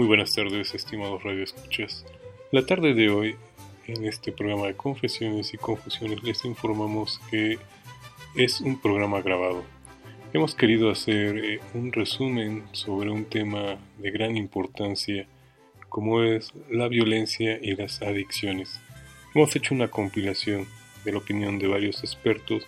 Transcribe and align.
Muy 0.00 0.06
buenas 0.06 0.34
tardes, 0.34 0.74
estimados 0.74 1.22
radioescuchas. 1.22 2.06
La 2.52 2.64
tarde 2.64 2.94
de 2.94 3.10
hoy, 3.10 3.36
en 3.86 4.06
este 4.06 4.32
programa 4.32 4.68
de 4.68 4.74
confesiones 4.74 5.52
y 5.52 5.58
confusiones, 5.58 6.22
les 6.22 6.42
informamos 6.46 7.20
que 7.30 7.58
es 8.34 8.62
un 8.62 8.80
programa 8.80 9.20
grabado. 9.20 9.62
Hemos 10.32 10.54
querido 10.54 10.90
hacer 10.90 11.36
eh, 11.44 11.60
un 11.74 11.92
resumen 11.92 12.64
sobre 12.72 13.10
un 13.10 13.26
tema 13.26 13.76
de 13.98 14.10
gran 14.10 14.38
importancia 14.38 15.26
como 15.90 16.22
es 16.22 16.54
la 16.70 16.88
violencia 16.88 17.58
y 17.60 17.76
las 17.76 18.00
adicciones. 18.00 18.80
Hemos 19.34 19.54
hecho 19.54 19.74
una 19.74 19.88
compilación 19.88 20.66
de 21.04 21.12
la 21.12 21.18
opinión 21.18 21.58
de 21.58 21.68
varios 21.68 22.02
expertos 22.02 22.62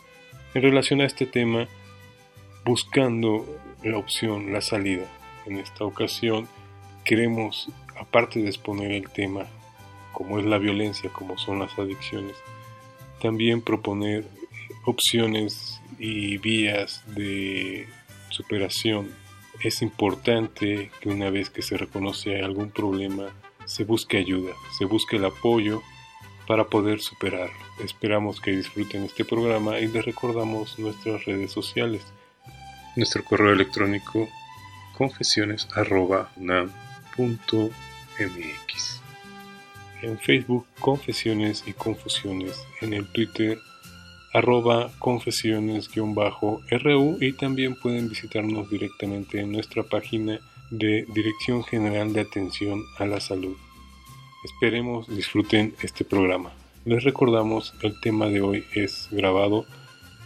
en 0.53 0.61
relación 0.61 1.01
a 1.01 1.07
este 1.07 1.25
tema 1.25 1.67
buscando 2.67 3.47
la 3.83 3.97
opción, 3.97 4.53
la 4.53 4.61
salida. 4.61 5.07
En 5.47 5.57
esta 5.57 5.87
ocasión, 5.87 6.47
queremos, 7.05 7.69
aparte 7.99 8.41
de 8.41 8.49
exponer 8.49 8.93
el 8.93 9.11
tema, 9.11 9.47
como 10.13 10.39
es 10.39 10.45
la 10.45 10.59
violencia, 10.59 11.11
como 11.11 11.39
son 11.39 11.61
las 11.61 11.79
adicciones, 11.79 12.37
también 13.21 13.63
proponer 13.63 14.25
opciones 14.85 15.81
y 15.99 16.39
vías 16.39 17.03
de 17.15 17.89
superación. 18.31 19.11
Es 19.63 19.83
importante 19.83 20.91
que 21.01 21.09
una 21.09 21.31
vez 21.31 21.51
que 21.51 21.63
se 21.63 21.77
reconoce 21.77 22.43
algún 22.43 22.71
problema, 22.71 23.29
se 23.65 23.85
busque 23.85 24.19
ayuda, 24.19 24.53
se 24.77 24.85
busque 24.85 25.17
el 25.17 25.25
apoyo 25.25 25.83
para 26.47 26.65
poder 26.65 27.01
superarlo. 27.01 27.55
Esperamos 27.85 28.41
que 28.41 28.51
disfruten 28.51 29.05
este 29.05 29.25
programa 29.25 29.79
y 29.79 29.87
les 29.87 30.05
recordamos 30.05 30.79
nuestras 30.79 31.25
redes 31.25 31.53
sociales. 31.53 32.03
Nuestro 32.97 33.25
correo 33.25 33.53
electrónico 33.53 34.29
confesiones.unam 34.99 36.71
En 40.03 40.19
Facebook 40.19 40.67
Confesiones 40.81 41.65
y 41.67 41.73
Confusiones. 41.73 42.61
En 42.81 42.93
el 42.93 43.07
Twitter 43.07 43.59
arroba 44.33 44.91
confesiones-ru 44.99 47.19
y 47.21 47.33
también 47.35 47.77
pueden 47.77 48.09
visitarnos 48.09 48.71
directamente 48.71 49.41
en 49.41 49.53
nuestra 49.53 49.83
página 49.83 50.41
de 50.71 51.07
Dirección 51.15 51.63
General 51.65 52.13
de 52.13 52.23
Atención 52.23 52.83
a 52.99 53.05
la 53.05 53.21
Salud. 53.21 53.57
Esperemos 54.45 55.15
disfruten 55.15 55.75
este 55.83 56.05
programa. 56.05 56.53
Les 56.85 57.05
recordamos 57.05 57.75
el 57.83 58.01
tema 58.01 58.27
de 58.27 58.41
hoy 58.41 58.65
es 58.75 59.09
grabado 59.11 59.67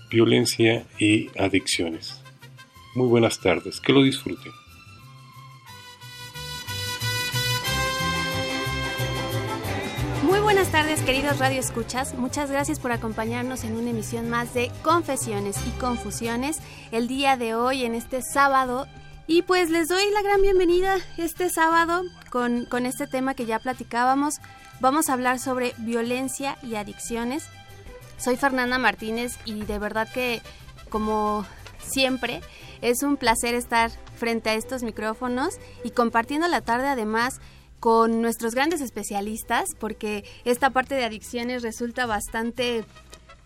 Violencia 0.09 0.87
y 0.99 1.29
Adicciones. 1.39 2.23
Muy 2.95 3.09
buenas 3.09 3.41
tardes, 3.41 3.81
que 3.81 3.93
lo 3.93 4.03
disfruten. 4.03 4.53
Buenas 10.67 10.87
tardes, 10.87 11.07
queridos 11.07 11.39
Radio 11.39 11.61
Escuchas. 11.61 12.15
Muchas 12.15 12.51
gracias 12.51 12.81
por 12.81 12.91
acompañarnos 12.91 13.63
en 13.63 13.77
una 13.77 13.91
emisión 13.91 14.29
más 14.29 14.53
de 14.53 14.73
Confesiones 14.83 15.57
y 15.65 15.71
Confusiones 15.79 16.59
el 16.91 17.07
día 17.07 17.37
de 17.37 17.55
hoy, 17.55 17.85
en 17.85 17.95
este 17.95 18.21
sábado. 18.21 18.89
Y 19.29 19.43
pues 19.43 19.71
les 19.71 19.87
doy 19.87 20.03
la 20.13 20.23
gran 20.23 20.43
bienvenida 20.43 20.97
este 21.19 21.51
sábado 21.51 22.03
con, 22.31 22.65
con 22.65 22.85
este 22.85 23.07
tema 23.07 23.35
que 23.35 23.47
ya 23.47 23.61
platicábamos. 23.61 24.41
Vamos 24.81 25.09
a 25.09 25.13
hablar 25.13 25.39
sobre 25.39 25.73
violencia 25.79 26.59
y 26.65 26.75
adicciones. 26.75 27.45
Soy 28.19 28.37
Fernanda 28.37 28.79
Martínez 28.79 29.39
y 29.45 29.65
de 29.67 29.79
verdad 29.79 30.09
que, 30.13 30.43
como 30.89 31.47
siempre, 31.79 32.41
es 32.83 33.05
un 33.05 33.17
placer 33.17 33.55
estar 33.55 33.93
frente 34.17 34.51
a 34.51 34.55
estos 34.55 34.83
micrófonos 34.83 35.55
y 35.85 35.91
compartiendo 35.91 36.49
la 36.49 36.61
tarde 36.61 36.89
además 36.89 37.41
con 37.81 38.23
nuestros 38.23 38.55
grandes 38.55 38.81
especialistas, 38.81 39.75
porque 39.79 40.25
esta 40.45 40.71
parte 40.71 40.95
de 40.95 41.05
adicciones 41.05 41.63
resulta 41.63 42.07
bastante 42.07 42.85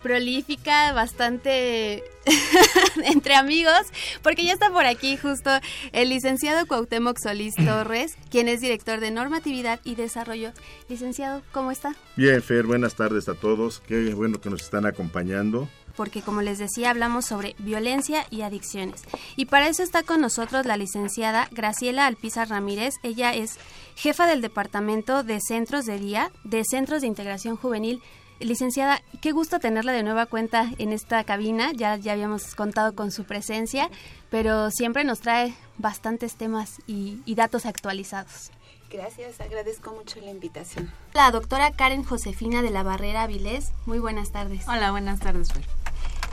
prolífica, 0.02 0.92
bastante 0.92 2.02
entre 3.04 3.34
amigos, 3.34 3.82
porque 4.22 4.44
ya 4.44 4.52
está 4.52 4.70
por 4.70 4.86
aquí 4.86 5.16
justo 5.16 5.50
el 5.92 6.08
licenciado 6.08 6.66
Cuauhtémoc 6.66 7.18
Solís 7.22 7.54
Torres, 7.64 8.16
quien 8.30 8.48
es 8.48 8.60
director 8.60 9.00
de 9.00 9.10
normatividad 9.10 9.80
y 9.84 9.94
desarrollo. 9.94 10.52
Licenciado, 10.88 11.42
¿cómo 11.52 11.70
está? 11.70 11.94
Bien, 12.16 12.42
Fer, 12.42 12.66
buenas 12.66 12.94
tardes 12.94 13.28
a 13.28 13.34
todos. 13.34 13.80
Qué 13.80 14.14
bueno 14.14 14.40
que 14.40 14.50
nos 14.50 14.62
están 14.62 14.86
acompañando 14.86 15.68
porque 15.96 16.22
como 16.22 16.42
les 16.42 16.58
decía 16.58 16.90
hablamos 16.90 17.26
sobre 17.26 17.54
violencia 17.58 18.26
y 18.30 18.42
adicciones. 18.42 19.02
Y 19.36 19.46
para 19.46 19.68
eso 19.68 19.82
está 19.82 20.02
con 20.02 20.20
nosotros 20.20 20.66
la 20.66 20.76
licenciada 20.76 21.48
Graciela 21.50 22.06
Alpizar 22.06 22.48
Ramírez. 22.48 22.94
Ella 23.02 23.34
es 23.34 23.58
jefa 23.96 24.26
del 24.26 24.40
Departamento 24.40 25.22
de 25.22 25.40
Centros 25.40 25.86
de 25.86 25.98
Día 25.98 26.30
de 26.44 26.62
Centros 26.64 27.02
de 27.02 27.08
Integración 27.08 27.56
Juvenil. 27.56 28.02
Licenciada, 28.38 29.02
qué 29.20 29.32
gusto 29.32 29.58
tenerla 29.58 29.92
de 29.92 30.02
nueva 30.02 30.24
cuenta 30.24 30.70
en 30.78 30.92
esta 30.92 31.22
cabina. 31.24 31.72
Ya, 31.74 31.96
ya 31.96 32.12
habíamos 32.12 32.54
contado 32.54 32.94
con 32.94 33.10
su 33.10 33.24
presencia, 33.24 33.90
pero 34.30 34.70
siempre 34.70 35.04
nos 35.04 35.20
trae 35.20 35.54
bastantes 35.76 36.36
temas 36.36 36.78
y, 36.86 37.20
y 37.26 37.34
datos 37.34 37.66
actualizados. 37.66 38.50
Gracias, 38.90 39.40
agradezco 39.40 39.92
mucho 39.92 40.20
la 40.20 40.30
invitación. 40.30 40.90
La 41.14 41.30
doctora 41.30 41.70
Karen 41.70 42.02
Josefina 42.02 42.60
de 42.60 42.70
la 42.70 42.82
Barrera 42.82 43.22
Avilés, 43.22 43.70
muy 43.86 44.00
buenas 44.00 44.32
tardes. 44.32 44.66
Hola, 44.66 44.90
buenas 44.90 45.20
tardes, 45.20 45.52
Fer. 45.52 45.64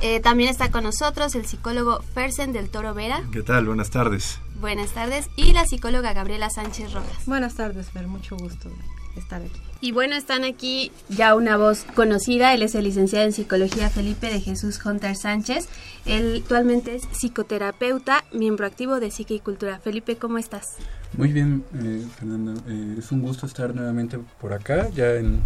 Eh, 0.02 0.19
también 0.19 0.50
está 0.50 0.69
con 0.72 0.84
nosotros 0.84 1.34
el 1.35 1.46
psicólogo 1.46 2.02
Fersen 2.13 2.53
del 2.53 2.69
Toro 2.69 2.94
Vera. 2.94 3.24
¿Qué 3.31 3.41
tal? 3.41 3.66
Buenas 3.66 3.90
tardes. 3.90 4.40
Buenas 4.59 4.91
tardes. 4.91 5.30
Y 5.35 5.53
la 5.53 5.66
psicóloga 5.66 6.13
Gabriela 6.13 6.50
Sánchez 6.50 6.94
Rojas. 6.94 7.25
Buenas 7.25 7.56
tardes, 7.56 7.90
Fer. 7.90 8.08
Mucho 8.08 8.38
gusto 8.38 8.69
estar 9.16 9.41
aquí. 9.41 9.59
Y 9.80 9.91
bueno, 9.91 10.16
están 10.16 10.44
aquí 10.44 10.91
ya 11.09 11.35
una 11.35 11.58
voz 11.58 11.85
conocida. 11.96 12.53
Él 12.53 12.63
es 12.63 12.75
el 12.75 12.84
licenciado 12.84 13.25
en 13.25 13.34
psicología 13.34 13.90
Felipe 13.90 14.28
de 14.28 14.40
Jesús 14.40 14.84
Hunter 14.84 15.16
Sánchez. 15.16 15.68
Él 16.06 16.41
actualmente 16.44 16.96
es 16.96 17.03
psicoterapeuta, 17.12 18.24
miembro 18.31 18.66
activo 18.66 19.00
de 19.00 19.12
Psique 19.12 19.35
y 19.35 19.40
Cultura. 19.40 19.79
Felipe, 19.79 20.16
¿cómo 20.18 20.38
estás? 20.38 20.78
Muy 21.16 21.31
bien, 21.31 21.64
eh, 21.75 22.06
Fernanda. 22.18 22.53
Eh, 22.68 22.96
es 22.97 23.12
un 23.12 23.22
gusto 23.22 23.46
estar 23.46 23.74
nuevamente 23.75 24.20
por 24.41 24.53
acá, 24.53 24.90
ya 24.90 25.14
en 25.16 25.41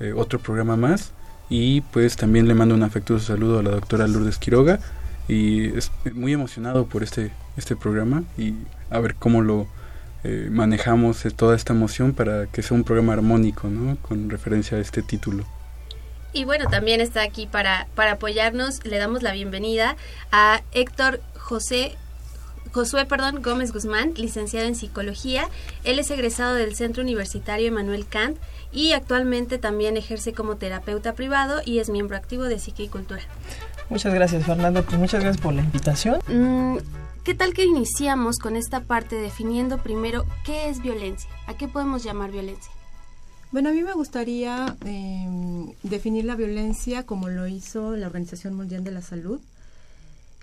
eh, 0.00 0.12
otro 0.12 0.38
programa 0.40 0.76
más. 0.76 1.12
Y 1.48 1.80
pues 1.80 2.16
también 2.16 2.48
le 2.48 2.54
mando 2.54 2.74
un 2.74 2.82
afectuoso 2.82 3.26
saludo 3.26 3.60
a 3.60 3.62
la 3.62 3.70
doctora 3.70 4.06
Lourdes 4.08 4.38
Quiroga. 4.38 4.80
Y 5.28 5.76
es 5.76 5.90
muy 6.14 6.32
emocionado 6.32 6.86
por 6.86 7.02
este, 7.02 7.32
este 7.56 7.74
programa 7.74 8.22
y 8.38 8.54
a 8.90 9.00
ver 9.00 9.16
cómo 9.16 9.42
lo 9.42 9.66
eh, 10.22 10.48
manejamos 10.50 11.24
eh, 11.24 11.30
toda 11.30 11.56
esta 11.56 11.72
emoción 11.72 12.12
para 12.12 12.46
que 12.46 12.62
sea 12.62 12.76
un 12.76 12.84
programa 12.84 13.12
armónico, 13.12 13.68
¿no? 13.68 13.96
Con 13.96 14.30
referencia 14.30 14.78
a 14.78 14.80
este 14.80 15.02
título. 15.02 15.44
Y 16.32 16.44
bueno, 16.44 16.66
también 16.68 17.00
está 17.00 17.22
aquí 17.22 17.46
para, 17.46 17.86
para 17.94 18.12
apoyarnos. 18.12 18.84
Le 18.84 18.98
damos 18.98 19.22
la 19.22 19.32
bienvenida 19.32 19.96
a 20.32 20.62
Héctor 20.72 21.20
José 21.36 21.96
Josué 22.72 23.06
perdón, 23.06 23.42
Gómez 23.42 23.72
Guzmán, 23.72 24.12
licenciado 24.16 24.66
en 24.66 24.74
psicología. 24.74 25.48
Él 25.84 25.98
es 25.98 26.10
egresado 26.10 26.54
del 26.54 26.74
Centro 26.74 27.02
Universitario 27.02 27.68
Emanuel 27.68 28.06
Kant 28.06 28.38
y 28.72 28.92
actualmente 28.92 29.58
también 29.58 29.96
ejerce 29.96 30.32
como 30.32 30.56
terapeuta 30.56 31.14
privado 31.14 31.60
y 31.64 31.78
es 31.78 31.88
miembro 31.88 32.16
activo 32.16 32.44
de 32.44 32.58
Psique 32.58 32.84
y 32.84 32.88
Cultura. 32.88 33.22
Muchas 33.88 34.12
gracias, 34.12 34.44
Fernando. 34.44 34.82
Pues 34.82 34.98
muchas 34.98 35.22
gracias 35.22 35.42
por 35.42 35.54
la 35.54 35.62
invitación. 35.62 36.18
Mm, 36.28 36.78
¿Qué 37.24 37.34
tal 37.34 37.54
que 37.54 37.64
iniciamos 37.64 38.38
con 38.38 38.56
esta 38.56 38.80
parte 38.80 39.16
definiendo 39.16 39.78
primero 39.78 40.24
qué 40.44 40.68
es 40.68 40.80
violencia? 40.80 41.28
¿A 41.46 41.54
qué 41.54 41.68
podemos 41.68 42.04
llamar 42.04 42.30
violencia? 42.30 42.70
Bueno, 43.52 43.70
a 43.70 43.72
mí 43.72 43.82
me 43.82 43.92
gustaría 43.94 44.76
eh, 44.84 45.74
definir 45.82 46.24
la 46.24 46.34
violencia 46.34 47.04
como 47.04 47.28
lo 47.28 47.46
hizo 47.46 47.96
la 47.96 48.06
Organización 48.06 48.54
Mundial 48.54 48.84
de 48.84 48.90
la 48.90 49.02
Salud, 49.02 49.40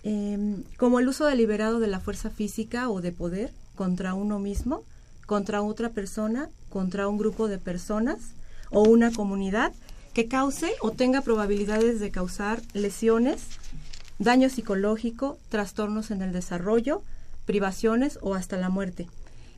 eh, 0.04 0.62
como 0.76 1.00
el 1.00 1.08
uso 1.08 1.24
deliberado 1.24 1.80
de 1.80 1.86
la 1.86 1.98
fuerza 1.98 2.28
física 2.28 2.90
o 2.90 3.00
de 3.00 3.10
poder 3.10 3.50
contra 3.74 4.12
uno 4.12 4.38
mismo, 4.38 4.82
contra 5.26 5.62
otra 5.62 5.88
persona, 5.88 6.50
contra 6.68 7.08
un 7.08 7.16
grupo 7.16 7.48
de 7.48 7.58
personas 7.58 8.18
o 8.70 8.82
una 8.82 9.10
comunidad 9.10 9.72
que 10.12 10.28
cause 10.28 10.72
o 10.80 10.90
tenga 10.90 11.22
probabilidades 11.22 12.00
de 12.00 12.10
causar 12.10 12.60
lesiones, 12.74 13.46
daño 14.18 14.50
psicológico, 14.50 15.38
trastornos 15.48 16.10
en 16.10 16.20
el 16.20 16.32
desarrollo, 16.32 17.02
privaciones 17.46 18.18
o 18.20 18.34
hasta 18.34 18.58
la 18.58 18.68
muerte. 18.68 19.08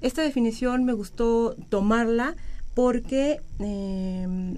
Esta 0.00 0.22
definición 0.22 0.84
me 0.84 0.92
gustó 0.92 1.56
tomarla 1.68 2.36
porque 2.74 3.40
eh, 3.58 4.56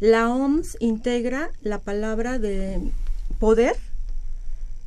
la 0.00 0.28
OMS 0.28 0.76
integra 0.80 1.50
la 1.62 1.78
palabra 1.78 2.38
de 2.38 2.80
poder 3.38 3.76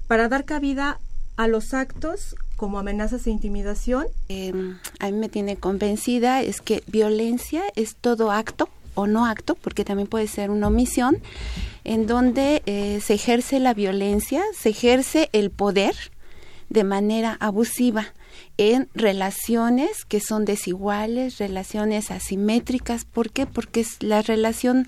para 0.08 0.30
dar 0.30 0.46
cabida 0.46 1.00
a 1.38 1.48
los 1.48 1.74
actos 1.74 2.36
como 2.56 2.80
amenazas 2.80 3.28
e 3.28 3.32
intimidación. 3.32 4.08
Eh, 4.30 4.54
a 5.00 5.12
mí 5.12 5.18
me 5.18 5.30
tiene 5.30 5.58
convencida 5.58 6.42
es 6.42 6.62
que 6.62 6.84
violencia 6.88 7.64
es 7.76 7.96
todo 7.96 8.32
acto 8.32 8.70
o 8.94 9.08
no 9.08 9.26
acto, 9.26 9.56
porque 9.56 9.84
también 9.84 10.08
puede 10.08 10.28
ser 10.28 10.50
una 10.50 10.68
omisión, 10.68 11.18
en 11.84 12.08
donde 12.08 12.64
eh, 12.66 13.02
se 13.04 13.14
ejerce 13.14 13.60
la 13.60 13.74
violencia, 13.74 14.42
se 14.58 14.70
ejerce 14.70 15.30
el 15.34 15.52
poder 15.52 15.96
de 16.70 16.84
manera 16.84 17.38
abusiva 17.40 18.14
en 18.58 18.90
relaciones 18.94 20.06
que 20.06 20.20
son 20.20 20.46
desiguales, 20.46 21.38
relaciones 21.38 22.10
asimétricas. 22.10 23.06
¿Por 23.06 23.30
qué? 23.32 23.46
Porque 23.46 23.86
la 24.00 24.22
relación, 24.22 24.88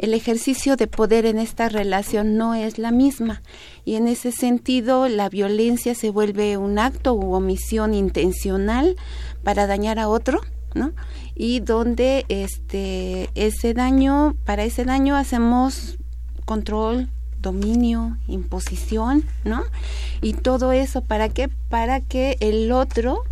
el 0.00 0.14
ejercicio 0.14 0.76
de 0.76 0.86
poder 0.86 1.26
en 1.26 1.38
esta 1.38 1.68
relación 1.68 2.36
no 2.38 2.54
es 2.54 2.78
la 2.78 2.90
misma. 2.90 3.42
Y 3.84 3.96
en 3.96 4.08
ese 4.08 4.32
sentido, 4.32 5.08
la 5.08 5.28
violencia 5.28 5.94
se 5.94 6.08
vuelve 6.08 6.56
un 6.56 6.78
acto 6.78 7.12
u 7.12 7.34
omisión 7.34 7.92
intencional 7.92 8.96
para 9.44 9.66
dañar 9.66 9.98
a 9.98 10.08
otro, 10.08 10.40
¿no? 10.74 10.92
Y 11.34 11.60
donde 11.60 12.24
este 12.28 13.28
ese 13.34 13.74
daño, 13.74 14.34
para 14.44 14.64
ese 14.64 14.84
daño 14.84 15.16
hacemos 15.16 15.98
control, 16.46 17.08
dominio, 17.38 18.16
imposición, 18.26 19.24
¿no? 19.44 19.62
Y 20.22 20.32
todo 20.32 20.72
eso 20.72 21.02
para 21.02 21.28
qué? 21.28 21.48
Para 21.68 22.00
que 22.00 22.38
el 22.40 22.72
otro 22.72 23.24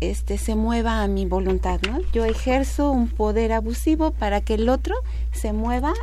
este 0.00 0.38
se 0.38 0.56
mueva 0.56 1.02
a 1.02 1.08
mi 1.08 1.24
voluntad, 1.24 1.80
¿no? 1.88 2.00
Yo 2.12 2.24
ejerzo 2.24 2.90
un 2.90 3.08
poder 3.08 3.52
abusivo 3.52 4.10
para 4.10 4.40
que 4.40 4.54
el 4.54 4.68
otro 4.68 4.94
se 5.32 5.52
mueva 5.52 5.94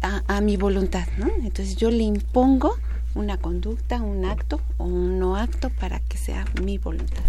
a, 0.00 0.40
mi 0.40 0.56
voluntad, 0.56 1.06
¿no? 1.16 1.28
Entonces 1.42 1.76
yo 1.76 1.90
le 1.90 2.04
impongo 2.04 2.76
una 3.14 3.36
conducta, 3.38 4.00
un 4.00 4.24
acto 4.24 4.60
o 4.76 4.84
un 4.84 5.18
no 5.18 5.36
acto 5.36 5.70
para 5.70 6.00
que 6.00 6.18
sea 6.18 6.44
mi 6.62 6.78
voluntad. 6.78 7.24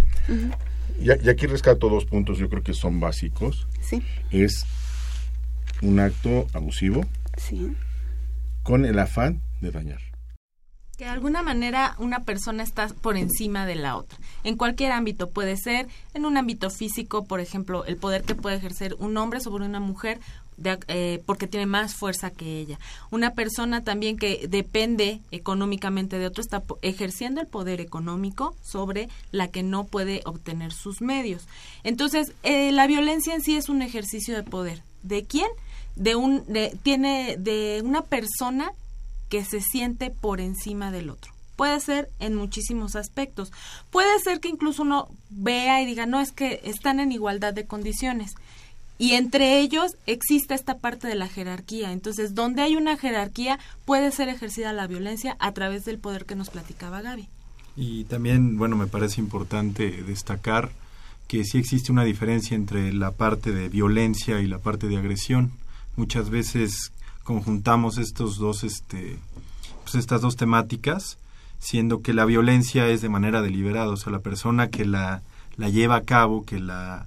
y, 1.00 1.30
aquí 1.30 1.48
rescato 1.48 1.90
dos 1.90 2.06
puntos, 2.06 2.38
yo 2.38 2.50
creo 2.50 2.64
que 2.64 2.74
son 2.74 3.00
básicos. 3.00 3.68
Sí. 3.82 4.04
Es 4.32 4.66
un 5.82 6.00
acto 6.00 6.48
abusivo. 6.54 7.06
Sí. 7.38 7.74
Con 8.64 8.86
el 8.86 9.00
afán 9.00 9.42
de 9.62 9.72
dañar. 9.72 10.02
Que 10.98 11.06
de 11.06 11.12
alguna 11.12 11.42
manera 11.42 11.96
una 11.98 12.20
persona 12.24 12.62
está 12.62 12.90
por 12.90 13.16
encima 13.16 13.66
de 13.66 13.76
la 13.76 13.96
otra. 13.96 14.18
En 14.44 14.58
cualquier 14.58 14.92
ámbito 14.92 15.30
puede 15.30 15.56
ser, 15.56 15.88
en 16.14 16.26
un 16.26 16.36
ámbito 16.36 16.70
físico, 16.70 17.24
por 17.24 17.40
ejemplo, 17.40 17.86
el 17.86 17.96
poder 17.96 18.24
que 18.24 18.36
puede 18.36 18.58
ejercer 18.58 18.96
un 19.00 19.16
hombre 19.16 19.40
sobre 19.40 19.66
una 19.66 19.80
mujer 19.80 20.20
eh, 20.88 21.22
porque 21.26 21.48
tiene 21.48 21.66
más 21.66 21.96
fuerza 21.96 22.32
que 22.32 22.60
ella. 22.60 22.80
Una 23.12 23.32
persona 23.32 23.84
también 23.84 24.18
que 24.18 24.48
depende 24.48 25.22
económicamente 25.32 26.20
de 26.20 26.28
otro 26.28 26.42
está 26.42 26.64
ejerciendo 26.82 27.42
el 27.42 27.48
poder 27.48 27.82
económico 27.82 28.56
sobre 28.64 29.10
la 29.32 29.48
que 29.48 29.64
no 29.64 29.86
puede 29.86 30.22
obtener 30.26 30.72
sus 30.72 31.02
medios. 31.02 31.48
Entonces, 31.84 32.34
eh, 32.44 32.72
la 32.72 32.88
violencia 32.88 33.34
en 33.34 33.42
sí 33.42 33.56
es 33.56 33.70
un 33.70 33.82
ejercicio 33.82 34.36
de 34.36 34.44
poder. 34.44 34.84
¿De 35.04 35.26
quién? 35.26 35.50
De 35.96 36.16
un, 36.16 36.46
de, 36.48 36.78
tiene 36.84 37.38
de 37.38 37.82
una 37.84 38.02
persona 38.02 38.72
que 39.30 39.46
se 39.46 39.62
siente 39.62 40.10
por 40.10 40.42
encima 40.42 40.92
del 40.92 41.10
otro. 41.10 41.32
Puede 41.56 41.80
ser 41.82 42.10
en 42.20 42.36
muchísimos 42.36 42.96
aspectos. 42.96 43.52
Puede 43.92 44.18
ser 44.20 44.40
que 44.40 44.48
incluso 44.48 44.84
uno 44.84 45.10
vea 45.30 45.82
y 45.82 45.86
diga, 45.86 46.06
no, 46.06 46.22
es 46.22 46.32
que 46.32 46.62
están 46.64 47.00
en 47.00 47.12
igualdad 47.12 47.54
de 47.54 47.66
condiciones. 47.66 48.32
Y 49.00 49.14
entre 49.14 49.62
ellos 49.62 49.96
existe 50.06 50.54
esta 50.54 50.78
parte 50.78 51.08
de 51.08 51.16
la 51.16 51.30
jerarquía. 51.30 51.94
Entonces, 51.94 52.36
donde 52.36 52.62
hay 52.62 52.76
una 52.76 52.98
jerarquía, 52.98 53.58
puede 53.86 54.12
ser 54.12 54.28
ejercida 54.28 54.74
la 54.74 54.88
violencia 54.88 55.38
a 55.40 55.54
través 55.54 55.86
del 55.86 56.00
poder 56.00 56.26
que 56.26 56.36
nos 56.36 56.50
platicaba 56.50 57.02
Gaby. 57.02 57.30
Y 57.78 58.04
también, 58.04 58.58
bueno, 58.58 58.76
me 58.76 58.88
parece 58.88 59.22
importante 59.22 60.04
destacar 60.04 60.70
que 61.30 61.46
sí 61.46 61.58
existe 61.60 61.94
una 61.94 62.04
diferencia 62.04 62.56
entre 62.56 62.92
la 62.92 63.12
parte 63.12 63.54
de 63.54 63.70
violencia 63.70 64.42
y 64.42 64.48
la 64.48 64.60
parte 64.60 64.88
de 64.88 64.98
agresión. 64.98 65.54
Muchas 65.96 66.30
veces 66.30 66.92
conjuntamos 67.24 68.00
estos 68.00 68.38
dos, 68.38 68.66
este, 68.66 69.18
pues 69.84 69.96
estas 69.96 70.20
dos 70.20 70.36
temáticas, 70.36 71.18
siendo 71.60 72.02
que 72.02 72.14
la 72.14 72.26
violencia 72.26 72.88
es 72.88 73.02
de 73.02 73.08
manera 73.08 73.42
deliberada, 73.42 73.92
o 73.92 73.98
sea, 73.98 74.12
la 74.12 74.20
persona 74.20 74.70
que 74.70 74.84
la, 74.84 75.22
la 75.56 75.70
lleva 75.70 75.96
a 75.96 76.04
cabo, 76.04 76.44
que 76.44 76.60
la 76.60 77.06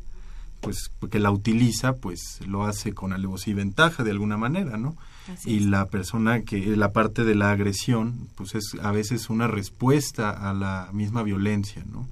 pues 0.62 0.90
que 1.10 1.18
la 1.18 1.30
utiliza, 1.30 1.96
pues 1.96 2.40
lo 2.46 2.64
hace 2.64 2.94
con 2.94 3.12
alevosía 3.12 3.52
y 3.52 3.56
ventaja 3.56 4.04
de 4.04 4.12
alguna 4.12 4.38
manera, 4.38 4.78
¿no? 4.78 4.96
y 5.44 5.60
la 5.60 5.86
persona 5.86 6.42
que 6.42 6.76
la 6.76 6.92
parte 6.92 7.24
de 7.24 7.34
la 7.34 7.50
agresión, 7.50 8.28
pues 8.34 8.54
es 8.54 8.72
a 8.82 8.90
veces 8.90 9.30
una 9.30 9.46
respuesta 9.46 10.30
a 10.30 10.52
la 10.52 10.88
misma 10.92 11.22
violencia, 11.22 11.84
¿no? 11.90 12.08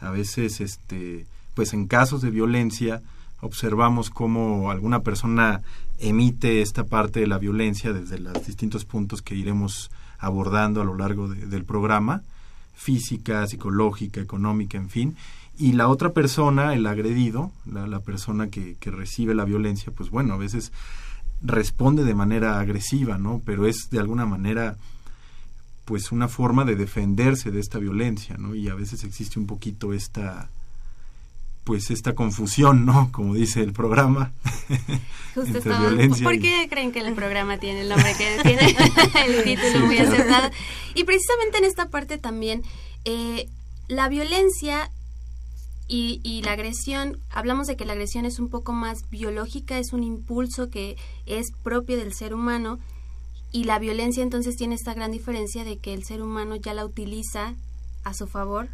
A 0.00 0.10
veces, 0.10 0.60
este, 0.60 1.26
pues 1.54 1.72
en 1.72 1.86
casos 1.86 2.22
de 2.22 2.30
violencia 2.30 3.02
observamos 3.40 4.10
cómo 4.10 4.70
alguna 4.70 5.00
persona 5.00 5.62
emite 5.98 6.62
esta 6.62 6.84
parte 6.84 7.20
de 7.20 7.26
la 7.26 7.38
violencia 7.38 7.92
desde 7.92 8.18
los 8.18 8.46
distintos 8.46 8.84
puntos 8.84 9.22
que 9.22 9.34
iremos 9.34 9.90
abordando 10.18 10.80
a 10.80 10.84
lo 10.84 10.96
largo 10.96 11.28
del 11.28 11.64
programa, 11.64 12.22
física, 12.74 13.46
psicológica, 13.46 14.20
económica, 14.20 14.78
en 14.78 14.90
fin, 14.90 15.16
y 15.58 15.72
la 15.72 15.88
otra 15.88 16.12
persona, 16.12 16.74
el 16.74 16.86
agredido, 16.86 17.52
la, 17.64 18.00
persona 18.00 18.48
que, 18.48 18.76
que, 18.78 18.90
recibe 18.90 19.34
la 19.34 19.44
violencia, 19.44 19.92
pues 19.94 20.10
bueno, 20.10 20.34
a 20.34 20.36
veces 20.36 20.72
responde 21.42 22.04
de 22.04 22.14
manera 22.14 22.60
agresiva, 22.60 23.18
¿no? 23.18 23.40
Pero 23.44 23.66
es 23.66 23.88
de 23.90 23.98
alguna 23.98 24.26
manera 24.26 24.76
pues 25.84 26.10
una 26.10 26.26
forma 26.28 26.64
de 26.64 26.74
defenderse 26.74 27.50
de 27.50 27.60
esta 27.60 27.78
violencia, 27.78 28.36
¿no? 28.38 28.54
Y 28.54 28.68
a 28.68 28.74
veces 28.74 29.04
existe 29.04 29.38
un 29.38 29.46
poquito 29.46 29.92
esta 29.92 30.50
pues 31.66 31.90
esta 31.90 32.14
confusión, 32.14 32.86
¿no? 32.86 33.08
Como 33.12 33.34
dice 33.34 33.62
el 33.62 33.72
programa. 33.72 34.32
Justo 35.34 35.60
¿Por 36.22 36.38
qué 36.38 36.66
creen 36.70 36.92
que 36.92 37.00
el 37.00 37.12
programa 37.14 37.58
tiene 37.58 37.82
el 37.82 37.88
nombre 37.88 38.14
que 38.16 38.38
tiene? 38.42 38.76
el 39.26 39.44
título 39.44 39.86
muy 39.86 39.98
acertado. 39.98 40.50
Y 40.94 41.04
precisamente 41.04 41.58
en 41.58 41.64
esta 41.64 41.88
parte 41.88 42.18
también, 42.18 42.62
eh, 43.04 43.48
la 43.88 44.08
violencia 44.08 44.90
y, 45.88 46.20
y, 46.24 46.42
la 46.42 46.52
agresión, 46.52 47.18
hablamos 47.30 47.66
de 47.66 47.76
que 47.76 47.84
la 47.84 47.92
agresión 47.92 48.26
es 48.26 48.38
un 48.38 48.48
poco 48.48 48.72
más 48.72 49.08
biológica, 49.08 49.78
es 49.78 49.92
un 49.92 50.02
impulso 50.02 50.68
que 50.68 50.96
es 51.26 51.52
propio 51.62 51.96
del 51.96 52.12
ser 52.12 52.34
humano 52.34 52.78
y 53.52 53.64
la 53.64 53.78
violencia 53.78 54.22
entonces 54.22 54.56
tiene 54.56 54.74
esta 54.74 54.94
gran 54.94 55.12
diferencia 55.12 55.64
de 55.64 55.78
que 55.78 55.94
el 55.94 56.04
ser 56.04 56.22
humano 56.22 56.56
ya 56.56 56.74
la 56.74 56.84
utiliza 56.84 57.54
a 58.04 58.14
su 58.14 58.26
favor. 58.26 58.68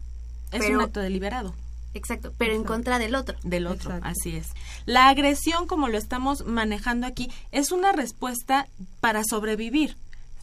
Es 0.50 0.68
un 0.68 0.80
acto 0.80 1.00
deliberado. 1.00 1.54
Exacto, 1.94 2.32
pero 2.38 2.54
en 2.54 2.64
contra 2.64 2.98
del 2.98 3.14
otro. 3.14 3.36
Del 3.42 3.66
otro, 3.66 3.98
así 4.02 4.36
es. 4.36 4.48
La 4.86 5.08
agresión, 5.08 5.66
como 5.66 5.88
lo 5.88 5.98
estamos 5.98 6.46
manejando 6.46 7.06
aquí, 7.06 7.30
es 7.50 7.70
una 7.70 7.92
respuesta 7.92 8.66
para 9.00 9.22
sobrevivir, 9.24 9.96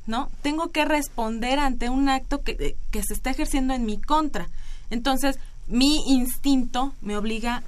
¿no? 0.05 0.29
Tengo 0.43 0.69
que 0.71 0.85
responder 0.85 1.57
ante 1.57 1.89
un 1.89 2.07
acto 2.07 2.41
que, 2.41 2.75
que 2.91 3.03
se 3.03 3.13
está 3.13 3.31
ejerciendo 3.31 3.73
en 3.73 3.85
mi 3.85 3.99
contra. 3.99 4.47
Entonces, 4.91 5.39
mi 5.69 6.03
instinto 6.07 6.93
me 7.01 7.15
obliga 7.15 7.63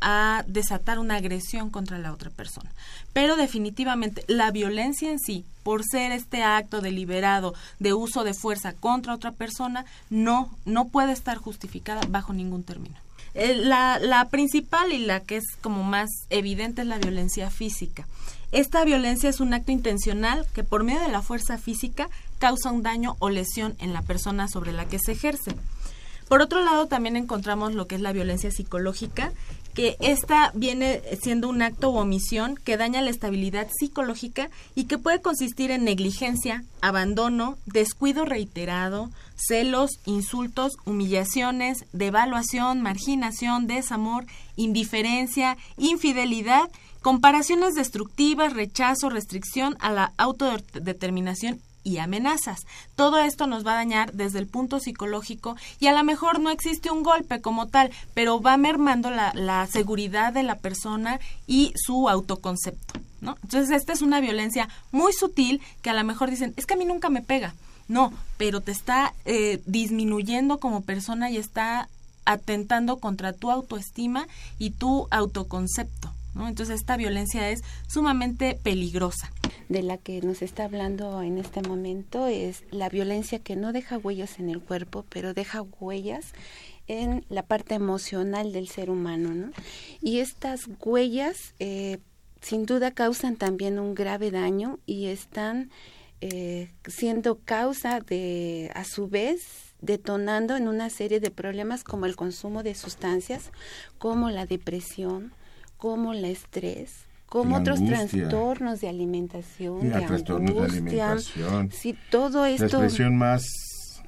a 0.00 0.44
desatar 0.48 0.98
una 0.98 1.16
agresión 1.16 1.70
contra 1.70 1.98
la 1.98 2.12
otra 2.12 2.30
persona. 2.30 2.70
Pero 3.12 3.36
definitivamente 3.36 4.24
la 4.26 4.50
violencia 4.50 5.10
en 5.10 5.18
sí, 5.18 5.44
por 5.62 5.84
ser 5.84 6.12
este 6.12 6.42
acto 6.42 6.80
deliberado 6.80 7.54
de 7.78 7.92
uso 7.92 8.24
de 8.24 8.34
fuerza 8.34 8.72
contra 8.72 9.14
otra 9.14 9.32
persona, 9.32 9.84
no, 10.10 10.50
no 10.64 10.88
puede 10.88 11.12
estar 11.12 11.38
justificada 11.38 12.00
bajo 12.08 12.32
ningún 12.32 12.64
término. 12.64 12.96
Eh, 13.34 13.54
la, 13.54 13.98
la 13.98 14.28
principal 14.28 14.92
y 14.92 14.98
la 14.98 15.20
que 15.20 15.36
es 15.36 15.44
como 15.62 15.84
más 15.84 16.10
evidente 16.30 16.82
es 16.82 16.88
la 16.88 16.98
violencia 16.98 17.48
física. 17.50 18.06
Esta 18.50 18.84
violencia 18.84 19.30
es 19.30 19.40
un 19.40 19.54
acto 19.54 19.72
intencional 19.72 20.46
que 20.52 20.64
por 20.64 20.84
medio 20.84 21.00
de 21.00 21.08
la 21.08 21.22
fuerza 21.22 21.56
física 21.56 22.10
causa 22.38 22.70
un 22.70 22.82
daño 22.82 23.16
o 23.20 23.30
lesión 23.30 23.74
en 23.78 23.94
la 23.94 24.02
persona 24.02 24.48
sobre 24.48 24.72
la 24.72 24.84
que 24.84 24.98
se 24.98 25.12
ejerce. 25.12 25.54
Por 26.32 26.40
otro 26.40 26.64
lado, 26.64 26.86
también 26.86 27.16
encontramos 27.16 27.74
lo 27.74 27.86
que 27.86 27.94
es 27.94 28.00
la 28.00 28.14
violencia 28.14 28.50
psicológica, 28.50 29.34
que 29.74 29.96
esta 30.00 30.50
viene 30.54 31.02
siendo 31.20 31.46
un 31.46 31.60
acto 31.60 31.90
o 31.90 32.00
omisión 32.00 32.56
que 32.56 32.78
daña 32.78 33.02
la 33.02 33.10
estabilidad 33.10 33.68
psicológica 33.70 34.48
y 34.74 34.84
que 34.84 34.96
puede 34.96 35.20
consistir 35.20 35.70
en 35.70 35.84
negligencia, 35.84 36.64
abandono, 36.80 37.58
descuido 37.66 38.24
reiterado, 38.24 39.10
celos, 39.36 39.90
insultos, 40.06 40.78
humillaciones, 40.86 41.84
devaluación, 41.92 42.80
marginación, 42.80 43.66
desamor, 43.66 44.24
indiferencia, 44.56 45.58
infidelidad, 45.76 46.70
comparaciones 47.02 47.74
destructivas, 47.74 48.54
rechazo, 48.54 49.10
restricción 49.10 49.76
a 49.80 49.92
la 49.92 50.12
autodeterminación 50.16 51.60
y 51.84 51.98
amenazas. 51.98 52.66
Todo 52.96 53.18
esto 53.18 53.46
nos 53.46 53.66
va 53.66 53.72
a 53.72 53.76
dañar 53.76 54.12
desde 54.12 54.38
el 54.38 54.46
punto 54.46 54.80
psicológico 54.80 55.56
y 55.80 55.86
a 55.86 55.92
lo 55.92 56.04
mejor 56.04 56.40
no 56.40 56.50
existe 56.50 56.90
un 56.90 57.02
golpe 57.02 57.40
como 57.40 57.68
tal, 57.68 57.90
pero 58.14 58.40
va 58.40 58.56
mermando 58.56 59.10
la, 59.10 59.66
seguridad 59.70 60.32
de 60.32 60.42
la 60.42 60.56
persona 60.58 61.20
y 61.46 61.72
su 61.76 62.08
autoconcepto. 62.08 63.00
¿no? 63.20 63.36
Entonces, 63.42 63.70
esta 63.70 63.92
es 63.92 64.02
una 64.02 64.20
violencia 64.20 64.68
muy 64.90 65.12
sutil 65.12 65.60
que 65.80 65.90
a 65.90 65.94
lo 65.94 66.04
mejor 66.04 66.30
dicen, 66.30 66.52
es 66.56 66.66
que 66.66 66.74
a 66.74 66.76
mí 66.76 66.84
nunca 66.84 67.08
me 67.08 67.22
pega. 67.22 67.54
No, 67.88 68.12
pero 68.36 68.60
te 68.60 68.72
está 68.72 69.12
eh, 69.24 69.60
disminuyendo 69.66 70.58
como 70.58 70.82
persona 70.82 71.30
y 71.30 71.36
está 71.36 71.88
atentando 72.24 72.98
contra 72.98 73.32
tu 73.32 73.50
autoestima 73.50 74.26
y 74.58 74.70
tu 74.70 75.08
autoconcepto. 75.10 76.12
Entonces 76.34 76.80
esta 76.80 76.96
violencia 76.96 77.50
es 77.50 77.62
sumamente 77.86 78.58
peligrosa. 78.62 79.30
De 79.68 79.82
la 79.82 79.96
que 79.96 80.20
nos 80.20 80.42
está 80.42 80.64
hablando 80.64 81.22
en 81.22 81.38
este 81.38 81.62
momento 81.62 82.26
es 82.26 82.64
la 82.70 82.88
violencia 82.88 83.38
que 83.38 83.56
no 83.56 83.72
deja 83.72 83.98
huellas 83.98 84.38
en 84.38 84.50
el 84.50 84.60
cuerpo, 84.60 85.04
pero 85.08 85.34
deja 85.34 85.62
huellas 85.62 86.32
en 86.88 87.24
la 87.28 87.42
parte 87.42 87.74
emocional 87.74 88.52
del 88.52 88.68
ser 88.68 88.90
humano. 88.90 89.34
¿no? 89.34 89.50
Y 90.00 90.18
estas 90.18 90.68
huellas 90.84 91.54
eh, 91.58 91.98
sin 92.40 92.66
duda 92.66 92.90
causan 92.90 93.36
también 93.36 93.78
un 93.78 93.94
grave 93.94 94.30
daño 94.30 94.78
y 94.84 95.06
están 95.06 95.70
eh, 96.20 96.70
siendo 96.86 97.38
causa 97.38 98.00
de, 98.00 98.70
a 98.74 98.84
su 98.84 99.08
vez, 99.08 99.74
detonando 99.80 100.56
en 100.56 100.68
una 100.68 100.90
serie 100.90 101.18
de 101.18 101.30
problemas 101.30 101.82
como 101.82 102.06
el 102.06 102.14
consumo 102.14 102.62
de 102.62 102.74
sustancias, 102.74 103.50
como 103.98 104.30
la 104.30 104.46
depresión, 104.46 105.32
como 105.82 106.12
el 106.12 106.24
estrés, 106.24 106.92
como 107.26 107.56
otros 107.56 107.84
trastornos 107.84 108.80
de 108.80 108.88
alimentación, 108.88 109.80
de 109.80 110.00
trastornos 110.00 110.54
de 110.54 110.62
alimentación. 110.62 111.72
Sí, 111.72 111.98
todo 112.08 112.46
esto. 112.46 112.62
La 112.62 112.84
expresión 112.84 113.16
más 113.16 113.42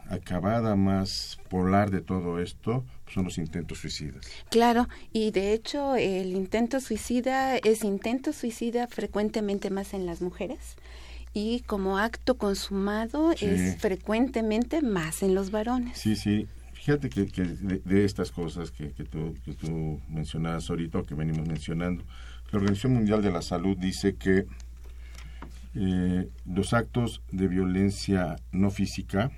acabada, 0.08 0.76
más 0.76 1.40
polar 1.50 1.90
de 1.90 2.00
todo 2.00 2.38
esto 2.38 2.84
son 3.12 3.24
los 3.24 3.38
intentos 3.38 3.78
suicidas. 3.78 4.24
Claro, 4.50 4.88
y 5.12 5.32
de 5.32 5.52
hecho 5.52 5.96
el 5.96 6.36
intento 6.36 6.78
suicida 6.78 7.56
es 7.56 7.82
intento 7.82 8.32
suicida 8.32 8.86
frecuentemente 8.86 9.68
más 9.68 9.94
en 9.94 10.06
las 10.06 10.20
mujeres 10.20 10.76
y 11.32 11.62
como 11.66 11.98
acto 11.98 12.38
consumado 12.38 13.32
es 13.32 13.78
frecuentemente 13.78 14.80
más 14.80 15.24
en 15.24 15.34
los 15.34 15.50
varones. 15.50 15.98
Sí, 15.98 16.14
sí. 16.14 16.46
Fíjate 16.84 17.08
que, 17.08 17.24
de, 17.24 18.04
estas 18.04 18.30
cosas 18.30 18.70
que, 18.70 18.92
que, 18.92 19.04
tú, 19.04 19.34
que 19.42 19.54
tú 19.54 20.02
mencionabas 20.06 20.68
ahorita 20.68 20.98
o 20.98 21.06
que 21.06 21.14
venimos 21.14 21.48
mencionando, 21.48 22.04
la 22.52 22.58
Organización 22.58 22.92
Mundial 22.92 23.22
de 23.22 23.32
la 23.32 23.40
Salud 23.40 23.74
dice 23.74 24.16
que 24.16 24.44
eh, 25.74 26.28
los 26.44 26.74
actos 26.74 27.22
de 27.32 27.48
violencia 27.48 28.36
no 28.52 28.70
física 28.70 29.30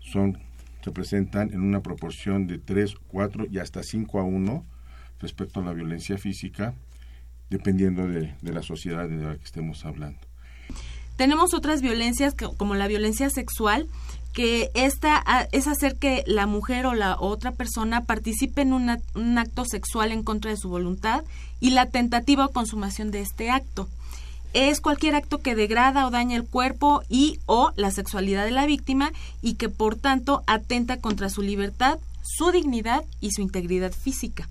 son 0.00 0.40
se 0.82 0.90
presentan 0.90 1.52
en 1.54 1.60
una 1.60 1.80
proporción 1.80 2.48
de 2.48 2.58
3, 2.58 2.96
4 3.06 3.46
y 3.52 3.58
hasta 3.60 3.84
5 3.84 4.18
a 4.18 4.24
1 4.24 4.66
respecto 5.20 5.60
a 5.60 5.62
la 5.62 5.72
violencia 5.74 6.18
física, 6.18 6.74
dependiendo 7.50 8.08
de, 8.08 8.34
de 8.42 8.52
la 8.52 8.64
sociedad 8.64 9.08
de 9.08 9.22
la 9.22 9.36
que 9.36 9.44
estemos 9.44 9.84
hablando. 9.84 10.18
Tenemos 11.16 11.54
otras 11.54 11.82
violencias 11.82 12.34
como 12.34 12.74
la 12.74 12.88
violencia 12.88 13.30
sexual, 13.30 13.86
que 14.34 14.70
esta 14.74 15.24
es 15.52 15.68
hacer 15.68 15.96
que 15.96 16.24
la 16.26 16.46
mujer 16.46 16.86
o 16.86 16.94
la 16.94 17.16
otra 17.18 17.52
persona 17.52 18.02
participe 18.02 18.62
en 18.62 18.72
un 18.72 19.38
acto 19.38 19.64
sexual 19.64 20.10
en 20.10 20.24
contra 20.24 20.50
de 20.50 20.56
su 20.56 20.68
voluntad 20.68 21.22
y 21.60 21.70
la 21.70 21.86
tentativa 21.86 22.46
o 22.46 22.50
consumación 22.50 23.12
de 23.12 23.20
este 23.20 23.50
acto. 23.50 23.88
Es 24.52 24.80
cualquier 24.80 25.14
acto 25.14 25.38
que 25.38 25.54
degrada 25.54 26.06
o 26.06 26.10
daña 26.10 26.36
el 26.36 26.44
cuerpo 26.44 27.02
y 27.08 27.38
o 27.46 27.72
la 27.76 27.92
sexualidad 27.92 28.44
de 28.44 28.50
la 28.50 28.66
víctima 28.66 29.12
y 29.40 29.54
que 29.54 29.68
por 29.68 29.96
tanto 29.96 30.42
atenta 30.46 30.98
contra 30.98 31.30
su 31.30 31.42
libertad, 31.42 31.98
su 32.22 32.50
dignidad 32.50 33.04
y 33.20 33.30
su 33.30 33.40
integridad 33.40 33.92
física. 33.92 34.48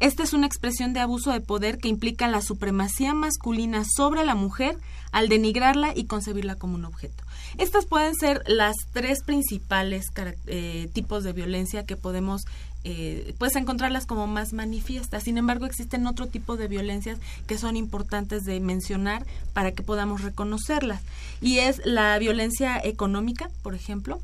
Esta 0.00 0.22
es 0.22 0.32
una 0.32 0.46
expresión 0.46 0.92
de 0.92 1.00
abuso 1.00 1.30
de 1.32 1.40
poder 1.40 1.78
que 1.78 1.88
implica 1.88 2.26
la 2.26 2.42
supremacía 2.42 3.14
masculina 3.14 3.84
sobre 3.84 4.24
la 4.24 4.34
mujer 4.34 4.78
al 5.12 5.28
denigrarla 5.28 5.92
y 5.94 6.04
concebirla 6.04 6.56
como 6.56 6.74
un 6.74 6.84
objeto. 6.84 7.25
Estas 7.58 7.86
pueden 7.86 8.14
ser 8.14 8.42
las 8.46 8.74
tres 8.92 9.22
principales 9.22 10.06
eh, 10.46 10.88
tipos 10.92 11.24
de 11.24 11.32
violencia 11.32 11.86
que 11.86 11.96
podemos 11.96 12.42
eh, 12.88 13.34
pues 13.38 13.56
encontrarlas 13.56 14.06
como 14.06 14.26
más 14.26 14.52
manifiestas. 14.52 15.24
Sin 15.24 15.38
embargo, 15.38 15.66
existen 15.66 16.06
otro 16.06 16.26
tipo 16.26 16.56
de 16.56 16.68
violencias 16.68 17.18
que 17.48 17.58
son 17.58 17.76
importantes 17.76 18.44
de 18.44 18.60
mencionar 18.60 19.26
para 19.54 19.72
que 19.72 19.82
podamos 19.82 20.22
reconocerlas. 20.22 21.02
Y 21.40 21.58
es 21.58 21.80
la 21.84 22.16
violencia 22.18 22.78
económica, 22.78 23.50
por 23.62 23.74
ejemplo, 23.74 24.20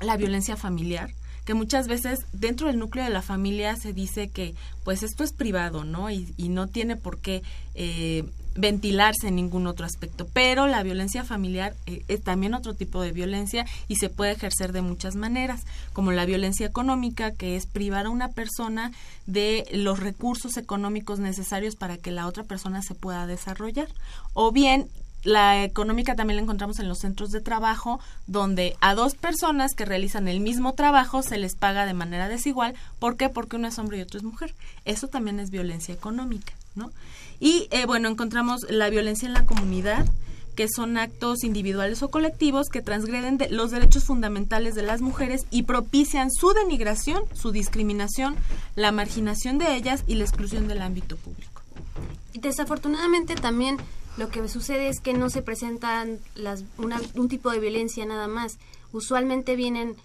la 0.00 0.16
violencia 0.16 0.56
familiar, 0.56 1.10
que 1.44 1.54
muchas 1.54 1.86
veces 1.86 2.26
dentro 2.32 2.66
del 2.66 2.78
núcleo 2.78 3.04
de 3.04 3.10
la 3.10 3.22
familia 3.22 3.76
se 3.76 3.92
dice 3.92 4.28
que 4.28 4.54
pues 4.82 5.02
esto 5.02 5.22
es 5.22 5.32
privado, 5.32 5.84
¿no? 5.84 6.10
Y, 6.10 6.34
no 6.48 6.66
tiene 6.66 6.96
por 6.96 7.20
qué 7.20 7.42
eh, 7.74 8.24
ventilarse 8.54 9.28
en 9.28 9.36
ningún 9.36 9.66
otro 9.66 9.86
aspecto. 9.86 10.26
Pero 10.32 10.66
la 10.66 10.82
violencia 10.82 11.24
familiar 11.24 11.74
eh, 11.86 12.04
es 12.08 12.22
también 12.22 12.54
otro 12.54 12.74
tipo 12.74 13.02
de 13.02 13.12
violencia 13.12 13.66
y 13.88 13.96
se 13.96 14.10
puede 14.10 14.32
ejercer 14.32 14.72
de 14.72 14.82
muchas 14.82 15.16
maneras, 15.16 15.62
como 15.92 16.12
la 16.12 16.24
violencia 16.24 16.66
económica, 16.66 17.32
que 17.32 17.56
es 17.56 17.66
privar 17.66 18.06
a 18.06 18.10
una 18.10 18.28
persona 18.28 18.92
de 19.26 19.66
los 19.72 20.00
recursos 20.00 20.56
económicos 20.56 21.18
necesarios 21.18 21.76
para 21.76 21.96
que 21.96 22.10
la 22.10 22.26
otra 22.26 22.44
persona 22.44 22.82
se 22.82 22.94
pueda 22.94 23.26
desarrollar. 23.26 23.88
O 24.32 24.52
bien 24.52 24.88
la 25.24 25.64
económica 25.64 26.14
también 26.14 26.36
la 26.36 26.42
encontramos 26.42 26.78
en 26.78 26.88
los 26.88 26.98
centros 26.98 27.30
de 27.30 27.40
trabajo, 27.40 27.98
donde 28.26 28.76
a 28.80 28.94
dos 28.94 29.14
personas 29.14 29.74
que 29.74 29.86
realizan 29.86 30.28
el 30.28 30.40
mismo 30.40 30.74
trabajo 30.74 31.22
se 31.22 31.38
les 31.38 31.56
paga 31.56 31.86
de 31.86 31.94
manera 31.94 32.28
desigual. 32.28 32.74
¿Por 32.98 33.16
qué? 33.16 33.30
Porque 33.30 33.56
uno 33.56 33.68
es 33.68 33.78
hombre 33.78 33.98
y 33.98 34.02
otro 34.02 34.18
es 34.18 34.24
mujer. 34.24 34.54
Eso 34.84 35.08
también 35.08 35.40
es 35.40 35.50
violencia 35.50 35.94
económica, 35.94 36.52
¿no? 36.74 36.90
Y 37.40 37.68
eh, 37.70 37.86
bueno, 37.86 38.08
encontramos 38.08 38.66
la 38.70 38.90
violencia 38.90 39.26
en 39.26 39.34
la 39.34 39.46
comunidad, 39.46 40.06
que 40.54 40.68
son 40.68 40.96
actos 40.98 41.44
individuales 41.44 42.02
o 42.02 42.10
colectivos 42.10 42.68
que 42.68 42.80
transgreden 42.80 43.38
los 43.50 43.70
derechos 43.70 44.04
fundamentales 44.04 44.74
de 44.74 44.82
las 44.82 45.00
mujeres 45.00 45.46
y 45.50 45.64
propician 45.64 46.30
su 46.30 46.52
denigración, 46.52 47.22
su 47.34 47.50
discriminación, 47.50 48.36
la 48.76 48.92
marginación 48.92 49.58
de 49.58 49.74
ellas 49.74 50.04
y 50.06 50.14
la 50.14 50.24
exclusión 50.24 50.68
del 50.68 50.82
ámbito 50.82 51.16
público. 51.16 51.62
Desafortunadamente 52.34 53.34
también 53.34 53.78
lo 54.16 54.28
que 54.28 54.46
sucede 54.48 54.88
es 54.88 55.00
que 55.00 55.12
no 55.12 55.28
se 55.28 55.42
presentan 55.42 56.20
las, 56.36 56.64
un 56.78 57.28
tipo 57.28 57.50
de 57.50 57.58
violencia 57.58 58.06
nada 58.06 58.28
más. 58.28 58.58
Usualmente 58.92 59.56
vienen 59.56 59.96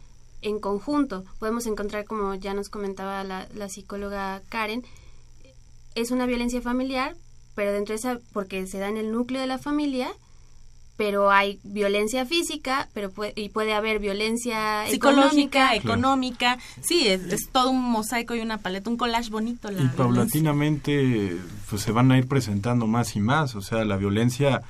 en 0.42 0.60
conjunto. 0.60 1.24
Podemos 1.38 1.68
encontrar, 1.68 2.06
como 2.06 2.34
ya 2.36 2.54
nos 2.54 2.70
comentaba 2.70 3.24
la, 3.24 3.48
la 3.54 3.70
psicóloga 3.70 4.42
Karen, 4.50 4.84
es 5.96 6.12
una 6.12 6.26
violencia 6.26 6.62
familiar, 6.62 7.16
pero 7.56 7.74
dentro 7.74 7.94
de 7.94 8.00
esa, 8.00 8.20
porque 8.34 8.68
se 8.68 8.80
da 8.80 8.88
en 8.88 8.98
el 8.98 9.12
núcleo 9.12 9.42
de 9.42 9.48
la 9.48 9.58
familia, 9.58 10.10
pero 11.00 11.32
hay 11.32 11.60
violencia 11.64 12.26
física, 12.26 12.90
pero 12.94 13.10
puede, 13.10 13.32
y 13.36 13.50
puede 13.50 13.74
haber 13.74 14.00
violencia 14.00 14.86
psicológica, 14.90 15.74
económica. 15.74 16.58
Sí, 16.82 17.08
es, 17.08 17.50
todo 17.52 17.70
un 17.70 17.82
mosaico 17.82 18.36
y 18.36 18.42
una 18.42 18.58
paleta, 18.58 18.90
un 18.90 18.98
collage 18.98 19.30
bonito. 19.30 19.72
y 19.72 19.88
paulatinamente 19.88 21.38
pues 21.70 21.84
se 21.84 21.94
van 21.94 22.12
a 22.12 22.18
ir 22.18 22.28
presentando 22.28 22.86
más 22.86 23.16
y 23.16 23.22
más, 23.22 23.56
o 23.56 23.62
sea, 23.62 23.86
la 23.86 23.96
violencia 23.96 24.62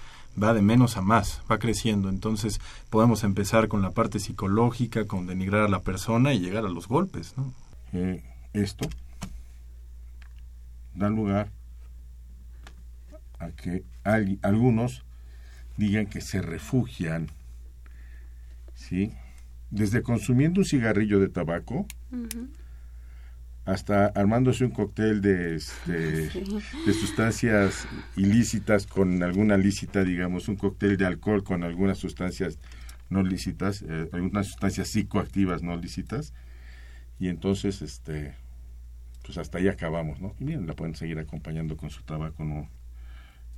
va 0.42 0.54
de 0.54 0.62
menos 0.62 0.98
a 0.98 1.02
más, 1.02 1.42
va 1.52 1.58
creciendo. 1.58 2.10
Entonces 2.10 2.62
podemos 2.92 3.24
empezar 3.24 3.68
con 3.68 3.82
la 3.82 3.90
parte 3.90 4.20
psicológica, 4.20 5.06
con 5.06 5.26
denigrar 5.26 5.64
a 5.64 5.68
la 5.68 5.80
persona 5.80 6.34
y 6.34 6.40
llegar 6.40 6.64
a 6.64 6.70
los 6.70 6.88
golpes, 6.88 7.34
¿no? 7.38 7.52
Eh, 7.94 8.24
esto 8.54 8.88
da 10.93 11.10
lugar 11.10 11.51
a 13.39 13.51
que 13.51 13.84
algunos 14.41 15.03
digan 15.77 16.08
que 16.08 16.22
se 16.22 16.41
refugian, 16.41 17.27
¿sí? 18.74 19.13
Desde 19.72 20.01
consumiendo 20.01 20.62
un 20.62 20.65
cigarrillo 20.65 21.19
de 21.19 21.29
tabaco 21.29 21.88
hasta 23.65 24.08
armándose 24.08 24.65
un 24.65 24.72
cóctel 24.72 25.22
de, 25.22 25.55
este, 25.55 25.91
de 26.86 26.93
sustancias 26.93 27.88
ilícitas 28.15 28.88
con 28.88 29.22
alguna 29.22 29.58
lícita, 29.58 30.03
digamos, 30.03 30.48
un 30.48 30.55
cóctel 30.55 30.98
de 30.98 31.05
alcohol 31.05 31.43
con 31.43 31.63
algunas 31.63 31.98
sustancias 31.98 32.58
no 33.10 33.24
lícitas, 33.24 33.84
eh, 33.84 34.10
algunas 34.12 34.48
sustancias 34.48 34.88
psicoactivas 34.89 35.62
no 35.62 35.75
lícitas, 35.77 36.34
y 37.19 37.27
entonces 37.27 37.81
este 37.81 38.34
pues 39.30 39.38
hasta 39.38 39.60
ahí 39.60 39.68
acabamos, 39.68 40.20
¿no? 40.20 40.34
Y 40.40 40.44
miren, 40.44 40.66
la 40.66 40.74
pueden 40.74 40.96
seguir 40.96 41.20
acompañando 41.20 41.78
con 41.78 41.92
su 41.92 42.02
tabaco, 42.02 42.44
no, 42.44 42.68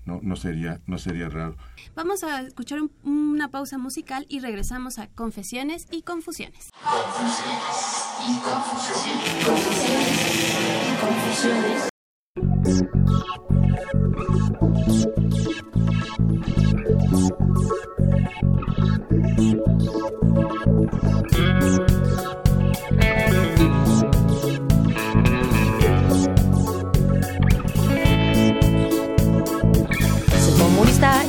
no, 0.03 0.19
no 0.21 0.35
sería, 0.35 0.81
no 0.85 0.97
sería 0.97 1.29
raro. 1.29 1.55
Vamos 1.95 2.25
a 2.25 2.41
escuchar 2.41 2.79
una 3.05 3.47
pausa 3.51 3.77
musical 3.77 4.25
y 4.27 4.41
regresamos 4.41 4.99
a 4.99 5.07
Confesiones 5.07 5.87
y 5.89 6.01
Confusiones. 6.01 6.71
Confesiones 6.83 8.03
y 8.27 8.37
Confusiones. 8.41 9.45
Confesiones 9.45 10.29
y 10.91 10.95
Confusiones. 10.99 11.91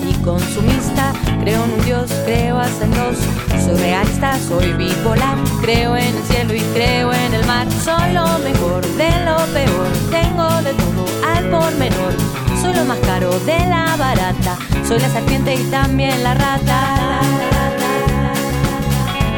Y 0.06 0.12
consumista. 0.22 1.12
Creo 1.40 1.64
en 1.64 1.72
un 1.72 1.84
Dios, 1.84 2.10
creo 2.26 2.58
hasta 2.58 2.84
en 2.84 2.90
dos. 2.90 3.16
Soy 3.64 3.76
realista, 3.76 4.38
soy 4.38 4.72
bipolar. 4.74 5.38
Creo 5.62 5.96
en 5.96 6.14
el 6.14 6.22
cielo 6.24 6.54
y 6.54 6.60
creo 6.74 7.12
en 7.12 7.34
el 7.34 7.46
mar. 7.46 7.66
Soy 7.82 8.12
lo 8.12 8.26
mejor 8.40 8.82
de 8.96 9.10
lo 9.24 9.36
peor. 9.54 9.88
Tengo 10.10 10.48
de 10.62 10.74
todo 10.74 11.06
al 11.34 11.44
por 11.48 11.74
menor. 11.76 12.12
Soy 12.60 12.74
lo 12.74 12.84
más 12.84 12.98
caro 12.98 13.30
de 13.40 13.58
la 13.66 13.96
barata. 13.96 14.58
Soy 14.86 14.98
la 15.00 15.08
serpiente 15.08 15.54
y 15.54 15.64
también 15.70 16.22
la 16.22 16.34
rata 16.34 17.51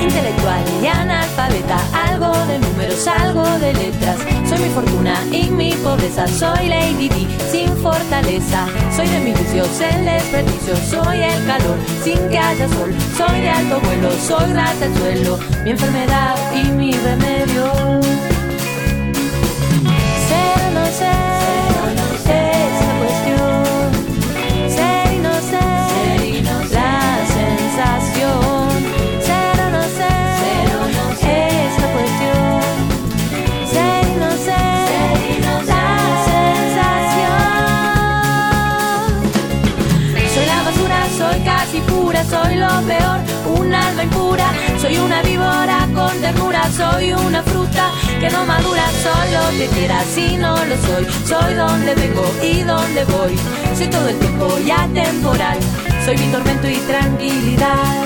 intelectual 0.05 0.63
y 0.83 0.87
analfabeta, 0.87 1.79
algo 2.09 2.33
de 2.47 2.59
números, 2.59 3.07
algo 3.07 3.45
de 3.59 3.73
letras. 3.73 4.19
Soy 4.49 4.59
mi 4.59 4.69
fortuna 4.71 5.15
y 5.33 5.51
mi 5.51 5.73
pobreza, 5.73 6.27
soy 6.29 6.69
Lady 6.69 7.09
D 7.09 7.27
sin 7.51 7.77
fortaleza. 7.79 8.67
Soy 8.95 9.09
de 9.09 9.21
mis 9.21 9.39
vicios 9.39 9.81
el 9.81 10.05
desperdicio, 10.05 10.77
soy 10.77 11.23
el 11.23 11.47
calor 11.47 11.79
sin 12.03 12.29
que 12.29 12.39
haya 12.39 12.69
sol. 12.69 12.95
Soy 13.17 13.41
de 13.41 13.51
alto 13.51 13.81
vuelo, 13.81 14.11
soy 14.27 14.51
grasa 14.51 14.85
al 14.85 14.95
suelo, 14.97 15.39
mi 15.65 15.71
enfermedad 15.71 16.37
y 16.55 16.71
mi 16.71 16.93
remedio. 16.93 18.34
Soy 46.95 47.13
una 47.13 47.43
fruta 47.43 47.91
que 48.21 48.31
no 48.31 48.45
madura, 48.47 48.87
solo. 49.03 49.59
Te 49.59 49.67
quiera 49.69 50.03
si 50.05 50.37
no 50.37 50.55
lo 50.65 50.77
soy, 50.87 51.07
soy 51.27 51.55
donde 51.55 51.95
vengo 51.95 52.25
y 52.43 52.63
donde 52.63 53.05
voy, 53.05 53.37
soy 53.77 53.89
todo 53.89 54.09
el 54.09 54.19
tiempo 54.19 54.59
ya 54.65 54.89
temporal, 54.93 55.59
soy 56.05 56.17
mi 56.19 56.27
tormento 56.29 56.69
y 56.69 56.77
tranquilidad. 56.77 58.04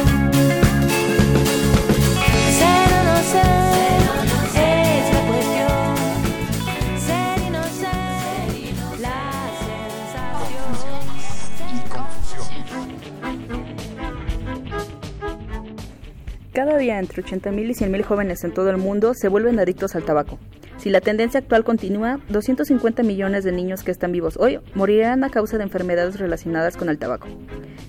Cada 16.69 16.81
día 16.81 16.99
entre 16.99 17.25
80.000 17.25 17.71
y 17.71 17.73
100.000 17.73 18.03
jóvenes 18.03 18.45
en 18.45 18.53
todo 18.53 18.69
el 18.69 18.77
mundo 18.77 19.15
se 19.15 19.29
vuelven 19.29 19.59
adictos 19.59 19.97
al 19.97 20.05
tabaco. 20.05 20.39
Si 20.77 20.91
la 20.91 21.01
tendencia 21.01 21.41
actual 21.41 21.65
continúa, 21.65 22.21
250 22.29 23.03
millones 23.05 23.43
de 23.45 23.53
niños 23.53 23.83
que 23.83 23.91
están 23.91 24.13
vivos 24.13 24.37
hoy 24.37 24.61
morirán 24.75 25.25
a 25.25 25.31
causa 25.31 25.57
de 25.57 25.63
enfermedades 25.63 26.19
relacionadas 26.19 26.77
con 26.77 26.91
el 26.91 26.99
tabaco. 26.99 27.27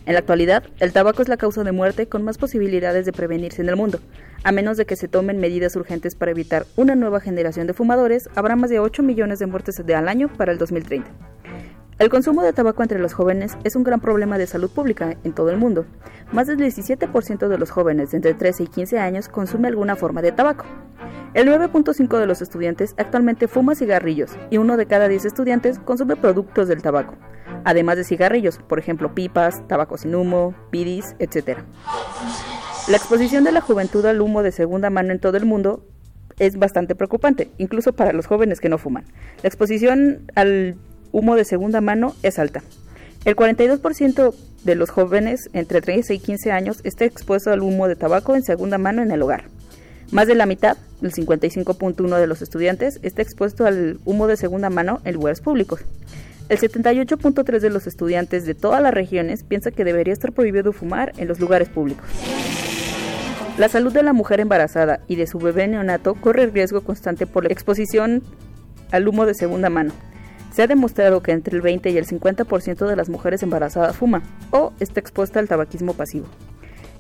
En 0.06 0.13
la 0.13 0.20
actualidad, 0.20 0.63
el 0.80 0.94
tabaco 0.94 1.22
es 1.22 1.28
la 1.28 1.36
causa 1.36 1.65
de 1.65 1.74
muerte 1.74 2.08
con 2.08 2.24
más 2.24 2.38
posibilidades 2.38 3.06
de 3.06 3.12
prevenirse 3.12 3.62
en 3.62 3.68
el 3.68 3.76
mundo. 3.76 4.00
A 4.46 4.54
menos 4.54 4.78
de 4.78 4.86
que 4.86 4.96
se 4.96 5.10
tomen 5.10 5.42
medidas 5.42 5.76
urgentes 5.76 6.15
para 6.15 6.32
evitar 6.32 6.65
una 6.78 6.96
nueva 6.96 7.20
generación 7.20 7.68
de 7.68 7.74
fumadores, 7.74 8.30
habrá 8.36 8.56
más 8.56 8.70
de 8.70 8.80
8 8.80 9.04
millones 9.04 9.39
de 9.39 9.48
muertes 9.48 9.78
al 9.82 10.08
año 10.08 10.30
para 10.38 10.54
el 10.54 10.58
2030. 10.58 11.29
El 11.99 12.07
consumo 12.07 12.43
de 12.43 12.53
tabaco 12.53 12.81
entre 12.81 12.97
los 12.97 13.12
jóvenes 13.12 13.57
es 13.65 13.75
un 13.75 13.83
gran 13.83 13.99
problema 13.99 14.38
de 14.38 14.47
salud 14.47 14.69
pública 14.69 15.17
en 15.25 15.33
todo 15.33 15.49
el 15.49 15.57
mundo. 15.57 15.85
Más 16.31 16.47
del 16.47 16.57
17% 16.57 17.49
de 17.49 17.57
los 17.57 17.71
jóvenes 17.71 18.13
entre 18.13 18.33
13 18.33 18.63
y 18.63 18.67
15 18.67 18.99
años 18.99 19.27
consume 19.27 19.67
alguna 19.67 19.97
forma 19.97 20.21
de 20.21 20.31
tabaco. 20.31 20.63
El 21.33 21.49
9.5% 21.49 22.17
de 22.17 22.25
los 22.25 22.41
estudiantes 22.41 22.95
actualmente 22.97 23.49
fuma 23.49 23.75
cigarrillos 23.75 24.31
y 24.49 24.59
uno 24.59 24.77
de 24.77 24.85
cada 24.85 25.09
10 25.09 25.25
estudiantes 25.25 25.77
consume 25.79 26.15
productos 26.15 26.69
del 26.69 26.81
tabaco, 26.81 27.15
además 27.65 27.97
de 27.97 28.05
cigarrillos, 28.05 28.59
por 28.59 28.79
ejemplo 28.79 29.13
pipas, 29.13 29.67
tabaco 29.67 29.97
sin 29.97 30.15
humo, 30.15 30.55
bidis, 30.71 31.17
etc. 31.19 31.59
La 32.88 32.95
exposición 32.95 33.43
de 33.43 33.51
la 33.51 33.59
juventud 33.59 34.05
al 34.05 34.21
humo 34.21 34.41
de 34.41 34.53
segunda 34.53 34.89
mano 34.89 35.12
en 35.12 35.19
todo 35.19 35.35
el 35.35 35.45
mundo 35.45 35.85
es 36.39 36.57
bastante 36.57 36.95
preocupante, 36.95 37.51
incluso 37.57 37.91
para 37.91 38.13
los 38.13 38.25
jóvenes 38.25 38.62
que 38.62 38.69
no 38.69 38.77
fuman. 38.77 39.03
La 39.43 39.49
exposición 39.49 40.31
al 40.35 40.77
humo 41.12 41.36
de 41.36 41.45
segunda 41.45 41.82
mano 41.82 42.15
es 42.24 42.39
alta. 42.39 42.63
El 43.26 43.36
42% 43.36 44.34
de 44.63 44.76
los 44.76 44.89
jóvenes 44.89 45.50
entre 45.54 45.82
13 45.82 46.15
y 46.15 46.19
15 46.19 46.52
años 46.52 46.80
está 46.84 47.06
expuesto 47.06 47.52
al 47.52 47.62
humo 47.62 47.88
de 47.88 47.95
tabaco 47.95 48.36
en 48.36 48.43
segunda 48.43 48.78
mano 48.78 49.02
en 49.02 49.12
el 49.12 49.22
hogar. 49.22 49.45
Más 50.12 50.28
de 50.28 50.36
la 50.36 50.45
mitad, 50.45 50.78
el 51.02 51.13
55.1 51.13 52.17
de 52.17 52.28
los 52.28 52.41
estudiantes, 52.41 53.00
está 53.04 53.22
expuesto 53.22 53.65
al 53.65 54.00
humo 54.06 54.28
de 54.28 54.38
segunda 54.38 54.69
mano 54.69 55.02
en 55.06 55.13
lugares 55.13 55.41
públicos. 55.41 55.82
El 56.50 56.58
78.3 56.58 57.60
de 57.60 57.69
los 57.69 57.86
estudiantes 57.86 58.45
de 58.45 58.56
todas 58.56 58.82
las 58.82 58.93
regiones 58.93 59.43
piensa 59.43 59.69
que 59.69 59.84
debería 59.84 60.13
estar 60.13 60.32
prohibido 60.32 60.74
fumar 60.74 61.13
en 61.17 61.28
los 61.28 61.39
lugares 61.39 61.69
públicos. 61.69 62.06
La 63.60 63.69
salud 63.69 63.93
de 63.93 64.02
la 64.02 64.13
mujer 64.13 64.39
embarazada 64.39 65.02
y 65.08 65.15
de 65.15 65.28
su 65.28 65.38
bebé 65.38 65.67
neonato 65.67 66.15
corre 66.15 66.48
riesgo 66.48 66.82
constante 66.82 67.28
por 67.28 67.43
la 67.43 67.54
exposición 67.54 68.24
al 68.91 69.08
humo 69.08 69.28
de 69.28 69.36
segunda 69.36 69.69
mano. 69.69 69.93
Se 70.51 70.63
ha 70.63 70.67
demostrado 70.67 71.21
que 71.21 71.31
entre 71.31 71.55
el 71.55 71.62
20 71.62 71.89
y 71.91 71.97
el 71.97 72.07
50% 72.07 72.88
de 72.88 72.95
las 72.95 73.09
mujeres 73.09 73.43
embarazadas 73.43 73.95
fuma 73.95 74.23
o 74.51 74.73
está 74.79 74.99
expuesta 74.99 75.39
al 75.39 75.47
tabaquismo 75.47 75.93
pasivo. 75.93 76.25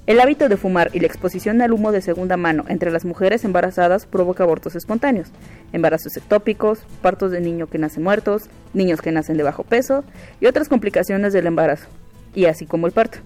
El 0.05 0.19
hábito 0.19 0.49
de 0.49 0.57
fumar 0.57 0.89
y 0.93 0.99
la 0.99 1.07
exposición 1.07 1.61
al 1.61 1.71
humo 1.71 1.91
de 1.91 2.01
segunda 2.01 2.35
mano 2.37 2.65
entre 2.67 2.89
las 2.89 3.05
mujeres 3.05 3.43
embarazadas 3.43 4.05
provoca 4.05 4.43
abortos 4.43 4.75
espontáneos, 4.75 5.29
embarazos 5.71 6.17
ectópicos, 6.17 6.79
partos 7.01 7.31
de 7.31 7.41
niños 7.41 7.69
que 7.69 7.77
nacen 7.77 8.03
muertos, 8.03 8.49
niños 8.73 9.01
que 9.01 9.11
nacen 9.11 9.37
de 9.37 9.43
bajo 9.43 9.63
peso 9.63 10.03
y 10.39 10.47
otras 10.47 10.67
complicaciones 10.67 11.33
del 11.33 11.45
embarazo, 11.45 11.87
y 12.33 12.45
así 12.45 12.65
como 12.65 12.87
el 12.87 12.93
parto. 12.93 13.19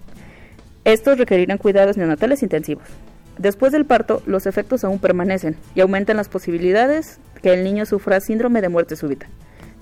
Estos 0.84 1.18
requerirán 1.18 1.58
cuidados 1.58 1.96
neonatales 1.96 2.44
intensivos. 2.44 2.88
Después 3.38 3.72
del 3.72 3.86
parto, 3.86 4.22
los 4.26 4.46
efectos 4.46 4.84
aún 4.84 5.00
permanecen 5.00 5.56
y 5.76 5.82
aumentan 5.82 6.18
las 6.18 6.28
posibilidades 6.28 7.20
que 7.42 7.54
el 7.54 7.64
niño 7.64 7.86
sufra 7.86 8.20
síndrome 8.20 8.62
de 8.62 8.70
muerte 8.70 8.98
súbita 8.98 9.28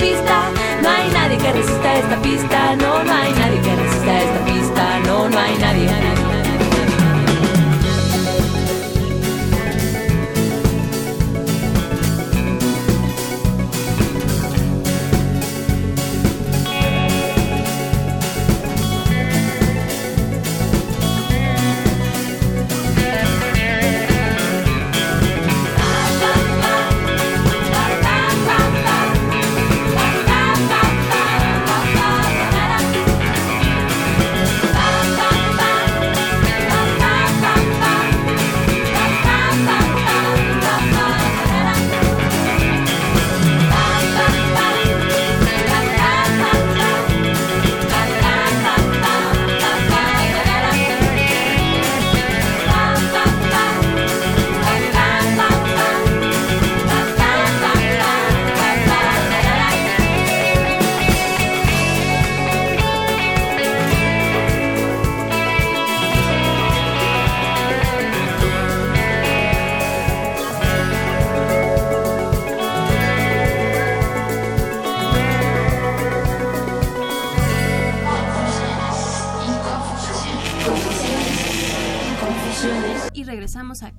No 0.00 0.88
hay 0.88 1.10
nadie 1.10 1.36
que 1.38 1.52
resista 1.52 1.94
esta 1.94 2.22
pista. 2.22 2.76
No, 2.76 3.02
no 3.02 3.12
hay 3.12 3.37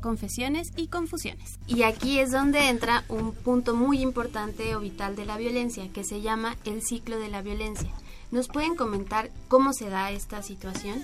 confesiones 0.10 0.72
y 0.76 0.88
confusiones. 0.88 1.60
Y 1.68 1.84
aquí 1.84 2.18
es 2.18 2.32
donde 2.32 2.70
entra 2.70 3.04
un 3.10 3.32
punto 3.32 3.76
muy 3.76 4.02
importante 4.02 4.76
o 4.76 4.80
vital 4.80 5.16
de 5.16 5.24
la 5.24 5.38
violencia, 5.38 5.88
que 5.94 6.04
se 6.04 6.22
llama 6.22 6.58
el 6.66 6.82
ciclo 6.82 7.20
de 7.20 7.30
la 7.30 7.44
violencia. 7.44 7.92
¿Nos 8.32 8.48
pueden 8.48 8.76
comentar 8.76 9.30
cómo 9.50 9.72
se 9.72 9.88
da 9.92 10.10
esta 10.10 10.42
situación? 10.42 11.04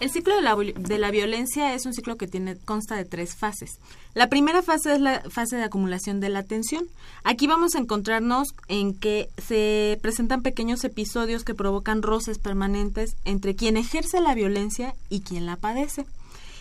El 0.00 0.10
ciclo 0.10 0.34
de 0.34 0.98
la, 0.98 1.10
violencia 1.12 1.72
es 1.72 1.86
un 1.86 1.94
ciclo 1.94 2.16
que 2.16 2.28
consta 2.64 2.96
de 2.96 3.04
tres 3.04 3.36
fases. 3.36 3.78
La 4.12 4.28
primera 4.28 4.60
fase 4.60 4.94
es 4.94 5.00
la 5.00 5.22
fase 5.30 5.54
de 5.54 5.62
acumulación 5.62 6.18
de 6.18 6.28
la 6.28 6.40
atención. 6.40 6.86
Aquí 7.22 7.46
vamos 7.46 7.76
a 7.76 7.78
encontrarnos 7.78 8.54
en 8.66 8.98
que 8.98 9.28
se 9.38 10.00
presentan 10.02 10.42
pequeños 10.42 10.82
episodios 10.82 11.44
que 11.44 11.54
provocan 11.54 12.02
roces 12.02 12.40
permanentes 12.40 13.14
entre 13.24 13.54
quien 13.54 13.76
ejerce 13.76 14.20
la 14.20 14.34
violencia 14.34 14.96
y 15.08 15.20
quien 15.20 15.46
la 15.46 15.54
padece. 15.54 16.06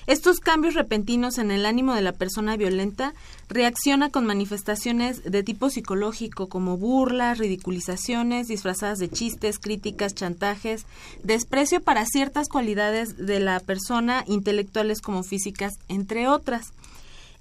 Estos 0.08 0.40
cambios 0.40 0.74
repentinos 0.74 1.38
en 1.38 1.52
el 1.52 1.66
ánimo 1.66 1.94
de 1.94 2.02
la 2.02 2.12
persona 2.12 2.58
violenta 2.58 3.14
reacciona 3.50 4.10
con 4.10 4.26
manifestaciones 4.26 5.24
de 5.24 5.44
tipo 5.44 5.70
psicológico 5.70 6.50
como 6.50 6.78
burlas, 6.78 7.38
ridiculizaciones 7.38 8.48
disfrazadas 8.48 8.98
de 8.98 9.10
chistes, 9.10 9.60
críticas, 9.60 10.16
chantajes, 10.16 10.86
desprecio 11.24 11.82
para 11.82 12.06
ciertas 12.06 12.50
cualidades 12.50 13.16
de 13.18 13.40
la 13.40 13.60
persona, 13.60 14.24
intelectuales 14.28 15.02
como 15.02 15.24
físicas, 15.24 15.74
entre 15.88 16.28
otras. 16.28 16.74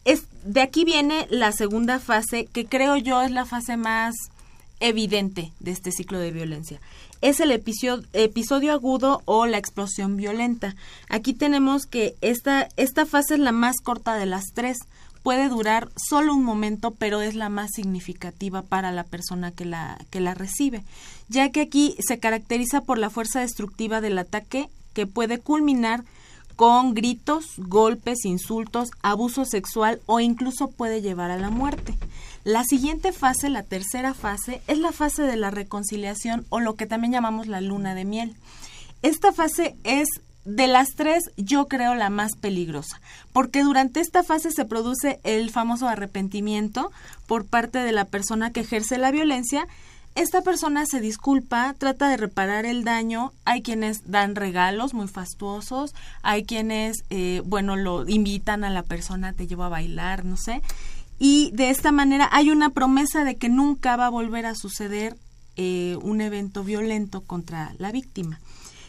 Es, 0.05 0.25
de 0.44 0.61
aquí 0.61 0.85
viene 0.85 1.27
la 1.31 1.53
segunda 1.53 1.99
fase, 1.99 2.46
que 2.46 2.66
creo 2.66 2.96
yo 2.96 3.23
es 3.23 3.31
la 3.31 3.46
fase 3.46 3.77
más 3.77 4.14
evidente 4.81 5.53
de 5.61 5.70
este 5.70 5.92
ciclo 5.92 6.18
de 6.18 6.31
violencia 6.31 6.81
es 7.21 7.41
el 7.41 7.51
episodio, 7.51 8.73
agudo 8.73 9.23
o 9.25 9.47
la 9.47 9.59
explosión 9.59 10.17
violenta. 10.17 10.75
Aquí 11.09 11.35
tenemos 11.35 11.87
que 11.87 12.15
esta, 12.21 12.69
esta 12.77 13.07
fase 13.07 13.35
es 13.35 13.41
la 13.41 13.53
más 13.53 13.77
corta 13.83 14.15
de 14.15 14.27
las 14.27 14.47
tres. 14.55 14.79
Puede 15.23 15.51
durar 15.51 15.91
solo 15.97 16.33
un 16.33 16.45
momento, 16.45 16.93
pero 16.93 17.21
es 17.21 17.35
la 17.35 17.51
más 17.51 17.71
significativa 17.75 18.63
para 18.63 18.91
la 18.91 19.05
persona 19.05 19.51
que 19.51 19.67
la, 19.67 19.99
que 20.09 20.21
la 20.21 20.33
recibe, 20.33 20.83
ya 21.29 21.51
que 21.51 21.61
aquí 21.61 21.95
se 22.01 22.19
caracteriza 22.19 22.81
por 22.81 22.97
la 22.97 23.11
fuerza 23.11 23.41
destructiva 23.41 24.01
del 24.01 24.17
ataque 24.19 24.71
que 24.95 25.07
puede 25.07 25.39
culminar 25.39 26.05
con 26.57 26.93
gritos, 26.93 27.55
golpes, 27.57 28.25
insultos, 28.25 28.91
abuso 29.03 29.45
sexual 29.45 30.01
o 30.07 30.21
incluso 30.21 30.69
puede 30.69 31.01
llevar 31.01 31.31
a 31.31 31.39
la 31.39 31.49
muerte. 31.49 31.97
La 32.44 32.64
siguiente 32.64 33.12
fase, 33.12 33.50
la 33.50 33.62
tercera 33.62 34.14
fase, 34.14 34.62
es 34.66 34.79
la 34.79 34.92
fase 34.92 35.22
de 35.22 35.37
la 35.37 35.50
reconciliación 35.50 36.46
o 36.48 36.61
lo 36.61 36.74
que 36.74 36.87
también 36.87 37.12
llamamos 37.12 37.46
la 37.46 37.61
luna 37.61 37.94
de 37.94 38.05
miel. 38.05 38.35
Esta 39.03 39.33
fase 39.33 39.76
es 39.85 40.09
de 40.44 40.66
las 40.66 40.94
tres, 40.96 41.31
yo 41.37 41.68
creo 41.68 41.94
la 41.94 42.09
más 42.09 42.37
peligrosa, 42.37 43.00
porque 43.33 43.62
durante 43.62 44.00
esta 44.00 44.22
fase 44.22 44.50
se 44.50 44.64
produce 44.64 45.20
el 45.22 45.50
famoso 45.50 45.87
arrepentimiento 45.87 46.90
por 47.26 47.46
parte 47.46 47.79
de 47.79 47.92
la 47.92 48.07
persona 48.07 48.50
que 48.50 48.61
ejerce 48.61 48.96
la 48.96 49.11
violencia 49.11 49.66
esta 50.16 50.42
persona 50.42 50.87
se 50.87 51.00
disculpa, 51.00 51.74
trata 51.79 52.09
de 52.09 52.16
reparar 52.16 52.66
el 52.66 52.83
daño. 52.85 53.33
Hay 53.44 53.62
quienes 53.62 54.11
dan 54.11 54.35
regalos 54.35 54.92
muy 54.92 55.07
fastuosos, 55.07 55.94
hay 56.22 56.44
quienes, 56.44 57.05
eh, 57.11 57.42
bueno, 57.44 57.76
lo 57.76 58.09
invitan 58.09 58.64
a 58.64 58.70
la 58.70 58.83
persona, 58.83 59.33
te 59.33 59.46
llevo 59.46 59.62
a 59.62 59.68
bailar, 59.68 60.24
no 60.24 60.37
sé. 60.37 60.62
Y 61.23 61.51
de 61.53 61.69
esta 61.69 61.93
manera 61.93 62.29
hay 62.33 62.51
una 62.51 62.71
promesa 62.71 63.25
de 63.25 63.37
que 63.37 63.51
nunca 63.51 63.95
va 63.97 64.07
a 64.07 64.11
volver 64.11 64.47
a 64.47 64.55
suceder 64.55 65.17
eh, 65.57 65.99
un 66.03 66.23
evento 66.23 66.65
violento 66.65 67.21
contra 67.21 67.75
la 67.79 67.93
víctima. 67.93 68.41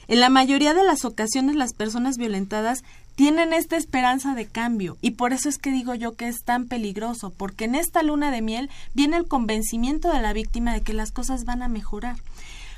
En 0.08 0.22
la 0.22 0.30
mayoría 0.30 0.74
de 0.74 0.84
las 0.84 1.04
ocasiones 1.04 1.58
las 1.58 1.74
personas 1.74 2.16
violentadas 2.16 2.84
tienen 3.16 3.52
esta 3.52 3.76
esperanza 3.76 4.34
de 4.34 4.46
cambio 4.46 4.98
y 5.02 5.12
por 5.12 5.34
eso 5.34 5.50
es 5.50 5.58
que 5.58 5.72
digo 5.72 5.94
yo 5.94 6.16
que 6.16 6.30
es 6.30 6.44
tan 6.46 6.68
peligroso, 6.68 7.32
porque 7.32 7.66
en 7.66 7.76
esta 7.76 8.02
luna 8.02 8.32
de 8.32 8.42
miel 8.42 8.70
viene 8.94 9.18
el 9.18 9.28
convencimiento 9.28 10.10
de 10.10 10.22
la 10.22 10.32
víctima 10.32 10.74
de 10.74 10.82
que 10.82 10.94
las 10.94 11.12
cosas 11.12 11.44
van 11.44 11.62
a 11.62 11.68
mejorar. 11.68 12.16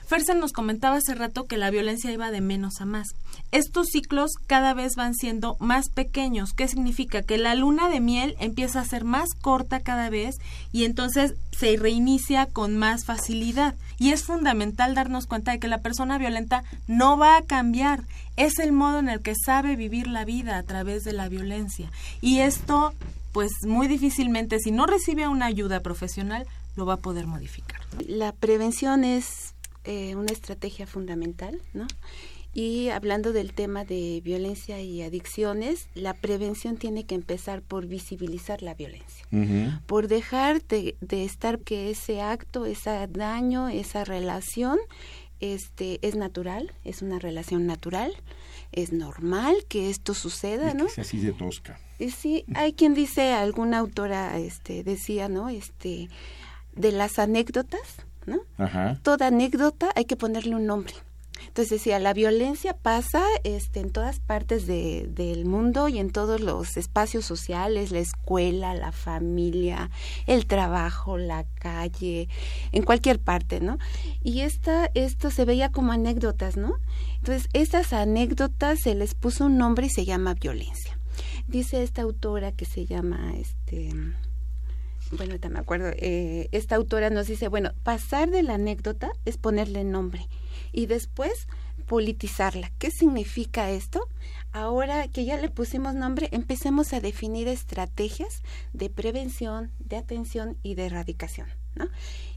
Fersen 0.05 0.39
nos 0.39 0.51
comentaba 0.51 0.97
hace 0.97 1.15
rato 1.15 1.45
que 1.45 1.57
la 1.57 1.69
violencia 1.69 2.11
iba 2.11 2.31
de 2.31 2.41
menos 2.41 2.81
a 2.81 2.85
más. 2.85 3.07
Estos 3.51 3.87
ciclos 3.87 4.31
cada 4.47 4.73
vez 4.73 4.95
van 4.95 5.15
siendo 5.15 5.55
más 5.59 5.89
pequeños. 5.89 6.53
¿Qué 6.53 6.67
significa? 6.67 7.21
Que 7.21 7.37
la 7.37 7.55
luna 7.55 7.89
de 7.89 7.99
miel 7.99 8.35
empieza 8.39 8.81
a 8.81 8.85
ser 8.85 9.05
más 9.05 9.29
corta 9.41 9.79
cada 9.79 10.09
vez 10.09 10.35
y 10.71 10.85
entonces 10.85 11.35
se 11.51 11.77
reinicia 11.77 12.45
con 12.47 12.77
más 12.77 13.05
facilidad. 13.05 13.75
Y 13.97 14.11
es 14.11 14.23
fundamental 14.23 14.95
darnos 14.95 15.27
cuenta 15.27 15.51
de 15.51 15.59
que 15.59 15.67
la 15.67 15.81
persona 15.81 16.17
violenta 16.17 16.63
no 16.87 17.17
va 17.17 17.37
a 17.37 17.43
cambiar. 17.43 18.03
Es 18.35 18.59
el 18.59 18.71
modo 18.71 18.99
en 18.99 19.09
el 19.09 19.21
que 19.21 19.35
sabe 19.35 19.75
vivir 19.75 20.07
la 20.07 20.25
vida 20.25 20.57
a 20.57 20.63
través 20.63 21.03
de 21.03 21.13
la 21.13 21.29
violencia. 21.29 21.91
Y 22.21 22.39
esto, 22.39 22.93
pues 23.31 23.51
muy 23.65 23.87
difícilmente, 23.87 24.59
si 24.59 24.71
no 24.71 24.85
recibe 24.85 25.27
una 25.27 25.45
ayuda 25.45 25.79
profesional, 25.79 26.45
lo 26.75 26.85
va 26.85 26.95
a 26.95 26.97
poder 26.97 27.27
modificar. 27.27 27.79
La 28.07 28.31
prevención 28.31 29.03
es 29.03 29.52
eh, 29.83 30.15
una 30.15 30.31
estrategia 30.31 30.87
fundamental, 30.87 31.61
¿no? 31.73 31.87
Y 32.55 32.89
hablando 32.89 33.33
del 33.33 33.53
tema 33.53 33.83
de 33.83 34.21
violencia 34.23 34.79
y 34.79 35.01
adicciones, 35.01 35.87
la 35.95 36.13
prevención 36.13 36.77
tiene 36.77 37.03
que 37.03 37.15
empezar 37.15 37.63
por 37.63 37.87
visibilizar 37.87 38.61
la 38.61 38.75
violencia, 38.75 39.25
por 39.87 40.07
dejar 40.07 40.61
de, 40.61 40.95
estar 41.09 41.59
que 41.59 41.89
ese 41.89 42.21
acto, 42.21 42.67
ese 42.67 43.07
daño, 43.07 43.69
esa 43.69 44.03
relación, 44.03 44.77
este, 45.39 45.97
es 46.03 46.15
natural, 46.15 46.71
es 46.83 47.01
una 47.01 47.17
relación 47.17 47.65
natural, 47.65 48.13
es 48.71 48.93
normal 48.93 49.55
que 49.67 49.89
esto 49.89 50.13
suceda, 50.13 50.75
¿no? 50.75 50.85
Es 50.85 50.99
así 50.99 51.17
de 51.17 51.33
tosca. 51.33 51.79
Y 51.97 52.11
sí, 52.11 52.45
hay 52.53 52.73
quien 52.73 52.93
dice, 52.93 53.33
alguna 53.33 53.79
autora, 53.79 54.37
este, 54.37 54.83
decía, 54.83 55.27
¿no? 55.27 55.49
Este, 55.49 56.07
de 56.75 56.91
las 56.91 57.17
anécdotas, 57.17 58.05
¿no? 58.25 58.41
Toda 59.01 59.27
anécdota 59.27 59.89
hay 59.95 60.05
que 60.05 60.15
ponerle 60.15 60.55
un 60.55 60.65
nombre. 60.65 60.93
Entonces 61.47 61.69
decía, 61.69 61.99
la 61.99 62.13
violencia 62.13 62.75
pasa 62.75 63.23
este, 63.43 63.79
en 63.79 63.91
todas 63.91 64.19
partes 64.19 64.65
de, 64.65 65.07
del 65.09 65.45
mundo 65.45 65.87
y 65.87 65.99
en 65.99 66.11
todos 66.11 66.41
los 66.41 66.77
espacios 66.77 67.25
sociales, 67.25 67.91
la 67.91 67.99
escuela, 67.99 68.73
la 68.73 68.91
familia, 68.91 69.89
el 70.25 70.45
trabajo, 70.45 71.17
la 71.17 71.45
calle, 71.59 72.29
en 72.71 72.83
cualquier 72.83 73.19
parte, 73.19 73.59
¿no? 73.59 73.77
Y 74.23 74.41
esta, 74.41 74.89
esto 74.93 75.31
se 75.31 75.45
veía 75.45 75.71
como 75.71 75.91
anécdotas, 75.91 76.57
¿no? 76.57 76.75
Entonces, 77.17 77.49
estas 77.53 77.93
anécdotas 77.93 78.79
se 78.81 78.95
les 78.95 79.13
puso 79.13 79.45
un 79.45 79.57
nombre 79.57 79.87
y 79.87 79.89
se 79.89 80.05
llama 80.05 80.33
violencia. 80.33 80.97
Dice 81.47 81.83
esta 81.83 82.01
autora 82.01 82.51
que 82.51 82.65
se 82.65 82.85
llama, 82.85 83.33
este, 83.35 83.91
bueno, 85.17 85.39
te 85.39 85.49
me 85.49 85.59
acuerdo, 85.59 85.89
eh, 85.95 86.49
esta 86.51 86.75
autora 86.75 87.09
nos 87.09 87.27
dice, 87.27 87.47
bueno, 87.47 87.71
pasar 87.83 88.29
de 88.29 88.43
la 88.43 88.55
anécdota 88.55 89.11
es 89.25 89.37
ponerle 89.37 89.83
nombre 89.83 90.27
y 90.71 90.85
después 90.87 91.47
politizarla. 91.87 92.71
¿Qué 92.79 92.89
significa 92.91 93.71
esto? 93.71 94.07
Ahora 94.51 95.07
que 95.07 95.25
ya 95.25 95.37
le 95.37 95.49
pusimos 95.49 95.95
nombre, 95.95 96.29
empecemos 96.31 96.93
a 96.93 97.01
definir 97.01 97.47
estrategias 97.47 98.41
de 98.73 98.89
prevención, 98.89 99.71
de 99.79 99.97
atención 99.97 100.57
y 100.63 100.75
de 100.75 100.85
erradicación. 100.85 101.47
¿No? 101.75 101.87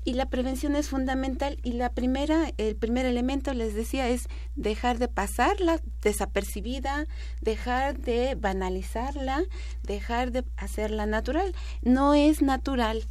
Y 0.05 0.15
la 0.15 0.27
prevención 0.27 0.77
es 0.77 0.89
fundamental 0.89 1.59
y 1.65 1.73
la 1.73 1.91
primera, 1.91 2.53
el 2.59 2.77
primer 2.77 3.07
elemento, 3.07 3.53
les 3.55 3.75
decía, 3.75 4.09
es 4.09 4.29
dejar 4.55 4.99
de 4.99 5.09
pasarla 5.09 5.81
desapercibida, 6.01 7.07
dejar 7.41 7.99
de 7.99 8.37
banalizarla, 8.37 9.43
dejar 9.83 10.31
de 10.31 10.45
hacerla 10.57 11.07
natural. 11.07 11.55
No 11.83 12.15
es 12.15 12.41
natural 12.41 13.05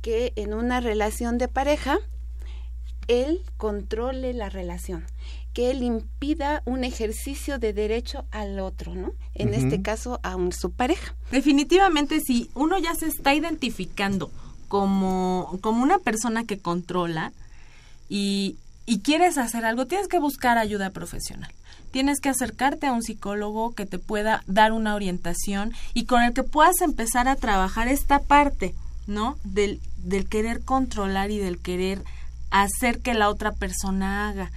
que 0.00 0.32
en 0.36 0.54
una 0.54 0.80
relación 0.80 1.36
de 1.36 1.48
pareja 1.48 1.98
él 3.06 3.42
controle 3.58 4.32
la 4.32 4.48
relación 4.48 5.04
que 5.52 5.70
él 5.70 5.82
impida 5.82 6.62
un 6.64 6.84
ejercicio 6.84 7.58
de 7.58 7.72
derecho 7.72 8.24
al 8.30 8.60
otro, 8.60 8.94
¿no? 8.94 9.14
En 9.34 9.54
este 9.54 9.82
caso, 9.82 10.20
a 10.22 10.36
su 10.52 10.70
pareja. 10.70 11.14
Definitivamente, 11.30 12.20
si 12.20 12.50
uno 12.54 12.78
ya 12.78 12.94
se 12.94 13.06
está 13.06 13.34
identificando 13.34 14.30
como, 14.70 15.58
como 15.60 15.82
una 15.82 15.98
persona 15.98 16.44
que 16.44 16.58
controla 16.58 17.32
y, 18.08 18.56
y 18.86 19.00
quieres 19.00 19.36
hacer 19.36 19.66
algo, 19.66 19.86
tienes 19.86 20.08
que 20.08 20.18
buscar 20.18 20.56
ayuda 20.56 20.90
profesional. 20.90 21.52
Tienes 21.90 22.20
que 22.20 22.28
acercarte 22.28 22.86
a 22.86 22.92
un 22.92 23.02
psicólogo 23.02 23.74
que 23.74 23.84
te 23.84 23.98
pueda 23.98 24.44
dar 24.46 24.70
una 24.70 24.94
orientación 24.94 25.72
y 25.92 26.04
con 26.04 26.22
el 26.22 26.32
que 26.32 26.44
puedas 26.44 26.80
empezar 26.82 27.26
a 27.26 27.34
trabajar 27.34 27.88
esta 27.88 28.20
parte, 28.20 28.74
¿no? 29.08 29.36
Del, 29.42 29.80
del 29.98 30.28
querer 30.28 30.60
controlar 30.60 31.32
y 31.32 31.38
del 31.38 31.58
querer 31.58 32.04
hacer 32.50 33.00
que 33.00 33.14
la 33.14 33.28
otra 33.28 33.50
persona 33.50 34.28
haga 34.28 34.50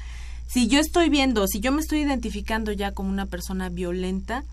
si 0.54 0.68
yo 0.68 0.80
estoy 0.80 1.10
viendo, 1.10 1.48
si 1.48 1.62
yo 1.62 1.72
me 1.72 1.82
estoy 1.82 2.02
identificando 2.02 2.72
ya 2.72 2.92
como 2.92 3.10
una 3.10 3.26
persona 3.26 3.70
violenta, 3.70 4.44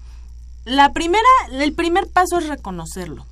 la 0.65 0.95
primera, 0.95 1.29
el 1.53 1.75
primer 1.75 2.07
paso 2.07 2.39
es 2.39 2.49
reconocerlo. 2.49 3.27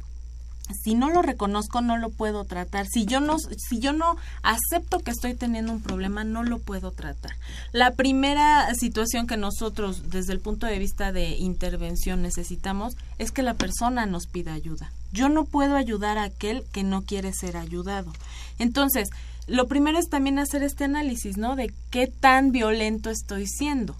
Si 0.72 0.94
no 0.94 1.11
lo 1.11 1.22
reconozco, 1.22 1.81
no 1.81 1.96
lo 1.96 2.11
puedo 2.11 2.44
tratar. 2.44 2.87
Si 2.87 3.07
yo 3.07 3.20
no, 3.20 3.38
si 3.38 3.78
yo 3.78 3.92
no 3.92 4.16
acepto 4.42 5.00
que 5.00 5.11
estoy 5.11 5.35
teniendo 5.35 5.72
un 5.72 5.81
problema, 5.81 6.24
no 6.24 6.42
lo 6.42 6.59
puedo 6.59 6.90
tratar. 6.90 7.33
La 7.72 7.92
primera 7.92 8.74
situación 8.74 9.26
que 9.26 9.37
nosotros, 9.37 10.11
desde 10.11 10.33
el 10.33 10.40
punto 10.40 10.66
de 10.66 10.78
vista 10.78 11.12
de 11.12 11.31
intervención, 11.31 12.22
necesitamos 12.22 12.96
es 13.18 13.33
que 13.33 13.42
la 13.42 13.54
persona 13.54 14.07
nos 14.07 14.26
pida 14.26 14.52
ayuda. 14.52 14.90
Yo 15.12 15.28
no 15.28 15.44
puedo 15.44 15.76
ayudar 15.76 16.18
a 16.18 16.24
aquel 16.24 16.64
que 16.72 16.83
no 16.83 17.02
quiere 17.02 17.33
ser 17.33 17.57
ayudado. 17.57 18.12
Entonces, 18.59 19.09
lo 19.46 19.66
primero 19.66 19.98
es 19.98 20.11
también 20.11 20.38
hacer 20.38 20.62
este 20.62 20.85
análisis, 20.85 21.38
¿no? 21.38 21.57
De 21.57 21.72
qué 21.90 22.07
tan 22.07 22.52
violento 22.52 23.09
estoy 23.09 23.46
siendo. 23.46 23.96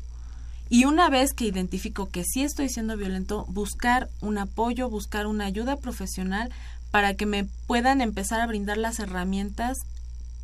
Y 0.70 0.85
una 0.85 1.09
vez 1.09 1.33
que 1.33 1.46
identifico 1.46 2.11
que 2.11 2.24
sí 2.24 2.42
estoy 2.42 2.68
siendo 2.68 2.96
violento, 2.96 3.46
buscar 3.48 4.09
un 4.20 4.38
apoyo, 4.38 4.90
buscar 4.90 5.26
una 5.26 5.46
ayuda 5.46 5.76
profesional 5.76 6.50
para 6.90 7.14
que 7.14 7.26
me 7.26 7.46
puedan 7.66 8.00
empezar 8.00 8.40
a 8.40 8.46
brindar 8.46 8.76
las 8.76 8.98
herramientas 8.98 9.78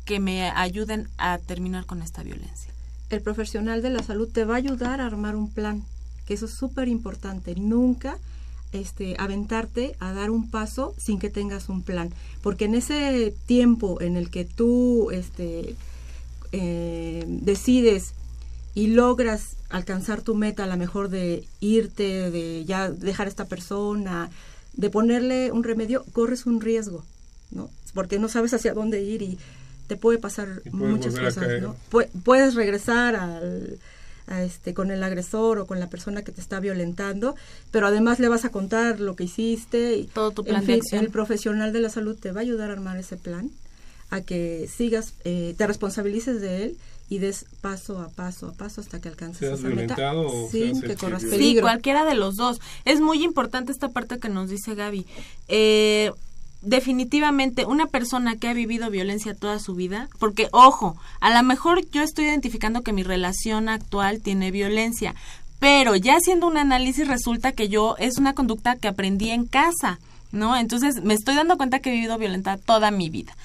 que 0.05 0.19
me 0.19 0.49
ayuden 0.49 1.07
a 1.17 1.37
terminar 1.37 1.85
con 1.85 2.01
esta 2.01 2.23
violencia. 2.23 2.71
El 3.09 3.21
profesional 3.21 3.81
de 3.81 3.89
la 3.89 4.03
salud 4.03 4.29
te 4.31 4.45
va 4.45 4.55
a 4.55 4.57
ayudar 4.57 4.99
a 5.01 5.05
armar 5.05 5.35
un 5.35 5.51
plan, 5.51 5.83
que 6.25 6.33
eso 6.33 6.45
es 6.45 6.53
súper 6.53 6.87
importante. 6.87 7.55
Nunca 7.55 8.17
este, 8.71 9.15
aventarte 9.19 9.95
a 9.99 10.13
dar 10.13 10.31
un 10.31 10.49
paso 10.49 10.93
sin 10.97 11.19
que 11.19 11.29
tengas 11.29 11.69
un 11.69 11.81
plan. 11.81 12.11
Porque 12.41 12.65
en 12.65 12.75
ese 12.75 13.33
tiempo 13.45 14.01
en 14.01 14.17
el 14.17 14.29
que 14.29 14.45
tú 14.45 15.11
este, 15.11 15.75
eh, 16.51 17.25
decides 17.27 18.13
y 18.75 18.87
logras 18.87 19.55
alcanzar 19.69 20.21
tu 20.21 20.35
meta, 20.35 20.65
a 20.65 20.67
lo 20.67 20.77
mejor 20.77 21.09
de 21.09 21.47
irte, 21.61 22.29
de 22.29 22.65
ya 22.65 22.91
dejar 22.91 23.25
a 23.25 23.29
esta 23.29 23.45
persona, 23.45 24.29
de 24.73 24.89
ponerle 24.89 25.51
un 25.51 25.63
remedio, 25.63 26.05
corres 26.11 26.45
un 26.45 26.59
riesgo, 26.61 27.03
¿no? 27.51 27.69
Porque 27.93 28.19
no 28.19 28.27
sabes 28.27 28.53
hacia 28.53 28.73
dónde 28.73 29.01
ir 29.01 29.21
y 29.21 29.39
te 29.87 29.95
puede 29.95 30.19
pasar 30.19 30.61
muchas 30.71 31.17
cosas, 31.17 31.61
¿no? 31.61 31.75
puedes 32.23 32.55
regresar 32.55 33.15
al 33.15 33.79
este, 34.27 34.73
con 34.73 34.89
el 34.89 35.03
agresor 35.03 35.59
o 35.59 35.67
con 35.67 35.79
la 35.79 35.87
persona 35.87 36.23
que 36.23 36.31
te 36.31 36.41
está 36.41 36.59
violentando, 36.59 37.35
pero 37.71 37.87
además 37.87 38.19
le 38.19 38.27
vas 38.27 38.43
a 38.43 38.49
contar 38.49 38.99
lo 38.99 39.15
que 39.15 39.25
hiciste. 39.25 39.97
Y, 39.97 40.05
Todo 40.05 40.31
tu 40.31 40.43
plan 40.43 40.63
El 40.67 41.09
profesional 41.09 41.71
de 41.71 41.79
la 41.79 41.89
salud 41.89 42.17
te 42.19 42.31
va 42.31 42.39
a 42.39 42.43
ayudar 42.43 42.71
a 42.71 42.73
armar 42.73 42.97
ese 42.97 43.17
plan, 43.17 43.51
a 44.09 44.21
que 44.21 44.67
sigas, 44.67 45.13
eh, 45.23 45.53
te 45.57 45.67
responsabilices 45.67 46.41
de 46.41 46.63
él 46.63 46.77
y 47.09 47.19
des 47.19 47.45
paso 47.61 47.99
a 47.99 48.09
paso 48.09 48.47
a 48.47 48.53
paso 48.53 48.81
hasta 48.81 48.99
que 48.99 49.09
alcances 49.09 49.59
esa 49.59 49.67
meta 49.67 49.95
sin 50.51 50.81
que 50.81 50.95
corras 50.95 51.23
peligro. 51.23 51.37
Sí, 51.39 51.61
cualquiera 51.61 52.05
de 52.05 52.15
los 52.15 52.35
dos. 52.35 52.59
Es 52.83 52.99
muy 52.99 53.23
importante 53.23 53.71
esta 53.71 53.89
parte 53.89 54.19
que 54.19 54.29
nos 54.29 54.49
dice 54.49 54.75
Gaby. 54.75 55.05
Eh, 55.47 56.11
definitivamente 56.61 57.65
una 57.65 57.85
persona 57.85 58.37
que 58.37 58.47
ha 58.47 58.53
vivido 58.53 58.89
violencia 58.89 59.35
toda 59.35 59.59
su 59.59 59.75
vida, 59.75 60.09
porque 60.19 60.49
ojo, 60.51 60.97
a 61.21 61.29
lo 61.29 61.43
mejor 61.43 61.87
yo 61.91 62.01
estoy 62.01 62.25
identificando 62.25 62.81
que 62.81 62.93
mi 62.93 63.03
relación 63.03 63.69
actual 63.69 64.21
tiene 64.21 64.49
violencia, 64.51 65.13
pero 65.59 65.95
ya 65.95 66.15
haciendo 66.15 66.47
un 66.47 66.57
análisis 66.57 67.07
resulta 67.07 67.51
que 67.51 67.69
yo 67.69 67.95
es 67.99 68.17
una 68.17 68.33
conducta 68.33 68.75
que 68.75 68.87
aprendí 68.87 69.29
en 69.29 69.45
casa, 69.45 69.99
¿no? 70.31 70.57
Entonces 70.57 71.03
me 71.03 71.13
estoy 71.13 71.35
dando 71.35 71.57
cuenta 71.57 71.79
que 71.79 71.89
he 71.89 71.93
vivido 71.93 72.17
violenta 72.17 72.57
toda 72.57 72.89
mi 72.91 73.09
vida. 73.09 73.35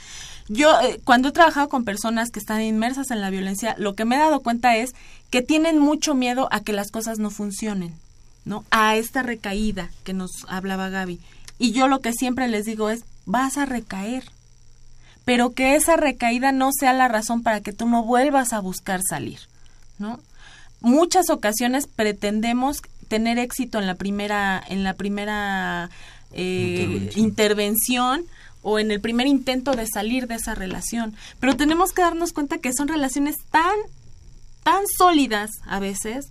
Yo, 0.52 0.80
eh, 0.80 1.00
cuando 1.04 1.28
he 1.28 1.32
trabajado 1.32 1.68
con 1.68 1.84
personas 1.84 2.30
que 2.30 2.40
están 2.40 2.60
inmersas 2.60 3.12
en 3.12 3.20
la 3.20 3.30
violencia, 3.30 3.76
lo 3.78 3.94
que 3.94 4.04
me 4.04 4.16
he 4.16 4.18
dado 4.18 4.40
cuenta 4.40 4.76
es 4.76 4.96
que 5.30 5.42
tienen 5.42 5.78
mucho 5.78 6.16
miedo 6.16 6.48
a 6.50 6.58
que 6.58 6.72
las 6.72 6.90
cosas 6.90 7.20
no 7.20 7.30
funcionen, 7.30 7.94
¿no? 8.44 8.64
A 8.72 8.96
esta 8.96 9.22
recaída 9.22 9.90
que 10.02 10.12
nos 10.12 10.44
hablaba 10.48 10.88
Gaby. 10.88 11.20
Y 11.60 11.70
yo 11.70 11.86
lo 11.86 12.00
que 12.00 12.12
siempre 12.12 12.48
les 12.48 12.64
digo 12.64 12.90
es, 12.90 13.04
vas 13.26 13.58
a 13.58 13.64
recaer, 13.64 14.24
pero 15.24 15.52
que 15.52 15.76
esa 15.76 15.94
recaída 15.96 16.50
no 16.50 16.70
sea 16.72 16.94
la 16.94 17.06
razón 17.06 17.44
para 17.44 17.60
que 17.60 17.72
tú 17.72 17.86
no 17.86 18.02
vuelvas 18.02 18.52
a 18.52 18.58
buscar 18.58 19.02
salir, 19.08 19.38
¿no? 20.00 20.18
Muchas 20.80 21.30
ocasiones 21.30 21.86
pretendemos 21.86 22.78
tener 23.06 23.38
éxito 23.38 23.78
en 23.78 23.86
la 23.86 23.94
primera, 23.94 24.60
en 24.68 24.82
la 24.82 24.94
primera 24.94 25.90
eh, 26.32 27.12
intervención 27.14 28.24
o 28.62 28.78
en 28.78 28.90
el 28.90 29.00
primer 29.00 29.26
intento 29.26 29.72
de 29.72 29.86
salir 29.86 30.26
de 30.26 30.36
esa 30.36 30.54
relación, 30.54 31.14
pero 31.38 31.56
tenemos 31.56 31.92
que 31.92 32.02
darnos 32.02 32.32
cuenta 32.32 32.58
que 32.58 32.72
son 32.72 32.88
relaciones 32.88 33.36
tan 33.50 33.76
tan 34.62 34.82
sólidas 34.98 35.50
a 35.66 35.80
veces 35.80 36.26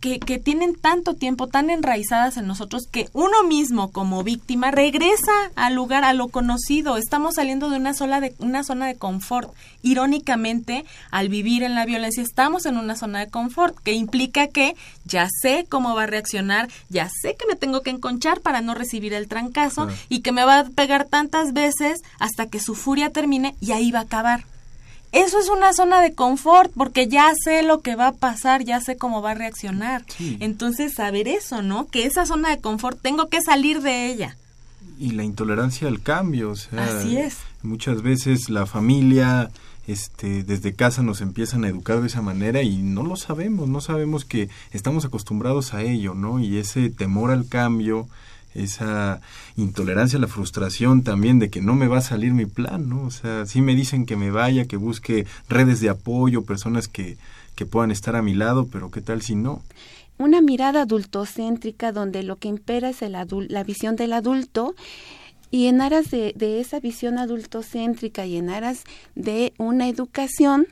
que, 0.00 0.18
que, 0.18 0.38
tienen 0.38 0.74
tanto 0.74 1.14
tiempo, 1.14 1.46
tan 1.46 1.70
enraizadas 1.70 2.36
en 2.36 2.46
nosotros, 2.46 2.86
que 2.90 3.08
uno 3.12 3.44
mismo 3.44 3.90
como 3.92 4.24
víctima 4.24 4.70
regresa 4.70 5.32
al 5.56 5.74
lugar, 5.74 6.04
a 6.04 6.14
lo 6.14 6.28
conocido. 6.28 6.96
Estamos 6.96 7.34
saliendo 7.34 7.68
de 7.70 7.76
una, 7.76 7.92
sola 7.94 8.20
de, 8.20 8.34
una 8.38 8.64
zona 8.64 8.86
de 8.86 8.96
confort. 8.96 9.52
Irónicamente, 9.82 10.84
al 11.10 11.28
vivir 11.28 11.62
en 11.62 11.74
la 11.74 11.86
violencia, 11.86 12.22
estamos 12.22 12.66
en 12.66 12.76
una 12.76 12.96
zona 12.96 13.20
de 13.20 13.30
confort, 13.30 13.78
que 13.78 13.92
implica 13.92 14.46
que 14.46 14.74
ya 15.04 15.28
sé 15.42 15.66
cómo 15.68 15.94
va 15.94 16.04
a 16.04 16.06
reaccionar, 16.06 16.68
ya 16.88 17.08
sé 17.08 17.36
que 17.36 17.46
me 17.46 17.56
tengo 17.56 17.82
que 17.82 17.90
enconchar 17.90 18.40
para 18.40 18.60
no 18.60 18.74
recibir 18.74 19.12
el 19.12 19.28
trancazo 19.28 19.88
y 20.08 20.20
que 20.20 20.32
me 20.32 20.44
va 20.44 20.60
a 20.60 20.64
pegar 20.64 21.06
tantas 21.06 21.52
veces 21.52 22.02
hasta 22.18 22.46
que 22.46 22.60
su 22.60 22.74
furia 22.74 23.10
termine 23.10 23.54
y 23.60 23.72
ahí 23.72 23.90
va 23.90 24.00
a 24.00 24.02
acabar 24.02 24.44
eso 25.12 25.38
es 25.38 25.48
una 25.48 25.72
zona 25.72 26.00
de 26.00 26.14
confort 26.14 26.70
porque 26.76 27.08
ya 27.08 27.32
sé 27.44 27.62
lo 27.62 27.80
que 27.80 27.96
va 27.96 28.08
a 28.08 28.12
pasar, 28.12 28.64
ya 28.64 28.80
sé 28.80 28.96
cómo 28.96 29.22
va 29.22 29.32
a 29.32 29.34
reaccionar. 29.34 30.04
Entonces, 30.40 30.94
saber 30.94 31.28
eso, 31.28 31.62
¿no? 31.62 31.86
Que 31.86 32.04
esa 32.06 32.26
zona 32.26 32.50
de 32.50 32.60
confort 32.60 33.00
tengo 33.00 33.28
que 33.28 33.40
salir 33.40 33.82
de 33.82 34.06
ella. 34.06 34.36
Y 34.98 35.12
la 35.12 35.24
intolerancia 35.24 35.88
al 35.88 36.00
cambio, 36.02 36.50
o 36.50 36.56
sea, 36.56 36.84
Así 36.84 37.16
es. 37.16 37.38
muchas 37.62 38.02
veces 38.02 38.50
la 38.50 38.66
familia 38.66 39.50
este 39.86 40.44
desde 40.44 40.74
casa 40.74 41.02
nos 41.02 41.20
empiezan 41.20 41.64
a 41.64 41.68
educar 41.68 42.00
de 42.00 42.06
esa 42.06 42.22
manera 42.22 42.62
y 42.62 42.76
no 42.82 43.02
lo 43.02 43.16
sabemos, 43.16 43.68
no 43.68 43.80
sabemos 43.80 44.24
que 44.24 44.48
estamos 44.72 45.04
acostumbrados 45.04 45.74
a 45.74 45.82
ello, 45.82 46.14
¿no? 46.14 46.38
Y 46.38 46.58
ese 46.58 46.90
temor 46.90 47.30
al 47.30 47.48
cambio, 47.48 48.06
esa 48.54 49.20
intolerancia 49.56 50.18
la 50.18 50.26
frustración 50.26 51.02
también 51.02 51.38
de 51.38 51.50
que 51.50 51.60
no 51.60 51.74
me 51.74 51.88
va 51.88 51.98
a 51.98 52.02
salir 52.02 52.32
mi 52.32 52.46
plan, 52.46 52.88
¿no? 52.88 53.04
O 53.04 53.10
sea, 53.10 53.46
sí 53.46 53.60
me 53.60 53.74
dicen 53.74 54.06
que 54.06 54.16
me 54.16 54.30
vaya, 54.30 54.66
que 54.66 54.76
busque 54.76 55.26
redes 55.48 55.80
de 55.80 55.88
apoyo, 55.88 56.44
personas 56.44 56.88
que, 56.88 57.16
que 57.54 57.66
puedan 57.66 57.90
estar 57.90 58.16
a 58.16 58.22
mi 58.22 58.34
lado, 58.34 58.66
pero 58.66 58.90
¿qué 58.90 59.00
tal 59.00 59.22
si 59.22 59.34
no? 59.34 59.62
Una 60.18 60.40
mirada 60.40 60.82
adultocéntrica 60.82 61.92
donde 61.92 62.22
lo 62.22 62.36
que 62.36 62.48
impera 62.48 62.90
es 62.90 63.02
el 63.02 63.12
la 63.12 63.64
visión 63.64 63.96
del 63.96 64.12
adulto 64.12 64.74
y 65.50 65.66
en 65.66 65.80
aras 65.80 66.10
de, 66.10 66.32
de 66.36 66.60
esa 66.60 66.78
visión 66.78 67.18
adultocéntrica 67.18 68.26
y 68.26 68.36
en 68.36 68.50
aras 68.50 68.84
de 69.14 69.52
una 69.58 69.88
educación, 69.88 70.66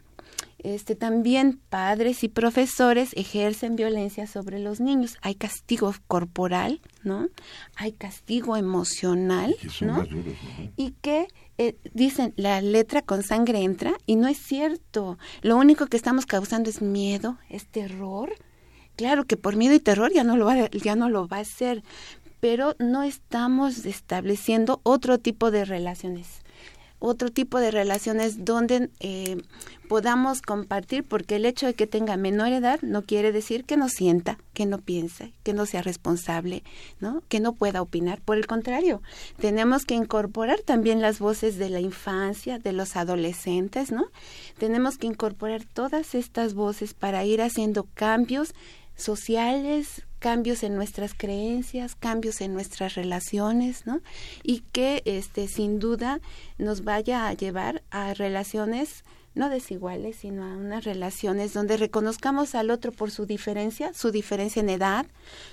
este, 0.58 0.96
también 0.96 1.60
padres 1.68 2.24
y 2.24 2.28
profesores 2.28 3.10
ejercen 3.14 3.76
violencia 3.76 4.26
sobre 4.26 4.58
los 4.58 4.80
niños. 4.80 5.16
Hay 5.22 5.34
castigo 5.34 5.94
corporal, 6.06 6.80
¿no? 7.04 7.28
Hay 7.76 7.92
castigo 7.92 8.56
emocional, 8.56 9.54
¿no? 9.80 10.04
Y 10.76 10.92
que 11.00 11.28
eh, 11.58 11.76
dicen, 11.94 12.34
la 12.36 12.60
letra 12.60 13.02
con 13.02 13.22
sangre 13.22 13.62
entra 13.62 13.94
y 14.06 14.16
no 14.16 14.26
es 14.26 14.38
cierto. 14.38 15.18
Lo 15.42 15.56
único 15.56 15.86
que 15.86 15.96
estamos 15.96 16.26
causando 16.26 16.70
es 16.70 16.82
miedo, 16.82 17.38
es 17.48 17.66
terror. 17.66 18.32
Claro 18.96 19.24
que 19.24 19.36
por 19.36 19.54
miedo 19.54 19.74
y 19.74 19.80
terror 19.80 20.12
ya 20.12 20.24
no 20.24 20.36
lo 20.36 20.46
va, 20.46 20.68
ya 20.70 20.96
no 20.96 21.08
lo 21.08 21.28
va 21.28 21.36
a 21.36 21.40
hacer, 21.40 21.84
pero 22.40 22.74
no 22.80 23.04
estamos 23.04 23.86
estableciendo 23.86 24.80
otro 24.82 25.18
tipo 25.18 25.52
de 25.52 25.64
relaciones 25.64 26.42
otro 26.98 27.30
tipo 27.30 27.58
de 27.58 27.70
relaciones 27.70 28.44
donde 28.44 28.90
eh, 29.00 29.38
podamos 29.88 30.42
compartir, 30.42 31.04
porque 31.04 31.36
el 31.36 31.46
hecho 31.46 31.66
de 31.66 31.74
que 31.74 31.86
tenga 31.86 32.16
menor 32.16 32.48
edad 32.48 32.80
no 32.82 33.02
quiere 33.02 33.32
decir 33.32 33.64
que 33.64 33.76
no 33.76 33.88
sienta, 33.88 34.38
que 34.52 34.66
no 34.66 34.78
piense, 34.78 35.32
que 35.42 35.52
no 35.52 35.66
sea 35.66 35.82
responsable, 35.82 36.62
¿no? 37.00 37.22
que 37.28 37.40
no 37.40 37.54
pueda 37.54 37.82
opinar. 37.82 38.20
Por 38.20 38.36
el 38.36 38.46
contrario, 38.46 39.02
tenemos 39.38 39.84
que 39.84 39.94
incorporar 39.94 40.60
también 40.60 41.00
las 41.00 41.18
voces 41.18 41.56
de 41.56 41.70
la 41.70 41.80
infancia, 41.80 42.58
de 42.58 42.72
los 42.72 42.96
adolescentes, 42.96 43.92
¿no? 43.92 44.06
Tenemos 44.58 44.98
que 44.98 45.06
incorporar 45.06 45.64
todas 45.64 46.14
estas 46.14 46.54
voces 46.54 46.94
para 46.94 47.24
ir 47.24 47.40
haciendo 47.42 47.86
cambios 47.94 48.54
sociales, 48.96 50.02
cambios 50.18 50.62
en 50.62 50.74
nuestras 50.74 51.14
creencias, 51.14 51.94
cambios 51.94 52.40
en 52.40 52.52
nuestras 52.52 52.94
relaciones, 52.94 53.86
¿no? 53.86 54.00
Y 54.42 54.60
que 54.72 55.02
este 55.04 55.48
sin 55.48 55.78
duda 55.78 56.20
nos 56.58 56.84
vaya 56.84 57.28
a 57.28 57.32
llevar 57.32 57.82
a 57.90 58.14
relaciones 58.14 59.04
no 59.38 59.48
desiguales, 59.48 60.16
sino 60.16 60.44
a 60.44 60.56
unas 60.56 60.84
relaciones 60.84 61.52
donde 61.52 61.76
reconozcamos 61.76 62.54
al 62.54 62.70
otro 62.70 62.92
por 62.92 63.10
su 63.10 63.24
diferencia, 63.24 63.94
su 63.94 64.10
diferencia 64.10 64.60
en 64.60 64.68
edad, 64.68 65.06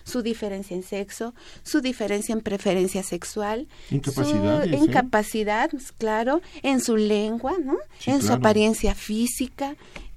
su 0.03 0.23
diferencia 0.23 0.75
en 0.75 0.83
sexo, 0.83 1.35
su 1.63 1.81
diferencia 1.81 2.33
en 2.33 2.41
preferencia 2.41 3.03
sexual, 3.03 3.67
su 3.89 4.21
¿eh? 4.21 4.77
incapacidad, 4.81 5.69
claro, 5.99 6.41
en 6.63 6.81
su 6.81 6.97
lengua, 6.97 7.53
¿no? 7.63 7.77
Sí, 7.99 8.11
en 8.11 8.21
su 8.23 8.33
apariencia 8.33 8.95
física, 8.95 9.75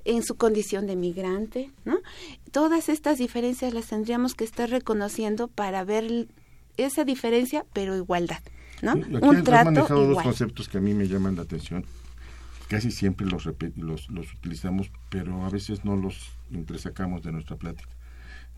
en 0.08 0.22
su 0.22 0.36
condición 0.36 0.86
de 0.86 0.96
migrante, 0.96 1.70
¿no? 1.84 1.98
Todas 2.50 2.88
estas 2.88 3.18
diferencias 3.18 3.74
las 3.74 3.86
tendríamos 3.86 4.34
que 4.34 4.44
estar 4.44 4.68
reconociendo 4.70 5.48
para 5.48 5.84
ver 5.84 6.28
esa 6.76 7.04
diferencia, 7.04 7.64
pero 7.72 7.96
igualdad, 7.96 8.40
¿no? 8.82 8.92
Aquí 8.92 9.04
Un 9.22 9.36
has 9.36 9.44
trato 9.44 9.64
manejado 9.66 10.00
dos 10.00 10.10
igual. 10.10 10.24
conceptos 10.24 10.68
que 10.68 10.78
a 10.78 10.80
mí 10.80 10.94
me 10.94 11.06
llaman 11.08 11.36
la 11.36 11.42
atención. 11.42 11.84
Casi 12.68 12.90
siempre 12.90 13.26
los, 13.26 13.46
los, 13.76 14.10
los 14.10 14.32
utilizamos, 14.34 14.90
pero 15.10 15.44
a 15.44 15.50
veces 15.50 15.84
no 15.84 15.96
los 15.96 16.30
entresacamos 16.52 17.22
de 17.22 17.32
nuestra 17.32 17.56
plática. 17.56 17.90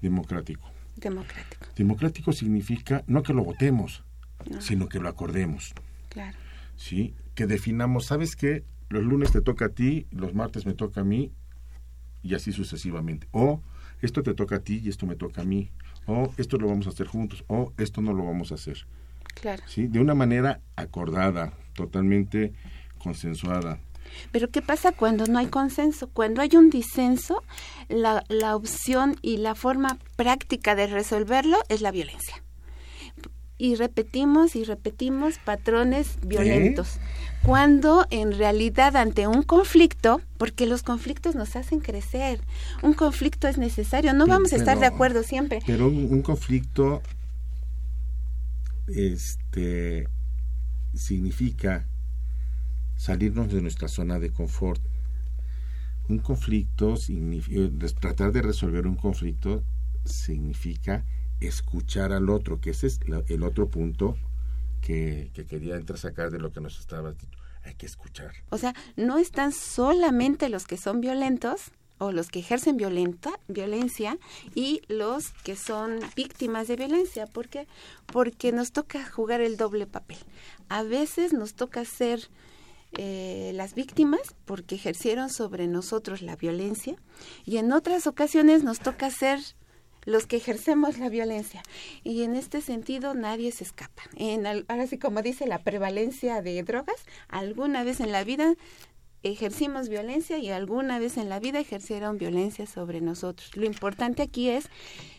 Democrático. 0.02 0.70
Democrático, 0.96 1.66
Democrático 1.76 2.32
significa 2.32 3.04
no 3.06 3.22
que 3.22 3.32
lo 3.32 3.44
votemos, 3.44 4.02
No. 4.50 4.60
sino 4.60 4.88
que 4.88 4.98
lo 4.98 5.08
acordemos. 5.08 5.72
claro. 6.08 6.36
¿sí? 6.76 7.14
Que 7.34 7.46
definamos, 7.46 8.06
¿sabes 8.06 8.36
qué? 8.36 8.64
Los 8.88 9.04
lunes 9.04 9.30
te 9.32 9.40
toca 9.40 9.66
a 9.66 9.68
ti, 9.68 10.06
los 10.10 10.34
martes 10.34 10.66
me 10.66 10.72
toca 10.74 11.02
a 11.02 11.04
mí, 11.04 11.30
y 12.22 12.34
así 12.34 12.52
sucesivamente. 12.52 13.28
O 13.32 13.62
esto 14.02 14.22
te 14.22 14.34
toca 14.34 14.56
a 14.56 14.60
ti 14.60 14.80
y 14.82 14.88
esto 14.88 15.06
me 15.06 15.16
toca 15.16 15.42
a 15.42 15.44
mí. 15.44 15.70
O 16.06 16.32
esto 16.36 16.56
lo 16.56 16.68
vamos 16.68 16.86
a 16.86 16.90
hacer 16.90 17.06
juntos. 17.06 17.44
O 17.48 17.72
esto 17.78 18.00
no 18.00 18.12
lo 18.12 18.24
vamos 18.24 18.52
a 18.52 18.54
hacer. 18.54 18.86
Claro. 19.34 19.62
¿sí? 19.66 19.86
De 19.86 20.00
una 20.00 20.14
manera 20.14 20.60
acordada, 20.76 21.52
totalmente 21.74 22.52
consensuada. 22.98 23.78
Pero 24.32 24.50
¿qué 24.50 24.62
pasa 24.62 24.92
cuando 24.92 25.26
no 25.26 25.38
hay 25.38 25.46
consenso? 25.46 26.08
Cuando 26.08 26.42
hay 26.42 26.50
un 26.56 26.70
disenso, 26.70 27.42
la, 27.88 28.24
la 28.28 28.56
opción 28.56 29.16
y 29.22 29.36
la 29.36 29.54
forma 29.54 29.98
práctica 30.16 30.74
de 30.74 30.86
resolverlo 30.86 31.58
es 31.68 31.80
la 31.80 31.90
violencia. 31.90 32.42
Y 33.56 33.74
repetimos 33.74 34.56
y 34.56 34.64
repetimos 34.64 35.38
patrones 35.38 36.16
violentos. 36.26 36.98
Cuando 37.44 38.06
en 38.10 38.32
realidad 38.36 38.96
ante 38.96 39.26
un 39.26 39.42
conflicto, 39.42 40.20
porque 40.36 40.66
los 40.66 40.82
conflictos 40.82 41.34
nos 41.34 41.56
hacen 41.56 41.80
crecer, 41.80 42.40
un 42.82 42.92
conflicto 42.92 43.48
es 43.48 43.56
necesario, 43.56 44.12
no 44.12 44.26
vamos 44.26 44.52
a 44.52 44.56
estar 44.56 44.78
de 44.78 44.86
acuerdo 44.86 45.22
siempre. 45.22 45.60
Pero 45.66 45.88
un, 45.88 46.12
un 46.12 46.22
conflicto 46.22 47.02
este 48.88 50.08
significa 50.94 51.86
salirnos 52.96 53.52
de 53.52 53.62
nuestra 53.62 53.88
zona 53.88 54.18
de 54.18 54.30
confort. 54.30 54.82
Un 56.08 56.18
conflicto 56.18 56.96
significa 56.96 57.70
tratar 58.00 58.32
de 58.32 58.42
resolver 58.42 58.86
un 58.86 58.96
conflicto 58.96 59.62
significa 60.04 61.04
escuchar 61.40 62.12
al 62.12 62.28
otro, 62.28 62.60
que 62.60 62.70
ese 62.70 62.88
es 62.88 63.08
la- 63.08 63.22
el 63.28 63.42
otro 63.44 63.68
punto 63.68 64.16
que, 64.80 65.30
que 65.34 65.46
quería 65.46 65.76
entrar 65.76 65.96
a 65.96 66.00
sacar 66.00 66.30
de 66.30 66.38
lo 66.38 66.52
que 66.52 66.60
nos 66.60 66.78
estaba. 66.78 67.14
Hay 67.64 67.74
que 67.74 67.86
escuchar. 67.86 68.32
O 68.48 68.58
sea, 68.58 68.74
no 68.96 69.18
están 69.18 69.52
solamente 69.52 70.48
los 70.48 70.66
que 70.66 70.76
son 70.76 71.00
violentos 71.00 71.72
o 72.00 72.12
los 72.12 72.30
que 72.30 72.38
ejercen 72.38 72.78
violenta, 72.78 73.30
violencia 73.46 74.18
y 74.54 74.80
los 74.88 75.32
que 75.44 75.54
son 75.54 76.00
víctimas 76.16 76.66
de 76.66 76.76
violencia. 76.76 77.26
¿Por 77.26 77.48
qué? 77.48 77.68
Porque 78.06 78.52
nos 78.52 78.72
toca 78.72 79.04
jugar 79.04 79.42
el 79.42 79.58
doble 79.58 79.86
papel. 79.86 80.16
A 80.70 80.82
veces 80.82 81.34
nos 81.34 81.52
toca 81.52 81.84
ser 81.84 82.30
eh, 82.96 83.52
las 83.54 83.74
víctimas 83.74 84.34
porque 84.46 84.76
ejercieron 84.76 85.28
sobre 85.28 85.66
nosotros 85.68 86.22
la 86.22 86.36
violencia 86.36 86.96
y 87.44 87.58
en 87.58 87.70
otras 87.70 88.06
ocasiones 88.06 88.64
nos 88.64 88.80
toca 88.80 89.10
ser 89.10 89.38
los 90.04 90.26
que 90.26 90.36
ejercemos 90.36 90.98
la 90.98 91.08
violencia. 91.08 91.62
Y 92.04 92.22
en 92.22 92.34
este 92.34 92.60
sentido 92.60 93.14
nadie 93.14 93.52
se 93.52 93.64
escapa. 93.64 94.02
En 94.16 94.46
al- 94.46 94.64
ahora 94.68 94.86
sí, 94.86 94.98
como 94.98 95.22
dice 95.22 95.46
la 95.46 95.58
prevalencia 95.62 96.42
de 96.42 96.62
drogas, 96.62 96.96
alguna 97.28 97.84
vez 97.84 98.00
en 98.00 98.12
la 98.12 98.24
vida 98.24 98.54
ejercimos 99.22 99.90
violencia 99.90 100.38
y 100.38 100.48
alguna 100.48 100.98
vez 100.98 101.18
en 101.18 101.28
la 101.28 101.40
vida 101.40 101.60
ejercieron 101.60 102.16
violencia 102.16 102.66
sobre 102.66 103.02
nosotros. 103.02 103.54
Lo 103.54 103.66
importante 103.66 104.22
aquí 104.22 104.48
es 104.48 104.64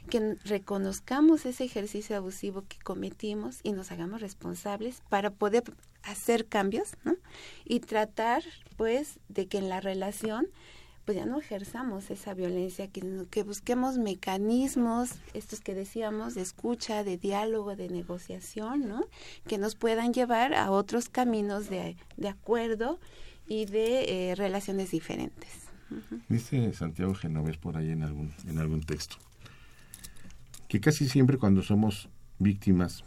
que 0.09 0.37
reconozcamos 0.43 1.45
ese 1.45 1.65
ejercicio 1.65 2.17
abusivo 2.17 2.63
que 2.67 2.79
cometimos 2.79 3.59
y 3.61 3.73
nos 3.73 3.91
hagamos 3.91 4.21
responsables 4.21 5.03
para 5.09 5.29
poder 5.29 5.63
hacer 6.01 6.47
cambios, 6.47 6.95
¿no? 7.03 7.15
Y 7.63 7.79
tratar, 7.81 8.43
pues, 8.75 9.19
de 9.29 9.45
que 9.45 9.59
en 9.59 9.69
la 9.69 9.81
relación 9.81 10.47
pues 11.11 11.25
ya 11.25 11.29
no 11.29 11.39
ejerzamos 11.39 12.09
esa 12.09 12.33
violencia, 12.33 12.87
que, 12.87 13.25
que 13.29 13.43
busquemos 13.43 13.97
mecanismos, 13.97 15.09
estos 15.33 15.59
que 15.59 15.75
decíamos, 15.75 16.35
de 16.35 16.41
escucha, 16.41 17.03
de 17.03 17.17
diálogo, 17.17 17.75
de 17.75 17.89
negociación, 17.89 18.87
¿no? 18.87 19.01
Que 19.45 19.57
nos 19.57 19.75
puedan 19.75 20.13
llevar 20.13 20.53
a 20.53 20.71
otros 20.71 21.09
caminos 21.09 21.69
de, 21.69 21.97
de 22.15 22.29
acuerdo 22.29 22.97
y 23.45 23.65
de 23.65 24.29
eh, 24.29 24.35
relaciones 24.35 24.91
diferentes. 24.91 25.49
Dice 26.29 26.71
Santiago 26.71 27.13
Genovés 27.13 27.57
por 27.57 27.75
ahí 27.75 27.89
en 27.89 28.03
algún, 28.03 28.33
en 28.47 28.57
algún 28.59 28.81
texto 28.81 29.17
que 30.69 30.79
casi 30.79 31.09
siempre 31.09 31.37
cuando 31.37 31.61
somos 31.61 32.07
víctimas, 32.39 33.03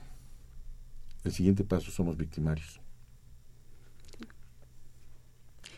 el 1.24 1.32
siguiente 1.32 1.64
paso 1.64 1.90
somos 1.90 2.18
victimarios. 2.18 2.82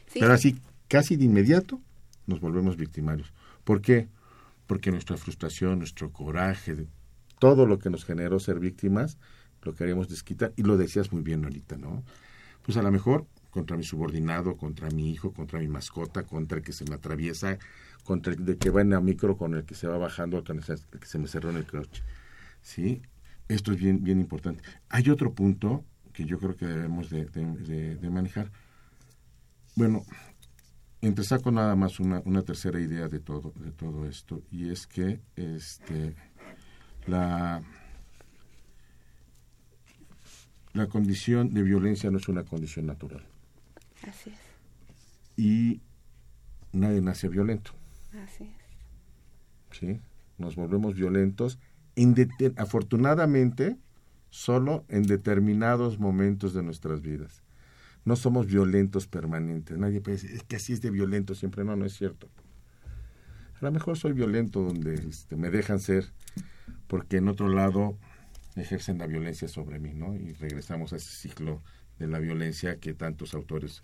Sí. 0.09 0.19
Pero 0.19 0.33
así, 0.33 0.61
casi 0.89 1.15
de 1.15 1.27
inmediato, 1.27 1.81
nos 2.27 2.41
volvemos 2.41 2.77
victimarios. 2.77 3.33
¿Por 3.65 3.81
qué? 3.81 4.09
Porque 4.67 4.91
nuestra 4.91 5.17
frustración, 5.17 5.79
nuestro 5.79 6.13
coraje, 6.13 6.87
todo 7.39 7.67
lo 7.67 7.79
que 7.79 7.91
nos 7.91 8.05
generó 8.05 8.39
ser 8.41 8.59
víctimas, 8.59 9.19
lo 9.63 9.75
queremos 9.75 10.09
desquitar. 10.09 10.53
Y 10.57 10.63
lo 10.63 10.77
decías 10.77 11.13
muy 11.13 11.23
bien 11.23 11.45
ahorita, 11.45 11.77
¿no? 11.77 12.03
Pues 12.63 12.77
a 12.77 12.83
lo 12.83 12.91
mejor 12.91 13.27
contra 13.51 13.77
mi 13.77 13.85
subordinado, 13.85 14.57
contra 14.57 14.91
mi 14.91 15.11
hijo, 15.11 15.33
contra 15.33 15.59
mi 15.61 15.69
mascota, 15.69 16.25
contra 16.25 16.59
el 16.59 16.65
que 16.65 16.73
se 16.73 16.85
me 16.85 16.95
atraviesa, 16.97 17.59
contra 18.05 18.33
el 18.33 18.45
de 18.45 18.57
que 18.59 18.71
va 18.71 18.81
en 18.83 18.91
la 18.91 19.01
micro, 19.01 19.37
con 19.37 19.55
el 19.55 19.65
que 19.65 19.75
se 19.75 19.87
va 19.87 19.99
bajando, 19.99 20.43
con 20.45 20.59
el 20.59 20.65
que 20.65 21.07
se 21.07 21.19
me 21.19 21.29
cerró 21.29 21.51
en 21.51 21.57
el 21.57 21.67
coche. 21.67 22.03
¿Sí? 22.63 23.03
Esto 23.49 23.73
es 23.73 23.79
bien, 23.79 24.03
bien 24.03 24.21
importante. 24.21 24.63
Hay 24.89 25.09
otro 25.11 25.33
punto 25.33 25.85
que 26.13 26.25
yo 26.25 26.39
creo 26.39 26.57
que 26.57 26.67
debemos 26.67 27.11
de, 27.11 27.27
de- 27.27 27.45
de- 27.57 27.95
de 27.97 28.11
manejar. 28.11 28.51
Bueno, 29.77 30.05
entresaco 31.03 31.51
nada 31.51 31.77
más 31.77 32.01
una, 32.01 32.21
una 32.25 32.43
tercera 32.43 32.81
idea 32.81 33.09
de 33.09 33.21
todo, 33.21 33.53
de 33.57 33.71
todo 33.73 34.07
esto, 34.07 34.43
y 34.51 34.71
es 34.71 34.87
que 34.87 35.21
este 35.37 36.15
la, 37.07 37.63
la 40.73 40.87
condición 40.89 41.53
de 41.55 41.63
violencia 41.63 42.11
no 42.11 42.19
es 42.19 42.29
una 42.29 42.45
condición 42.45 42.87
natural. 42.87 43.25
Así 44.09 44.31
es, 44.31 44.39
Y 45.37 45.81
nadie 46.73 47.01
nace 47.01 47.29
violento. 47.29 47.73
así 48.25 48.45
es. 48.45 49.79
¿sí? 49.79 50.01
Nos 50.39 50.57
volvemos 50.57 50.95
violentos, 50.95 51.59
afortunadamente, 52.57 53.77
solo 54.31 54.85
en 54.89 55.05
determinados 55.05 55.99
momentos 55.99 56.53
de 56.53 56.63
nuestras 56.63 57.01
vidas. 57.01 57.43
No 58.07 58.15
somos 58.15 58.47
violentos 58.47 59.09
permanentes. 59.09 59.77
Nadie 59.77 60.01
puede 60.01 60.17
decir, 60.17 60.31
es 60.31 60.45
que 60.45 60.57
así 60.57 60.73
es 60.73 60.81
de 60.81 60.91
violento 60.91 61.35
siempre. 61.35 61.65
No, 61.65 61.75
no 61.75 61.85
es 61.85 61.95
cierto. 61.95 62.29
A 63.61 63.65
lo 63.65 63.73
mejor 63.73 63.99
soy 63.99 64.13
violento 64.13 64.63
donde 64.63 64.95
este, 64.95 65.35
me 65.35 65.51
dejan 65.51 65.81
ser, 65.81 66.13
porque 66.87 67.17
en 67.17 67.27
otro 67.27 67.49
lado 67.49 67.99
ejercen 68.55 68.99
la 68.99 69.09
violencia 69.09 69.49
sobre 69.49 69.81
mí, 69.81 69.93
¿no? 69.93 70.15
Y 70.15 70.33
regresamos 70.35 70.93
a 70.93 70.97
ese 70.97 71.11
ciclo 71.11 71.63
de 71.99 72.07
la 72.07 72.21
violencia 72.21 72.79
que 72.79 72.95
tantos 72.95 73.35
autores 73.35 73.83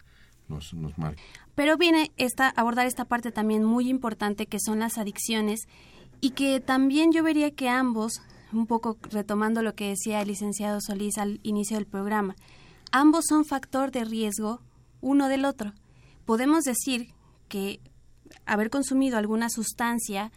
nos, 0.48 0.72
nos 0.72 0.96
marcan. 0.98 1.24
Pero 1.56 1.76
viene 1.76 2.12
esta, 2.16 2.48
abordar 2.48 2.86
esta 2.86 3.06
parte 3.06 3.32
también 3.32 3.64
muy 3.64 3.88
importante 3.88 4.46
que 4.46 4.60
son 4.60 4.78
las 4.78 4.98
adicciones 4.98 5.66
y 6.20 6.30
que 6.30 6.60
también 6.60 7.10
yo 7.10 7.24
vería 7.24 7.50
que 7.50 7.68
ambos, 7.68 8.22
un 8.52 8.68
poco 8.68 8.98
retomando 9.10 9.62
lo 9.62 9.74
que 9.74 9.88
decía 9.88 10.22
el 10.22 10.28
licenciado 10.28 10.80
Solís 10.80 11.18
al 11.18 11.40
inicio 11.42 11.76
del 11.76 11.86
programa, 11.86 12.36
ambos 12.92 13.24
son 13.28 13.44
factor 13.44 13.90
de 13.90 14.04
riesgo 14.04 14.60
uno 15.00 15.28
del 15.28 15.44
otro. 15.44 15.72
Podemos 16.24 16.64
decir 16.64 17.08
que 17.48 17.80
haber 18.46 18.70
consumido 18.70 19.18
alguna 19.18 19.50
sustancia 19.50 20.30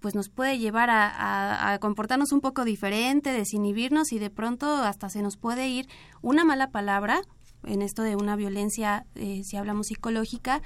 pues 0.00 0.14
nos 0.14 0.28
puede 0.28 0.58
llevar 0.58 0.88
a, 0.90 1.78
comportarnos 1.80 2.30
un 2.30 2.40
poco 2.40 2.64
diferente, 2.64 3.32
desinhibirnos 3.32 4.12
y 4.12 4.18
de 4.18 4.30
pronto 4.30 4.66
hasta 4.66 5.08
se 5.08 5.22
nos 5.22 5.36
puede 5.36 5.68
ir 5.68 5.88
una 6.22 6.44
mala 6.44 6.70
palabra 6.70 7.22
en 7.64 7.82
esto 7.82 8.02
de 8.02 8.14
una 8.14 8.36
violencia, 8.36 9.04
eh, 9.16 9.42
si 9.44 9.56
hablamos 9.56 9.88
psicológica, 9.88 10.62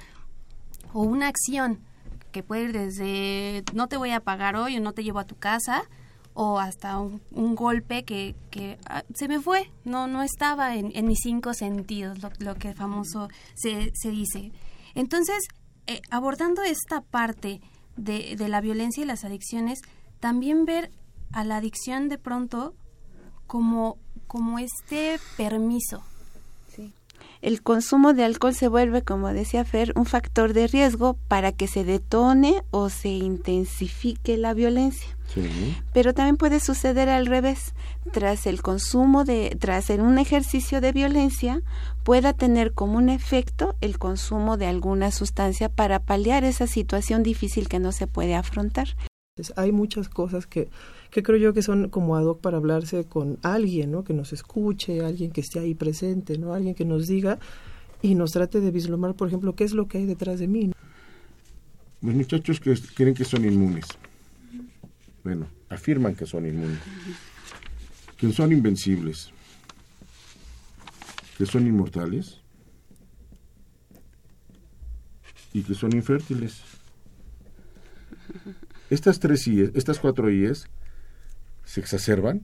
o 0.93 1.01
una 1.01 1.27
acción 1.27 1.79
que 2.31 2.43
puede 2.43 2.63
ir 2.63 2.73
desde 2.73 3.63
no 3.73 3.87
te 3.87 3.97
voy 3.97 4.11
a 4.11 4.19
pagar 4.19 4.55
hoy 4.55 4.77
o 4.77 4.81
no 4.81 4.93
te 4.93 5.03
llevo 5.03 5.19
a 5.19 5.25
tu 5.25 5.35
casa, 5.35 5.83
o 6.33 6.59
hasta 6.59 6.99
un, 6.99 7.55
golpe 7.55 8.03
que, 8.03 8.35
que 8.49 8.77
ah, 8.85 9.03
se 9.13 9.27
me 9.27 9.39
fue, 9.39 9.71
no, 9.83 10.07
no 10.07 10.23
estaba 10.23 10.75
en, 10.75 11.05
mis 11.05 11.19
cinco 11.21 11.53
sentidos, 11.53 12.19
lo, 12.39 12.55
que 12.55 12.73
famoso 12.73 13.27
se, 13.55 13.91
se 13.93 14.11
dice. 14.11 14.51
Entonces, 14.95 15.43
eh, 15.87 16.01
abordando 16.09 16.63
esta 16.63 17.01
parte 17.01 17.61
de, 17.97 18.35
de 18.35 18.47
la 18.47 18.61
violencia 18.61 19.03
y 19.03 19.07
las 19.07 19.25
adicciones, 19.25 19.79
también 20.19 20.65
ver 20.65 20.91
a 21.31 21.43
la 21.43 21.57
adicción 21.57 22.09
de 22.09 22.17
pronto 22.17 22.75
como, 23.47 23.97
como 24.27 24.59
este 24.59 25.19
permiso, 25.35 26.03
el 27.41 27.63
consumo 27.63 28.13
de 28.13 28.23
alcohol 28.23 28.53
se 28.53 28.67
vuelve, 28.67 29.01
como 29.01 29.33
decía 29.33 29.65
Fer, 29.65 29.93
un 29.95 30.05
factor 30.05 30.53
de 30.53 30.67
riesgo 30.67 31.17
para 31.27 31.51
que 31.51 31.67
se 31.67 31.83
detone 31.83 32.63
o 32.69 32.89
se 32.89 33.09
intensifique 33.09 34.37
la 34.37 34.53
violencia. 34.53 35.09
Pero 35.93 36.13
también 36.13 36.35
puede 36.35 36.59
suceder 36.59 37.09
al 37.09 37.25
revés. 37.25 37.73
Tras 38.11 38.45
el 38.47 38.61
consumo 38.61 39.23
de, 39.23 39.55
tras 39.59 39.89
un 39.89 40.19
ejercicio 40.19 40.81
de 40.81 40.91
violencia, 40.91 41.61
pueda 42.03 42.33
tener 42.33 42.73
como 42.73 42.97
un 42.97 43.09
efecto 43.09 43.75
el 43.81 43.97
consumo 43.97 44.57
de 44.57 44.67
alguna 44.67 45.09
sustancia 45.11 45.69
para 45.69 45.99
paliar 45.99 46.43
esa 46.43 46.67
situación 46.67 47.23
difícil 47.23 47.69
que 47.69 47.79
no 47.79 47.91
se 47.91 48.07
puede 48.07 48.35
afrontar. 48.35 48.89
Hay 49.55 49.71
muchas 49.71 50.09
cosas 50.09 50.45
que, 50.45 50.69
que 51.09 51.23
creo 51.23 51.37
yo 51.37 51.53
que 51.53 51.61
son 51.61 51.87
como 51.87 52.17
ad 52.17 52.25
hoc 52.25 52.41
para 52.41 52.57
hablarse 52.57 53.05
con 53.05 53.39
alguien, 53.43 53.89
¿no? 53.91 54.03
Que 54.03 54.13
nos 54.13 54.33
escuche, 54.33 54.99
alguien 54.99 55.31
que 55.31 55.39
esté 55.39 55.59
ahí 55.59 55.73
presente, 55.73 56.37
¿no? 56.37 56.53
Alguien 56.53 56.75
que 56.75 56.83
nos 56.83 57.07
diga 57.07 57.39
y 58.01 58.15
nos 58.15 58.33
trate 58.33 58.59
de 58.59 58.71
vislumbrar, 58.71 59.15
por 59.15 59.29
ejemplo, 59.29 59.55
qué 59.55 59.63
es 59.63 59.71
lo 59.71 59.87
que 59.87 59.99
hay 59.99 60.05
detrás 60.05 60.39
de 60.39 60.49
mí. 60.49 60.73
Los 62.01 62.13
muchachos 62.13 62.59
que 62.59 62.73
creen 62.93 63.13
que 63.13 63.23
son 63.23 63.45
inmunes, 63.45 63.85
bueno, 65.23 65.47
afirman 65.69 66.13
que 66.13 66.25
son 66.25 66.45
inmunes, 66.45 66.79
que 68.17 68.33
son 68.33 68.51
invencibles, 68.51 69.31
que 71.37 71.45
son 71.45 71.65
inmortales 71.67 72.41
y 75.53 75.63
que 75.63 75.73
son 75.73 75.95
infértiles. 75.95 76.63
Estas 78.91 79.21
tres 79.21 79.47
IES, 79.47 79.71
estas 79.73 79.99
cuatro 79.99 80.29
IES 80.29 80.67
se 81.63 81.79
exacerban 81.79 82.41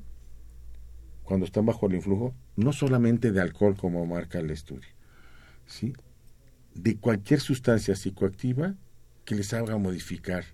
cuando 1.25 1.45
están 1.45 1.65
bajo 1.65 1.87
el 1.87 1.95
influjo 1.95 2.33
no 2.55 2.71
solamente 2.71 3.33
de 3.33 3.41
alcohol 3.41 3.75
como 3.75 4.05
marca 4.05 4.39
el 4.39 4.49
estudio, 4.49 4.87
¿sí? 5.65 5.93
de 6.73 6.95
cualquier 6.95 7.41
sustancia 7.41 7.97
psicoactiva 7.97 8.75
que 9.25 9.35
les 9.35 9.53
haga 9.53 9.75
modificar 9.77 10.45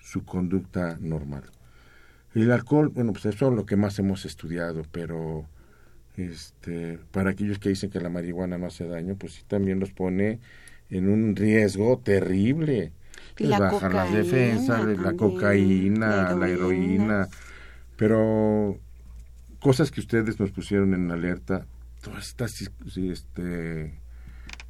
su 0.00 0.24
conducta 0.24 0.96
normal. 0.98 1.44
El 2.34 2.50
alcohol, 2.50 2.88
bueno, 2.88 3.12
pues 3.12 3.26
eso 3.26 3.50
es 3.50 3.54
lo 3.54 3.66
que 3.66 3.76
más 3.76 3.98
hemos 3.98 4.24
estudiado, 4.24 4.82
pero 4.92 5.46
este, 6.16 6.98
para 7.10 7.32
aquellos 7.32 7.58
que 7.58 7.68
dicen 7.68 7.90
que 7.90 8.00
la 8.00 8.08
marihuana 8.08 8.56
no 8.56 8.64
hace 8.64 8.88
daño, 8.88 9.14
pues 9.16 9.34
sí 9.34 9.42
también 9.46 9.78
los 9.78 9.92
pone 9.92 10.40
en 10.88 11.10
un 11.10 11.36
riesgo 11.36 11.98
terrible 11.98 12.92
la 13.44 13.58
bajan 13.58 13.92
las 13.92 14.12
defensas, 14.12 14.84
la 14.98 15.12
cocaína, 15.14 16.34
la 16.34 16.48
heroína, 16.48 17.28
pero 17.96 18.78
cosas 19.60 19.90
que 19.90 20.00
ustedes 20.00 20.40
nos 20.40 20.50
pusieron 20.50 20.94
en 20.94 21.10
alerta, 21.10 21.66
todas 22.00 22.28
estas 22.28 22.70
este, 22.96 24.00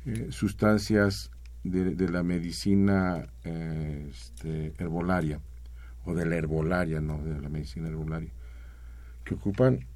eh, 0.07 0.27
sustancias 0.31 1.31
de, 1.62 2.09
la 2.09 2.23
medicina 2.23 3.27
eh, 3.45 4.09
este, 4.11 4.73
herbolaria, 4.79 5.41
o 6.05 6.14
de 6.14 6.27
la 6.27 6.37
herbolaria, 6.37 7.01
no 7.01 7.23
de 7.23 7.41
la 7.41 7.49
medicina 7.49 7.89
herbolaria, 7.89 8.31
que 9.25 9.35
ocupan, 9.35 9.87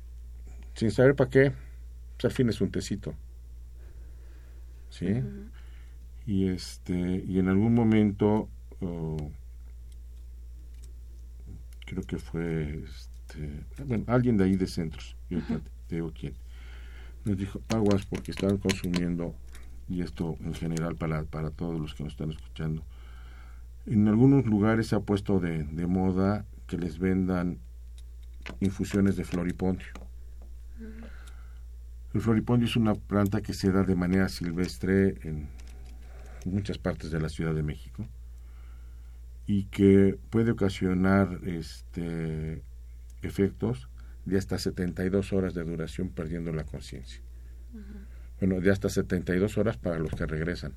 sin 0.75 0.91
saber 0.91 1.15
para 1.15 1.31
qué, 1.31 1.53
pues 2.17 2.25
al 2.25 2.33
fin 2.33 2.49
es 2.49 2.61
un 2.61 2.71
tecito. 2.71 3.15
¿Sí? 4.91 5.23
Y 6.27 6.49
este, 6.49 7.25
y 7.27 7.39
en 7.39 7.49
algún 7.49 7.75
momento 7.75 8.49
creo 11.87 12.03
que 12.07 12.19
fue 12.19 12.85
este, 12.85 13.65
bueno, 13.85 14.05
alguien 14.07 14.37
de 14.37 14.45
ahí 14.45 14.57
de 14.57 14.67
centros, 14.67 15.17
yo 15.29 15.41
te 15.89 15.97
digo 15.97 16.13
quién, 16.19 16.35
nos 17.25 17.37
dijo 17.37 17.61
aguas 17.69 18.07
porque 18.07 18.31
están 18.31 18.57
consumiendo, 18.59 19.35
y 19.89 20.03
esto 20.03 20.37
en 20.41 20.55
general 20.55 20.97
para, 20.97 21.25
para 21.25 21.51
todos 21.51 21.79
los 21.79 21.95
que 21.95 22.05
nos 22.05 22.13
están 22.13 22.31
escuchando, 22.31 22.83
en 23.87 24.09
algunos 24.09 24.47
lugares 24.47 24.89
se 24.89 24.97
ha 24.97 25.01
puesto 25.01 25.41
de, 25.41 25.65
de 25.65 25.87
moda 25.87 26.45
que 26.67 26.79
les 26.79 26.99
vendan 26.99 27.59
infusiones 28.61 29.17
de 29.17 29.25
floripondio. 29.25 29.89
El 32.13 32.21
floripondio 32.21 32.67
es 32.67 32.77
una 32.77 32.95
planta 32.95 33.41
que 33.41 33.53
se 33.53 33.71
da 33.71 33.85
de 33.85 33.95
manera 33.95 34.29
silvestre 34.29 35.17
en 35.23 35.49
muchas 36.45 36.79
partes 36.79 37.11
de 37.11 37.21
la 37.21 37.29
Ciudad 37.29 37.55
de 37.55 37.63
México 37.63 38.07
y 39.53 39.65
que 39.65 40.17
puede 40.31 40.53
ocasionar 40.53 41.41
este, 41.45 42.63
efectos 43.21 43.89
de 44.25 44.39
hasta 44.39 44.57
72 44.59 45.33
horas 45.33 45.55
de 45.55 45.65
duración 45.65 46.11
perdiendo 46.11 46.53
la 46.53 46.63
conciencia. 46.63 47.21
Bueno, 48.39 48.61
de 48.61 48.71
hasta 48.71 48.89
72 48.89 49.59
horas 49.59 49.77
para 49.77 49.99
los 49.99 50.13
que 50.13 50.25
regresan. 50.25 50.73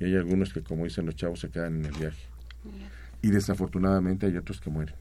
Y 0.00 0.04
hay 0.04 0.16
algunos 0.16 0.54
que, 0.54 0.62
como 0.62 0.84
dicen 0.84 1.04
los 1.04 1.14
chavos, 1.14 1.40
se 1.40 1.50
quedan 1.50 1.80
en 1.80 1.84
el 1.84 1.92
viaje. 1.92 2.24
Y 3.20 3.28
desafortunadamente 3.28 4.24
hay 4.24 4.38
otros 4.38 4.62
que 4.62 4.70
mueren. 4.70 4.94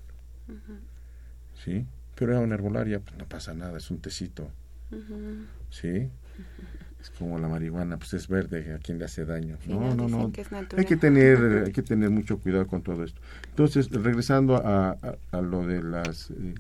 ¿Sí? 1.64 1.86
Pero 2.16 2.34
en 2.34 2.40
una 2.40 2.56
herbolaria, 2.56 3.00
pues 3.00 3.18
no 3.18 3.26
pasa 3.30 3.54
nada, 3.54 3.78
es 3.78 3.90
un 3.92 4.02
tecito. 4.02 4.52
¿Sí? 5.70 6.10
Es 7.02 7.10
como 7.12 7.38
la 7.38 7.48
marihuana, 7.48 7.98
pues 7.98 8.14
es 8.14 8.28
verde, 8.28 8.74
a 8.74 8.80
quien 8.80 9.00
le 9.00 9.06
hace 9.06 9.26
daño. 9.26 9.58
no, 9.68 9.96
no, 9.96 10.08
no. 10.08 10.32
Hay 10.78 10.86
que 10.86 10.98
tener, 10.98 11.64
hay 11.68 11.72
que 11.72 11.84
tener 11.84 12.10
mucho 12.10 12.40
cuidado 12.40 12.68
con 12.68 12.82
todo 12.82 13.04
esto. 13.04 13.22
Entonces, 13.50 13.90
regresando 13.92 14.56
a, 14.58 14.98
a, 15.32 15.42
lo 15.42 15.66
de 15.66 15.84
las, 15.84 16.32
eh, 16.32 16.56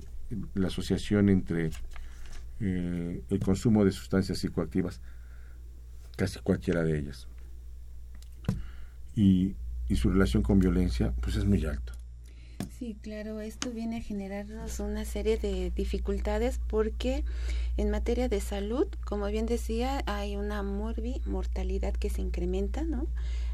la 0.53 0.67
asociación 0.67 1.29
entre 1.29 1.71
eh, 2.59 3.21
el 3.29 3.39
consumo 3.39 3.83
de 3.83 3.91
sustancias 3.91 4.38
psicoactivas, 4.38 5.01
casi 6.15 6.39
cualquiera 6.39 6.83
de 6.83 6.99
ellas, 6.99 7.27
y, 9.15 9.55
y 9.89 9.95
su 9.95 10.09
relación 10.09 10.43
con 10.43 10.59
violencia, 10.59 11.13
pues 11.21 11.35
es 11.35 11.45
muy 11.45 11.65
alto. 11.65 11.96
Sí, 12.78 12.95
claro, 13.01 13.39
esto 13.39 13.72
viene 13.72 13.97
a 13.97 14.01
generarnos 14.01 14.80
una 14.80 15.03
serie 15.03 15.38
de 15.38 15.72
dificultades 15.72 16.60
porque 16.68 17.24
en 17.76 17.89
materia 17.89 18.30
de 18.30 18.39
salud, 18.39 18.88
como 19.03 19.26
bien 19.28 19.47
decía, 19.47 20.03
hay 20.05 20.36
una 20.36 20.62
morbi 20.62 21.22
mortalidad 21.26 21.93
que 21.93 22.12
se 22.12 22.22
incrementa, 22.22 22.84
¿no? 22.84 23.08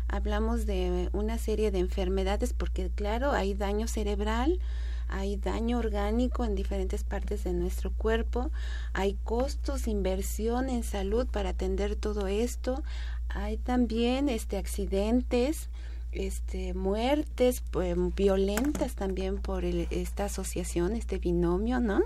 Hablamos 0.09 0.65
de 0.65 1.09
una 1.13 1.37
serie 1.37 1.71
de 1.71 1.79
enfermedades 1.79 2.51
porque, 2.51 2.89
claro, 2.89 3.31
hay 3.31 3.53
daño 3.53 3.87
cerebral, 3.87 4.59
hay 5.07 5.37
daño 5.37 5.77
orgánico 5.77 6.43
en 6.43 6.55
diferentes 6.55 7.03
partes 7.03 7.45
de 7.45 7.53
nuestro 7.53 7.91
cuerpo, 7.93 8.51
hay 8.93 9.17
costos, 9.23 9.87
inversión 9.87 10.69
en 10.69 10.83
salud 10.83 11.27
para 11.27 11.49
atender 11.49 11.95
todo 11.95 12.27
esto, 12.27 12.83
hay 13.29 13.57
también 13.57 14.27
este 14.27 14.57
accidentes, 14.57 15.69
este, 16.13 16.73
muertes 16.73 17.63
pues, 17.71 17.95
violentas 18.15 18.95
también 18.95 19.39
por 19.39 19.65
esta 19.65 20.25
asociación, 20.25 20.95
este 20.95 21.17
binomio, 21.17 21.79
¿no? 21.79 22.01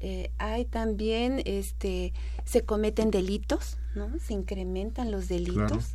eh, 0.00 0.30
hay 0.38 0.64
también, 0.64 1.42
este, 1.44 2.12
se 2.44 2.64
cometen 2.64 3.10
delitos, 3.10 3.76
¿no? 3.94 4.18
Se 4.18 4.32
incrementan 4.32 5.10
los 5.10 5.28
delitos. 5.28 5.94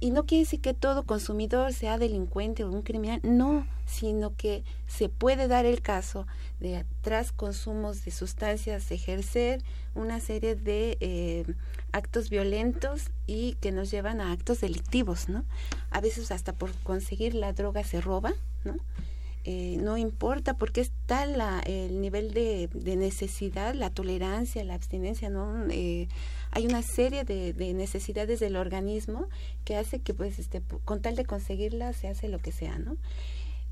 Y 0.00 0.10
no 0.10 0.26
quiere 0.26 0.44
decir 0.44 0.60
que 0.60 0.74
todo 0.74 1.04
consumidor 1.04 1.72
sea 1.72 1.98
delincuente 1.98 2.62
o 2.62 2.70
un 2.70 2.82
criminal, 2.82 3.20
no, 3.24 3.66
sino 3.84 4.36
que 4.36 4.62
se 4.86 5.08
puede 5.08 5.48
dar 5.48 5.66
el 5.66 5.82
caso 5.82 6.26
de 6.60 6.84
tras 7.00 7.32
consumos 7.32 8.04
de 8.04 8.12
sustancias 8.12 8.90
ejercer 8.92 9.62
una 9.96 10.20
serie 10.20 10.54
de 10.54 10.98
eh, 11.00 11.44
actos 11.90 12.30
violentos 12.30 13.10
y 13.26 13.54
que 13.54 13.72
nos 13.72 13.90
llevan 13.90 14.20
a 14.20 14.30
actos 14.30 14.60
delictivos, 14.60 15.28
¿no? 15.28 15.44
A 15.90 16.00
veces 16.00 16.30
hasta 16.30 16.52
por 16.52 16.72
conseguir 16.84 17.34
la 17.34 17.52
droga 17.52 17.82
se 17.82 18.00
roba, 18.00 18.34
¿no? 18.64 18.76
Eh, 19.50 19.78
no 19.80 19.96
importa 19.96 20.58
porque 20.58 20.82
está 20.82 21.24
la, 21.24 21.60
el 21.60 22.02
nivel 22.02 22.34
de, 22.34 22.68
necesidad, 22.98 23.74
la 23.74 23.88
tolerancia, 23.88 24.62
la 24.62 24.74
abstinencia, 24.74 25.30
¿no? 25.30 25.64
Eh, 25.70 26.06
hay 26.50 26.66
una 26.66 26.82
serie 26.82 27.24
de, 27.24 27.54
de, 27.54 27.72
necesidades 27.72 28.40
del 28.40 28.56
organismo 28.56 29.26
que 29.64 29.76
hace 29.76 30.00
que, 30.00 30.12
pues, 30.12 30.38
este, 30.38 30.60
con 30.84 31.00
tal 31.00 31.16
de 31.16 31.24
conseguirla, 31.24 31.94
se 31.94 32.08
hace 32.08 32.28
lo 32.28 32.40
que 32.40 32.52
sea, 32.52 32.78
¿no? 32.78 32.98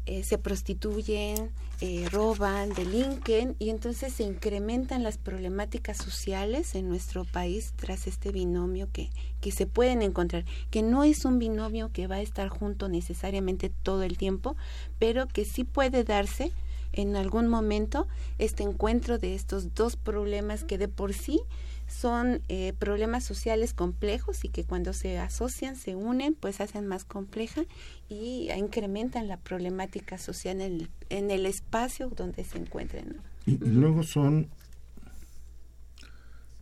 Eh, 0.07 0.23
se 0.23 0.39
prostituyen, 0.39 1.51
eh, 1.81 2.09
roban, 2.13 2.73
delinquen 2.73 3.57
y 3.59 3.71
entonces 3.71 4.13
se 4.13 4.23
incrementan 4.23 5.03
las 5.03 5.19
problemáticas 5.19 5.97
sociales 5.97 6.77
en 6.77 6.89
nuestro 6.89 7.25
país 7.25 7.73
tras 7.75 8.07
este 8.07 8.31
binomio 8.31 8.89
que, 8.93 9.11
que 9.41 9.51
se 9.51 9.67
pueden 9.67 10.03
encontrar, 10.03 10.45
que 10.71 10.83
no 10.83 11.03
es 11.03 11.25
un 11.25 11.41
binomio 11.41 11.91
que 11.93 12.07
va 12.07 12.17
a 12.17 12.21
estar 12.21 12.49
junto 12.49 12.89
necesariamente 12.89 13.69
todo 13.69 14.05
el 14.05 14.17
tiempo, 14.17 14.57
pero 15.01 15.27
que 15.27 15.45
sí 15.45 15.65
puede 15.65 16.05
darse 16.05 16.53
en 16.93 17.17
algún 17.17 17.49
momento 17.49 18.07
este 18.39 18.63
encuentro 18.63 19.19
de 19.19 19.35
estos 19.35 19.75
dos 19.75 19.97
problemas 19.97 20.63
que 20.63 20.79
de 20.79 20.87
por 20.87 21.15
sí 21.15 21.41
son 21.87 22.43
eh, 22.49 22.73
problemas 22.79 23.25
sociales 23.25 23.73
complejos 23.73 24.45
y 24.45 24.49
que 24.49 24.65
cuando 24.65 24.93
se 24.93 25.19
asocian, 25.19 25.77
se 25.77 25.95
unen, 25.95 26.35
pues 26.35 26.61
hacen 26.61 26.87
más 26.87 27.05
compleja 27.05 27.63
y 28.09 28.49
incrementan 28.57 29.29
la 29.29 29.37
problemática 29.39 30.19
social 30.19 30.61
en 30.61 30.61
el, 30.61 30.91
en 31.09 31.31
el 31.31 31.47
espacio 31.47 32.11
donde 32.11 32.45
se 32.45 32.59
encuentren. 32.59 33.21
Y, 33.47 33.57
luego 33.59 34.03
son, 34.03 34.49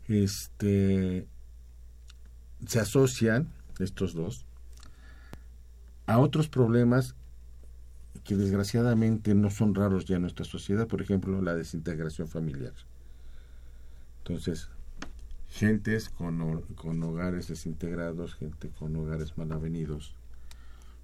este, 0.09 1.27
se 2.67 2.81
asocian 2.81 3.49
estos 3.79 4.15
dos 4.15 4.45
a 6.07 6.19
otros 6.19 6.49
problemas 6.49 7.15
que 8.25 8.37
desgraciadamente 8.37 9.35
no 9.35 9.51
son 9.51 9.75
raros 9.75 10.05
ya 10.05 10.17
en 10.17 10.23
nuestra 10.23 10.45
sociedad, 10.45 10.87
por 10.87 11.03
ejemplo, 11.03 11.41
la 11.43 11.55
desintegración 11.55 12.29
familiar. 12.29 12.73
Entonces, 14.19 14.69
gentes 15.55 16.09
con, 16.09 16.63
con 16.75 17.01
hogares 17.05 17.47
desintegrados, 17.47 18.35
gente 18.35 18.71
con 18.71 18.97
hogares 18.97 19.39
mal 19.39 19.53
avenidos, 19.53 20.17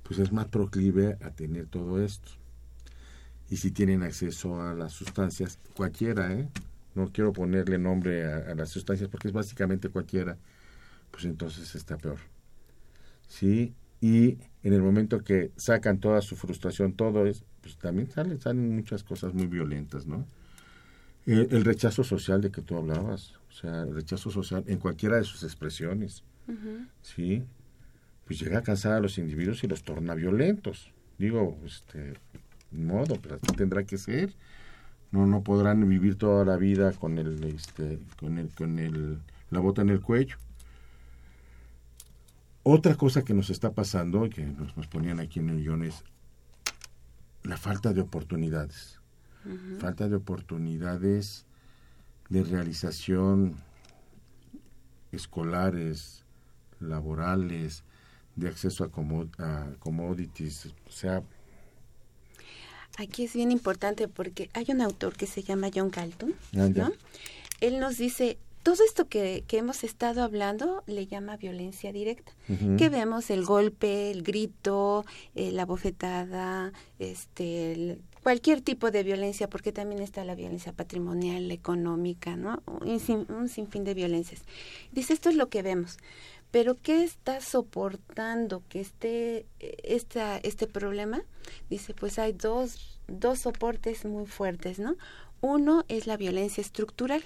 pues 0.02 0.18
es 0.18 0.32
más 0.32 0.48
proclive 0.48 1.16
a 1.22 1.30
tener 1.30 1.66
todo 1.66 2.02
esto. 2.02 2.32
Y 3.48 3.58
si 3.58 3.70
tienen 3.70 4.02
acceso 4.02 4.60
a 4.60 4.74
las 4.74 4.92
sustancias, 4.92 5.60
cualquiera, 5.76 6.32
¿eh? 6.32 6.48
no 6.96 7.12
quiero 7.12 7.32
ponerle 7.32 7.78
nombre 7.78 8.24
a, 8.24 8.54
las 8.56 8.70
sustancias 8.70 9.08
porque 9.08 9.28
es 9.28 9.34
básicamente 9.34 9.88
cualquiera, 9.88 10.36
pues 11.12 11.26
entonces 11.26 11.76
está 11.76 11.96
peor. 11.96 12.18
¿Sí? 13.28 13.72
Y 14.00 14.38
en 14.64 14.72
el 14.72 14.82
momento 14.82 15.22
que 15.22 15.52
sacan 15.56 16.00
toda 16.00 16.22
su 16.22 16.34
frustración, 16.34 16.94
todo 16.94 17.24
es, 17.26 17.44
pues 17.60 17.76
también 17.76 18.10
salen, 18.10 18.40
salen 18.40 18.74
muchas 18.74 19.04
cosas 19.04 19.32
muy 19.32 19.46
violentas, 19.46 20.08
¿no? 20.08 20.26
El 21.26 21.64
rechazo 21.64 22.02
social 22.02 22.40
de 22.40 22.50
que 22.50 22.62
tú 22.62 22.76
hablabas, 22.76 23.34
o 23.50 23.52
sea, 23.52 23.82
el 23.82 23.94
rechazo 23.94 24.30
social 24.30 24.64
en 24.66 24.78
cualquiera 24.78 25.16
de 25.16 25.24
sus 25.24 25.42
expresiones, 25.42 26.22
¿sí? 27.02 27.44
Pues 28.26 28.40
llega 28.40 28.58
a 28.58 28.62
cansar 28.62 28.92
a 28.92 29.00
los 29.00 29.18
individuos 29.18 29.62
y 29.64 29.68
los 29.68 29.82
torna 29.82 30.14
violentos. 30.14 30.92
Digo, 31.18 31.58
este, 31.64 32.14
modo, 32.70 33.20
pero 33.20 33.38
tendrá 33.56 33.84
que 33.84 33.98
ser. 33.98 34.34
No, 35.10 35.26
no 35.26 35.42
podrán 35.42 35.88
vivir 35.88 36.16
toda 36.16 36.44
la 36.44 36.56
vida 36.56 36.92
con 36.92 37.18
el, 37.18 37.42
este, 37.44 37.98
con 38.18 38.38
el, 38.38 38.54
con 38.54 38.78
el, 38.78 39.18
la 39.50 39.60
bota 39.60 39.82
en 39.82 39.90
el 39.90 40.00
cuello. 40.00 40.36
Otra 42.62 42.94
cosa 42.94 43.22
que 43.22 43.34
nos 43.34 43.50
está 43.50 43.72
pasando, 43.72 44.28
que 44.30 44.44
nos, 44.44 44.76
nos 44.76 44.86
ponían 44.86 45.18
aquí 45.18 45.40
en 45.40 45.48
el 45.50 45.62
guion, 45.62 45.82
es 45.82 46.04
la 47.42 47.56
falta 47.56 47.92
de 47.92 48.02
oportunidades. 48.02 48.99
Falta 49.78 50.08
de 50.08 50.16
oportunidades 50.16 51.46
de 52.28 52.44
realización 52.44 53.56
escolares, 55.12 56.24
laborales, 56.78 57.82
de 58.36 58.48
acceso 58.48 58.84
a, 58.84 59.70
commodities, 59.78 60.66
o 60.86 60.90
sea... 60.90 61.22
Aquí 62.98 63.24
es 63.24 63.34
bien 63.34 63.50
importante 63.52 64.08
porque 64.08 64.50
hay 64.52 64.66
un 64.68 64.80
autor 64.80 65.16
que 65.16 65.26
se 65.26 65.42
llama 65.42 65.68
John 65.74 65.90
Galton, 65.90 66.34
ah, 66.56 66.68
¿no? 66.74 66.92
Él 67.60 67.78
nos 67.78 67.98
dice, 67.98 68.36
todo 68.62 68.84
esto 68.84 69.06
que, 69.06 69.44
que, 69.46 69.58
hemos 69.58 69.84
estado 69.84 70.22
hablando 70.22 70.82
le 70.86 71.06
llama 71.06 71.36
violencia 71.36 71.92
directa. 71.92 72.32
Que 72.76 72.88
vemos 72.88 73.30
el 73.30 73.44
golpe, 73.44 74.10
el 74.10 74.22
grito, 74.22 75.04
eh, 75.34 75.52
la 75.52 75.64
bofetada, 75.64 76.72
este, 76.98 77.98
cualquier 78.22 78.60
tipo 78.60 78.90
de 78.90 79.02
violencia, 79.02 79.48
porque 79.48 79.72
también 79.72 80.02
está 80.02 80.24
la 80.24 80.34
violencia 80.34 80.72
patrimonial, 80.72 81.50
económica, 81.50 82.36
¿no? 82.36 82.62
Un, 82.66 83.26
un 83.28 83.48
sinfín 83.48 83.84
de 83.84 83.94
violencias. 83.94 84.42
Dice, 84.92 85.12
esto 85.12 85.28
es 85.28 85.36
lo 85.36 85.48
que 85.48 85.62
vemos. 85.62 85.98
Pero 86.50 86.76
¿qué 86.82 87.04
está 87.04 87.40
soportando 87.40 88.62
que 88.68 88.80
esté 88.80 89.46
esta, 89.60 90.38
este 90.38 90.66
problema? 90.66 91.22
Dice, 91.68 91.94
pues 91.94 92.18
hay 92.18 92.32
dos, 92.32 93.00
dos 93.06 93.40
soportes 93.40 94.04
muy 94.04 94.26
fuertes, 94.26 94.78
¿no? 94.80 94.96
Uno 95.40 95.84
es 95.88 96.06
la 96.06 96.16
violencia 96.16 96.60
estructural 96.60 97.24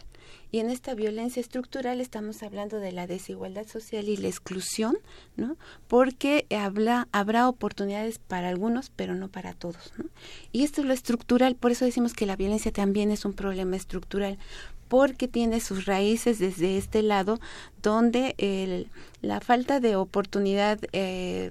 y 0.53 0.61
en 0.61 0.71
esta 0.71 0.95
violencia 0.95 1.41
estructural 1.41 2.01
estamos 2.01 2.43
hablando 2.43 2.79
de 2.79 2.93
la 2.93 3.07
desigualdad 3.07 3.67
social 3.67 4.09
y 4.09 4.17
la 4.17 4.29
exclusión, 4.29 4.97
¿no? 5.37 5.57
Porque 5.89 6.47
habla, 6.57 7.09
habrá 7.11 7.49
oportunidades 7.49 8.19
para 8.21 8.51
algunos, 8.51 8.91
pero 8.95 9.15
no 9.15 9.29
para 9.29 9.53
todos, 9.53 9.93
¿no? 9.99 10.05
Y 10.53 10.63
esto 10.63 10.81
es 10.81 10.87
lo 10.87 10.93
estructural, 10.93 11.57
por 11.57 11.73
eso 11.73 11.85
decimos 11.85 12.15
que 12.15 12.27
la 12.27 12.37
violencia 12.37 12.71
también 12.71 13.11
es 13.11 13.25
un 13.25 13.33
problema 13.33 13.77
estructural, 13.77 14.39
porque 14.87 15.27
tiene 15.27 15.59
sus 15.59 15.87
raíces 15.87 16.39
desde 16.39 16.79
este 16.79 17.03
lado, 17.03 17.41
donde 17.83 18.35
el, 18.39 18.91
la 19.23 19.41
falta 19.41 19.81
de 19.81 19.97
oportunidad 19.97 20.79
eh, 20.93 21.51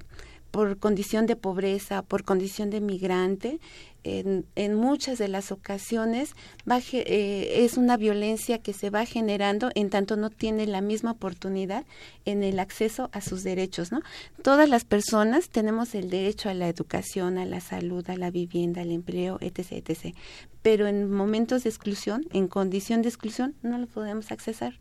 por 0.52 0.78
condición 0.78 1.26
de 1.26 1.36
pobreza, 1.36 2.04
por 2.04 2.24
condición 2.24 2.70
de 2.70 2.80
migrante, 2.80 3.60
en, 4.04 4.76
muchas 4.76 5.18
de 5.18 5.28
las 5.28 5.52
ocasiones 5.52 6.34
va, 6.70 6.80
eh, 6.92 7.64
es 7.64 7.78
una 7.78 7.98
violencia 7.98 8.60
que 8.60 8.74
se 8.74 8.90
va 8.90 9.06
generando 9.06 9.70
en 9.76 9.90
tanto 9.90 10.18
no 10.18 10.30
tiene 10.30 10.68
la 10.68 10.82
misma 10.82 11.12
oportunidad 11.12 11.86
en 12.26 12.44
el 12.44 12.60
acceso 12.60 13.10
a 13.14 13.22
sus 13.22 13.44
derechos, 13.44 13.92
¿no? 13.92 14.02
Todas 14.42 14.70
las 14.70 14.86
personas 14.86 15.50
tenemos 15.50 15.96
el 15.96 16.10
derecho 16.10 16.50
a 16.50 16.54
la 16.54 16.68
educación, 16.68 17.38
a 17.38 17.46
la 17.46 17.62
salud, 17.62 18.08
a 18.10 18.18
la 18.18 18.32
vivienda, 18.32 18.82
al 18.82 18.92
empleo, 18.92 19.38
etc., 19.42 19.84
etc. 19.88 20.16
Pero 20.62 20.88
en 20.88 21.12
momentos 21.12 21.64
de 21.64 21.70
exclusión, 21.70 22.26
en 22.32 22.48
condición 22.48 23.02
de 23.02 23.10
exclusión, 23.10 23.56
no 23.62 23.78
lo 23.78 23.88
podemos 23.88 24.32
accesar. 24.32 24.80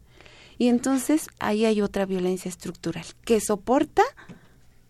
Y 0.58 0.68
entonces 0.68 1.28
ahí 1.38 1.64
hay 1.64 1.80
otra 1.80 2.06
violencia 2.06 2.48
estructural 2.48 3.04
que 3.24 3.40
soporta 3.40 4.02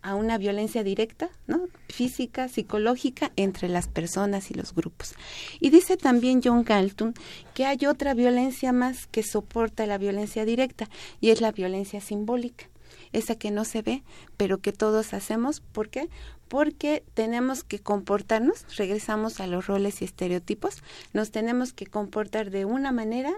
a 0.03 0.15
una 0.15 0.37
violencia 0.37 0.83
directa, 0.83 1.29
¿no? 1.47 1.67
física, 1.87 2.49
psicológica, 2.49 3.31
entre 3.37 3.69
las 3.69 3.87
personas 3.87 4.51
y 4.51 4.53
los 4.53 4.75
grupos. 4.75 5.15
Y 5.59 5.69
dice 5.69 5.97
también 5.97 6.41
John 6.43 6.63
Galton 6.63 7.13
que 7.53 7.65
hay 7.65 7.85
otra 7.87 8.13
violencia 8.13 8.73
más 8.73 9.07
que 9.07 9.23
soporta 9.23 9.87
la 9.87 9.97
violencia 9.97 10.45
directa, 10.45 10.89
y 11.21 11.29
es 11.29 11.39
la 11.39 11.51
violencia 11.51 12.01
simbólica, 12.01 12.65
esa 13.13 13.35
que 13.35 13.49
no 13.49 13.63
se 13.63 13.81
ve, 13.81 14.03
pero 14.37 14.59
que 14.59 14.73
todos 14.73 15.13
hacemos. 15.13 15.61
¿Por 15.61 15.89
qué? 15.89 16.09
Porque 16.49 17.03
tenemos 17.13 17.63
que 17.63 17.79
comportarnos, 17.79 18.65
regresamos 18.75 19.39
a 19.39 19.47
los 19.47 19.67
roles 19.67 20.01
y 20.01 20.05
estereotipos, 20.05 20.83
nos 21.13 21.31
tenemos 21.31 21.71
que 21.73 21.85
comportar 21.85 22.51
de 22.51 22.65
una 22.65 22.91
manera, 22.91 23.33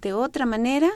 de 0.00 0.14
otra 0.14 0.46
manera, 0.46 0.90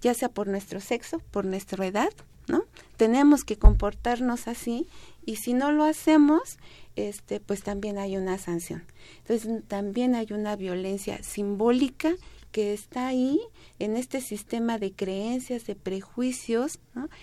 ya 0.00 0.14
sea 0.14 0.28
por 0.28 0.48
nuestro 0.48 0.80
sexo, 0.80 1.20
por 1.30 1.44
nuestra 1.44 1.86
edad, 1.86 2.10
¿no? 2.48 2.64
Tenemos 2.96 3.44
que 3.44 3.56
comportarnos 3.56 4.48
así 4.48 4.86
y 5.26 5.36
si 5.36 5.54
no 5.54 5.72
lo 5.72 5.84
hacemos, 5.84 6.58
este, 6.96 7.40
pues 7.40 7.62
también 7.62 7.98
hay 7.98 8.16
una 8.16 8.38
sanción. 8.38 8.84
Entonces 9.18 9.62
también 9.66 10.14
hay 10.14 10.28
una 10.30 10.56
violencia 10.56 11.22
simbólica 11.22 12.14
que 12.52 12.72
está 12.72 13.08
ahí 13.08 13.40
en 13.80 13.96
este 13.96 14.20
sistema 14.20 14.78
de 14.78 14.92
creencias, 14.92 15.66
de 15.66 15.74
prejuicios 15.74 16.78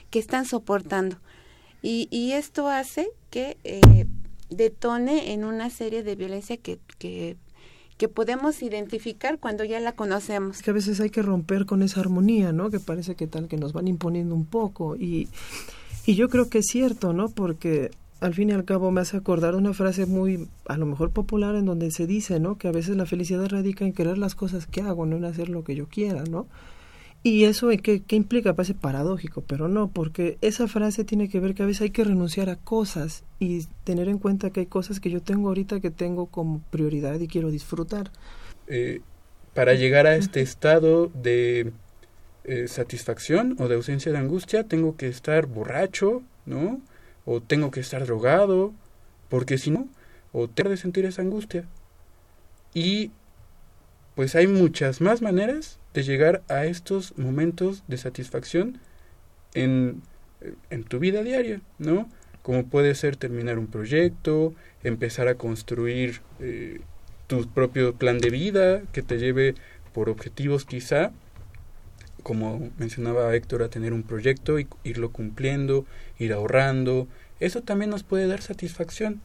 que 0.10 0.20
están 0.20 0.46
soportando. 0.46 1.18
Y, 1.82 2.10
y 2.12 2.34
esto 2.34 2.68
hace 2.68 3.10
que 3.30 3.58
eh, 3.64 4.06
detone 4.50 5.32
en 5.32 5.46
una 5.46 5.70
serie 5.70 6.04
de 6.04 6.16
violencia 6.16 6.58
que, 6.58 6.80
que, 7.00 7.38
que 8.02 8.10
podemos 8.10 8.64
identificar 8.64 9.38
cuando 9.38 9.64
ya 9.64 9.80
la 9.80 9.92
conocemos. 9.92 10.64
que 10.64 10.72
a 10.72 10.74
veces 10.74 11.00
hay 11.02 11.12
que 11.12 11.22
romper 11.22 11.68
con 11.68 11.84
esa 11.84 12.00
armonía, 12.00 12.52
¿no? 12.52 12.72
Que 12.72 12.80
parece 12.80 13.14
que 13.14 13.28
tal 13.28 13.48
que 13.48 13.58
nos 13.58 13.74
van 13.74 13.88
imponiendo 13.88 14.34
un 14.34 14.48
poco 14.48 14.96
y 14.96 15.28
y 16.08 16.16
yo 16.16 16.30
creo 16.30 16.50
que 16.50 16.58
es 16.58 16.66
cierto, 16.68 17.14
¿no? 17.14 17.30
Porque 17.30 17.92
al 18.20 18.34
fin 18.34 18.50
y 18.50 18.54
al 18.54 18.66
cabo 18.66 18.90
me 18.90 19.02
hace 19.02 19.18
acordar 19.18 19.54
una 19.54 19.74
frase 19.74 20.08
muy, 20.08 20.48
a 20.68 20.78
lo 20.78 20.88
mejor 20.88 21.12
popular, 21.12 21.54
en 21.54 21.66
donde 21.66 21.92
se 21.92 22.08
dice, 22.08 22.40
¿no? 22.40 22.58
Que 22.58 22.68
a 22.68 22.72
veces 22.72 22.98
la 22.98 23.06
felicidad 23.06 23.48
radica 23.48 23.86
en 23.86 23.94
querer 23.94 24.18
las 24.18 24.34
cosas 24.34 24.66
que 24.66 24.82
hago, 24.82 25.06
no 25.06 25.18
en 25.18 25.26
hacer 25.26 25.50
lo 25.50 25.64
que 25.64 25.76
yo 25.76 25.86
quiera, 25.86 26.24
¿no? 26.24 26.48
Y 27.24 27.44
eso, 27.46 27.70
¿qué, 27.84 28.02
qué 28.02 28.16
implica? 28.16 28.56
Parece 28.56 28.74
paradójico, 28.74 29.42
pero 29.42 29.68
no, 29.68 29.90
porque 29.92 30.40
esa 30.42 30.68
frase 30.68 31.04
tiene 31.04 31.30
que 31.30 31.40
ver 31.40 31.54
que 31.54 31.62
a 31.62 31.68
veces 31.68 31.84
hay 31.84 31.90
que 31.92 32.04
renunciar 32.04 32.50
a 32.50 32.56
cosas 32.56 33.24
y 33.38 33.66
tener 33.84 34.08
en 34.10 34.18
cuenta 34.18 34.50
que 34.50 34.62
hay 34.62 34.66
cosas 34.66 35.00
que 35.00 35.12
yo 35.12 35.22
tengo 35.22 35.50
ahorita 35.50 35.80
que 35.82 35.92
tengo 35.92 36.26
como 36.26 36.62
prioridad 36.72 37.20
y 37.20 37.28
quiero 37.28 37.52
disfrutar. 37.52 38.12
Eh, 38.68 39.02
para 39.54 39.76
llegar 39.76 40.08
a 40.08 40.16
este 40.16 40.42
estado 40.42 41.12
de 41.14 41.74
eh, 42.44 42.68
satisfacción 42.68 43.56
o 43.60 43.68
de 43.68 43.76
ausencia 43.76 44.12
de 44.12 44.18
angustia, 44.18 44.64
tengo 44.64 44.96
que 44.96 45.08
estar 45.08 45.46
borracho, 45.46 46.24
¿no? 46.48 46.82
O 47.26 47.40
tengo 47.40 47.70
que 47.70 47.82
estar 47.82 48.04
drogado, 48.06 48.74
porque 49.30 49.60
si 49.60 49.70
no, 49.70 49.88
o 50.32 50.48
tengo 50.48 50.72
de 50.72 50.78
sentir 50.78 51.06
esa 51.06 51.22
angustia. 51.22 51.66
Y 52.74 53.12
pues 54.16 54.36
hay 54.36 54.48
muchas 54.48 55.02
más 55.02 55.22
maneras 55.22 55.80
de 55.94 56.04
llegar 56.04 56.44
a 56.48 56.66
estos 56.66 57.18
momentos 57.18 57.84
de 57.88 57.98
satisfacción 57.98 58.80
en, 59.54 60.02
en 60.70 60.84
tu 60.84 61.00
vida 61.00 61.24
diaria, 61.24 61.62
¿no? 61.80 62.10
Como 62.42 62.66
puede 62.66 62.96
ser 62.96 63.16
terminar 63.16 63.60
un 63.60 63.68
proyecto, 63.68 64.54
empezar 64.84 65.28
a 65.28 65.36
construir 65.36 66.22
eh, 66.40 66.82
tu 67.28 67.48
propio 67.48 67.96
plan 67.96 68.20
de 68.20 68.30
vida 68.30 68.82
que 68.92 69.04
te 69.04 69.18
lleve 69.20 69.56
por 69.94 70.10
objetivos 70.10 70.66
quizá, 70.66 71.12
como 72.24 72.72
mencionaba 72.78 73.36
Héctor, 73.36 73.64
a 73.64 73.70
tener 73.70 73.94
un 73.94 74.04
proyecto 74.04 74.60
y 74.60 74.68
irlo 74.84 75.12
cumpliendo, 75.12 75.86
ir 76.20 76.34
ahorrando. 76.34 77.08
Eso 77.40 77.62
también 77.62 77.90
nos 77.90 78.04
puede 78.04 78.28
dar 78.28 78.42
satisfacción. 78.42 79.22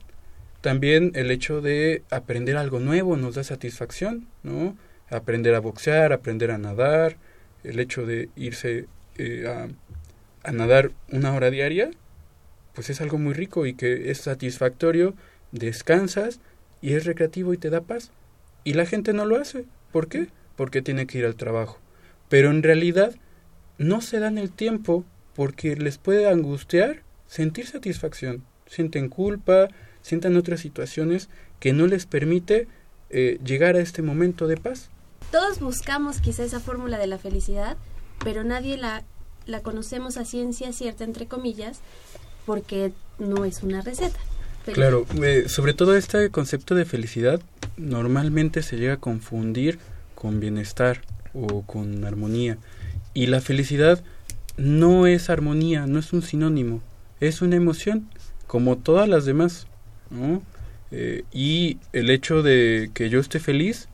También 0.66 1.12
el 1.14 1.30
hecho 1.30 1.60
de 1.60 2.02
aprender 2.10 2.56
algo 2.56 2.80
nuevo 2.80 3.16
nos 3.16 3.36
da 3.36 3.44
satisfacción, 3.44 4.26
¿no? 4.42 4.76
Aprender 5.08 5.54
a 5.54 5.60
boxear, 5.60 6.12
aprender 6.12 6.50
a 6.50 6.58
nadar, 6.58 7.16
el 7.62 7.78
hecho 7.78 8.04
de 8.04 8.30
irse 8.34 8.86
eh, 9.16 9.44
a, 9.46 9.68
a 10.48 10.52
nadar 10.52 10.90
una 11.12 11.32
hora 11.34 11.50
diaria, 11.50 11.90
pues 12.74 12.90
es 12.90 13.00
algo 13.00 13.18
muy 13.18 13.32
rico 13.32 13.66
y 13.66 13.74
que 13.74 14.10
es 14.10 14.18
satisfactorio, 14.18 15.14
descansas 15.52 16.40
y 16.82 16.94
es 16.94 17.04
recreativo 17.04 17.54
y 17.54 17.58
te 17.58 17.70
da 17.70 17.82
paz. 17.82 18.10
Y 18.64 18.74
la 18.74 18.86
gente 18.86 19.12
no 19.12 19.24
lo 19.24 19.36
hace. 19.36 19.66
¿Por 19.92 20.08
qué? 20.08 20.26
Porque 20.56 20.82
tiene 20.82 21.06
que 21.06 21.18
ir 21.18 21.26
al 21.26 21.36
trabajo 21.36 21.78
pero 22.28 22.50
en 22.50 22.62
realidad 22.62 23.14
no 23.78 24.00
se 24.00 24.18
dan 24.18 24.38
el 24.38 24.50
tiempo 24.50 25.04
porque 25.34 25.76
les 25.76 25.98
puede 25.98 26.28
angustiar 26.28 27.02
sentir 27.26 27.66
satisfacción, 27.66 28.44
sienten 28.66 29.08
culpa, 29.08 29.68
sientan 30.06 30.36
otras 30.36 30.60
situaciones 30.60 31.28
que 31.58 31.72
no 31.72 31.88
les 31.88 32.06
permite 32.06 32.68
eh, 33.10 33.40
llegar 33.44 33.74
a 33.74 33.80
este 33.80 34.02
momento 34.02 34.46
de 34.46 34.56
paz. 34.56 34.88
Todos 35.32 35.58
buscamos 35.58 36.20
quizá 36.20 36.44
esa 36.44 36.60
fórmula 36.60 36.96
de 36.96 37.08
la 37.08 37.18
felicidad, 37.18 37.76
pero 38.22 38.44
nadie 38.44 38.76
la, 38.76 39.02
la 39.46 39.62
conocemos 39.62 40.16
a 40.16 40.24
ciencia 40.24 40.72
cierta, 40.72 41.02
entre 41.02 41.26
comillas, 41.26 41.80
porque 42.44 42.92
no 43.18 43.44
es 43.44 43.64
una 43.64 43.80
receta. 43.80 44.20
Claro, 44.72 45.06
eh, 45.24 45.48
sobre 45.48 45.74
todo 45.74 45.96
este 45.96 46.30
concepto 46.30 46.76
de 46.76 46.84
felicidad 46.84 47.40
normalmente 47.76 48.62
se 48.62 48.76
llega 48.76 48.94
a 48.94 49.00
confundir 49.00 49.80
con 50.14 50.38
bienestar 50.38 51.02
o 51.34 51.62
con 51.62 52.04
armonía. 52.04 52.58
Y 53.12 53.26
la 53.26 53.40
felicidad 53.40 54.04
no 54.56 55.08
es 55.08 55.30
armonía, 55.30 55.88
no 55.88 55.98
es 55.98 56.12
un 56.12 56.22
sinónimo, 56.22 56.80
es 57.18 57.42
una 57.42 57.56
emoción, 57.56 58.08
como 58.46 58.76
todas 58.76 59.08
las 59.08 59.24
demás. 59.24 59.66
Eh, 60.90 61.24
y 61.32 61.78
el 61.92 62.10
hecho 62.10 62.42
de 62.42 62.90
que 62.94 63.10
yo 63.10 63.20
esté 63.20 63.40
feliz 63.40 63.88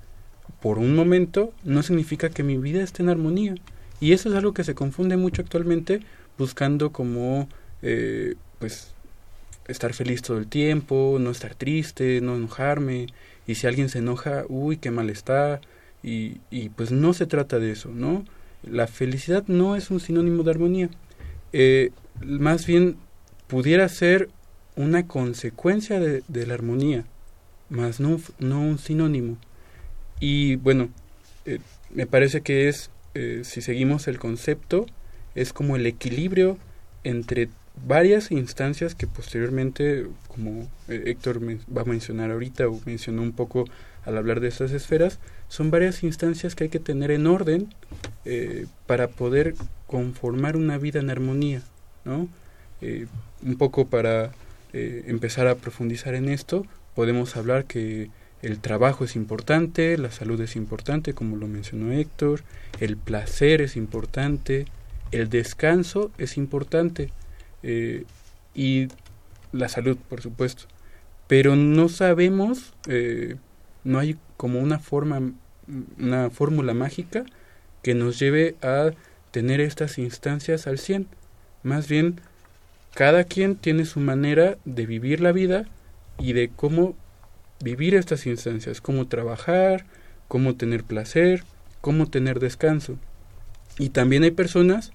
por 0.61 0.79
un 0.79 0.95
momento 0.95 1.53
no 1.65 1.83
significa 1.83 2.31
que 2.31 2.43
mi 2.43 2.59
vida 2.59 2.83
esté 2.83 3.03
en 3.03 3.09
armonía. 3.09 3.55
Y 4.01 4.13
eso 4.13 4.29
es 4.29 4.35
algo 4.35 4.53
que 4.53 4.65
se 4.65 4.75
confunde 4.75 5.17
mucho 5.17 5.43
actualmente 5.43 6.01
buscando 6.39 6.91
como 6.91 7.49
eh, 7.83 8.35
pues 8.59 8.95
estar 9.69 9.95
feliz 9.95 10.23
todo 10.23 10.39
el 10.39 10.47
tiempo, 10.47 11.19
no 11.21 11.31
estar 11.31 11.55
triste, 11.55 12.21
no 12.21 12.37
enojarme. 12.37 13.07
Y 13.47 13.57
si 13.57 13.67
alguien 13.67 13.89
se 13.89 13.99
enoja, 13.99 14.45
uy, 14.49 14.77
qué 14.77 14.91
mal 14.91 15.11
está, 15.11 15.61
y, 16.03 16.39
y, 16.51 16.69
pues 16.71 16.91
no 16.91 17.13
se 17.13 17.27
trata 17.27 17.59
de 17.59 17.73
eso, 17.73 17.91
¿no? 17.91 18.25
La 18.65 18.87
felicidad 18.87 19.45
no 19.47 19.77
es 19.77 19.91
un 19.91 20.01
sinónimo 20.01 20.43
de 20.43 20.51
armonía. 20.51 20.91
Eh, 21.53 21.91
más 22.25 22.67
bien 22.67 22.97
pudiera 23.47 23.89
ser 23.89 24.29
una 24.77 25.07
consecuencia 25.07 26.01
de, 26.01 26.23
de 26.29 26.47
la 26.47 26.55
armonía, 26.55 27.05
más 27.69 28.01
no, 28.01 28.21
no, 28.39 28.61
un 28.61 28.79
sinónimo. 28.79 29.37
Y 30.21 30.57
bueno, 30.57 30.89
eh, 31.47 31.59
me 31.91 32.07
parece 32.07 32.43
que 32.43 32.69
es, 32.69 32.91
eh, 33.15 33.43
si 33.45 33.61
seguimos 33.63 34.09
el 34.09 34.19
concepto, 34.19 34.87
es 35.35 35.53
como 35.53 35.77
el 35.77 35.87
equilibrio 35.87 36.59
entre 37.05 37.49
varias 37.87 38.31
instancias 38.31 38.95
que 38.95 39.07
posteriormente, 39.07 40.07
como 40.29 40.69
Héctor 40.89 41.41
va 41.75 41.83
a 41.83 41.87
mencionar 41.87 42.31
ahorita 42.31 42.69
o 42.69 42.81
mencionó 42.85 43.23
un 43.23 43.33
poco 43.33 43.65
al 44.05 44.19
hablar 44.19 44.41
de 44.41 44.49
estas 44.49 44.73
esferas, 44.73 45.19
son 45.49 45.71
varias 45.71 46.03
instancias 46.03 46.55
que 46.55 46.65
hay 46.65 46.71
que 46.71 46.81
tener 46.81 47.11
en 47.11 47.27
orden 47.27 47.73
eh, 48.25 48.67
para 48.87 49.09
poder 49.09 49.55
conformar 49.87 50.57
una 50.57 50.79
vida 50.79 51.01
en 51.01 51.11
armonía, 51.11 51.63
¿no? 52.05 52.29
Eh, 52.81 53.07
un 53.43 53.57
poco 53.57 53.87
para 53.87 54.33
eh, 54.73 55.05
empezar 55.07 55.47
a 55.47 55.57
profundizar 55.57 56.15
en 56.15 56.29
esto, 56.29 56.67
podemos 56.95 57.37
hablar 57.37 57.65
que 57.65 58.11
el 58.43 58.59
trabajo 58.59 59.05
es 59.05 59.15
importante, 59.17 59.97
la 59.99 60.11
salud 60.11 60.41
es 60.41 60.57
importante, 60.57 61.15
como 61.15 61.37
lo 61.37 61.47
mencionó 61.47 61.93
Héctor, 61.93 62.43
el 62.81 62.97
placer 62.97 63.61
es 63.61 63.77
importante, 63.77 64.67
el 65.13 65.29
descanso 65.29 66.11
es 66.19 66.37
importante 66.37 67.11
y 68.55 68.89
la 69.53 69.69
salud, 69.69 69.97
por 70.09 70.21
supuesto. 70.21 70.65
Pero 71.29 71.55
no 71.55 71.89
sabemos 71.89 72.75
no 73.85 73.99
hay 73.99 74.17
como 74.37 74.61
una 74.61 74.79
forma, 74.79 75.33
una 75.99 76.31
fórmula 76.31 76.75
mágica 76.75 77.25
que 77.83 77.95
nos 77.95 78.19
lleve 78.19 78.57
a 78.63 78.91
tener 79.31 79.61
estas 79.61 79.99
instancias 79.99 80.67
al 80.67 80.79
100. 80.79 81.09
Más 81.63 81.89
bien, 81.89 82.21
cada 82.95 83.25
quien 83.25 83.57
tiene 83.57 83.85
su 83.85 84.01
manera 84.01 84.59
de 84.65 84.87
vivir 84.87 85.21
la 85.21 85.33
vida 85.33 85.67
y 86.19 86.33
de 86.33 86.51
cómo 86.55 86.95
vivir 87.63 87.95
estas 87.95 88.27
instancias, 88.27 88.81
cómo 88.81 89.09
trabajar, 89.09 89.87
cómo 90.29 90.57
tener 90.57 90.85
placer, 90.85 91.45
cómo 91.81 92.09
tener 92.09 92.41
descanso. 92.41 92.99
Y 93.79 93.91
también 93.91 94.25
hay 94.25 94.31
personas 94.31 94.93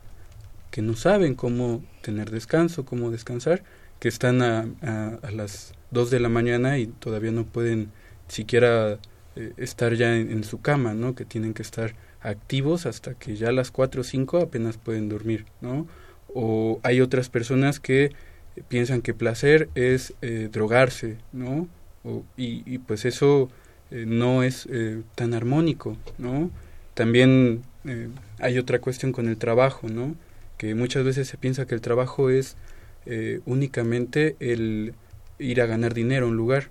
que 0.72 0.82
no 0.82 0.96
saben 0.96 1.36
cómo 1.36 1.84
tener 2.02 2.30
descanso, 2.30 2.86
cómo 2.86 3.10
descansar, 3.10 3.64
que 4.00 4.10
están 4.10 4.42
a, 4.42 4.68
a, 4.82 5.20
a 5.24 5.32
las 5.32 5.74
2 5.92 6.12
de 6.12 6.20
la 6.20 6.30
mañana 6.30 6.78
y 6.78 6.88
todavía 6.88 7.32
no 7.32 7.46
pueden 7.46 7.92
siquiera 8.28 9.00
eh, 9.36 9.54
estar 9.58 9.94
ya 9.94 10.16
en, 10.16 10.44
su 10.44 10.62
cama, 10.62 10.94
¿no? 10.94 11.16
Que 11.16 11.26
tienen 11.26 11.54
que 11.54 11.62
estar 11.62 11.94
activos 12.22 12.86
hasta 12.86 13.14
que 13.14 13.36
ya 13.36 13.50
a 13.50 13.52
las 13.52 13.70
4 13.72 14.02
o 14.02 14.04
5 14.04 14.38
apenas 14.40 14.78
pueden 14.78 15.10
dormir, 15.10 15.46
¿no? 15.62 15.88
O 16.40 16.80
hay 16.84 17.02
otras 17.02 17.30
personas 17.30 17.80
que 17.80 18.12
piensan 18.68 19.02
que 19.02 19.16
placer 19.16 19.70
es 19.74 20.14
eh, 20.22 20.50
drogarse, 20.52 21.18
¿no? 21.34 21.68
y, 22.38 22.78
pues 22.78 23.04
eso 23.04 23.50
eh, 23.92 24.06
no 24.08 24.44
es 24.44 24.70
tan 25.16 25.34
armónico, 25.34 25.98
¿no? 26.18 26.52
También 26.94 27.64
hay 28.40 28.60
otra 28.60 28.80
cuestión 28.80 29.12
con 29.12 29.28
el 29.28 29.36
trabajo, 29.36 29.90
¿no? 29.90 30.16
Que 30.58 30.74
muchas 30.74 31.04
veces 31.04 31.28
se 31.28 31.38
piensa 31.38 31.66
que 31.66 31.76
el 31.76 31.82
trabajo 31.82 32.30
es 32.30 32.56
únicamente 33.46 34.38
el 34.40 34.94
ir 35.40 35.60
a 35.62 35.66
ganar 35.66 35.94
dinero 35.94 36.28
a 36.28 36.30
un 36.30 36.38
lugar, 36.38 36.70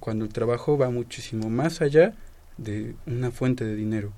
cuando 0.00 0.24
el 0.24 0.32
trabajo 0.32 0.78
va 0.78 0.90
muchísimo 0.90 1.50
más 1.50 1.82
allá 1.82 2.14
de 2.56 2.94
una 3.06 3.30
fuente 3.30 3.64
de 3.64 3.76
dinero, 3.76 4.12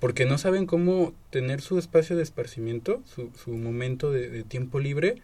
porque 0.00 0.24
no 0.24 0.38
saben 0.38 0.66
cómo 0.66 1.12
tener 1.30 1.60
su 1.60 1.78
espacio 1.78 2.16
de 2.16 2.22
esparcimiento, 2.22 3.02
su, 3.04 3.30
su 3.42 3.50
momento 3.52 4.10
de, 4.10 4.42
tiempo 4.44 4.80
libre, 4.80 5.16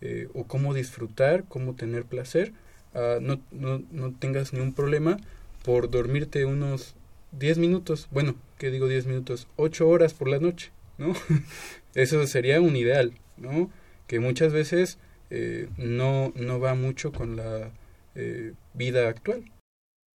eh, 0.00 0.28
o 0.34 0.44
cómo 0.44 0.74
disfrutar, 0.74 1.44
cómo 1.48 1.74
tener 1.74 2.04
placer, 2.04 2.52
ah, 2.94 3.18
no, 3.20 3.40
no, 3.50 3.82
no 3.90 4.12
tengas 4.12 4.52
ningún 4.52 4.72
problema 4.72 5.18
por 5.64 5.90
dormirte 5.90 6.44
unos 6.44 6.94
10 7.32 7.58
minutos, 7.58 8.08
bueno, 8.10 8.34
¿qué 8.58 8.70
digo 8.70 8.88
10 8.88 9.06
minutos? 9.06 9.48
8 9.56 9.88
horas 9.88 10.14
por 10.14 10.28
la 10.28 10.38
noche, 10.38 10.70
¿no? 10.98 11.14
Eso 11.94 12.26
sería 12.26 12.60
un 12.60 12.76
ideal, 12.76 13.12
¿no? 13.36 13.70
Que 14.06 14.20
muchas 14.20 14.52
veces 14.52 14.98
eh, 15.30 15.68
no, 15.78 16.32
no 16.36 16.60
va 16.60 16.74
mucho 16.74 17.12
con 17.12 17.36
la 17.36 17.70
eh, 18.14 18.52
vida 18.74 19.08
actual. 19.08 19.44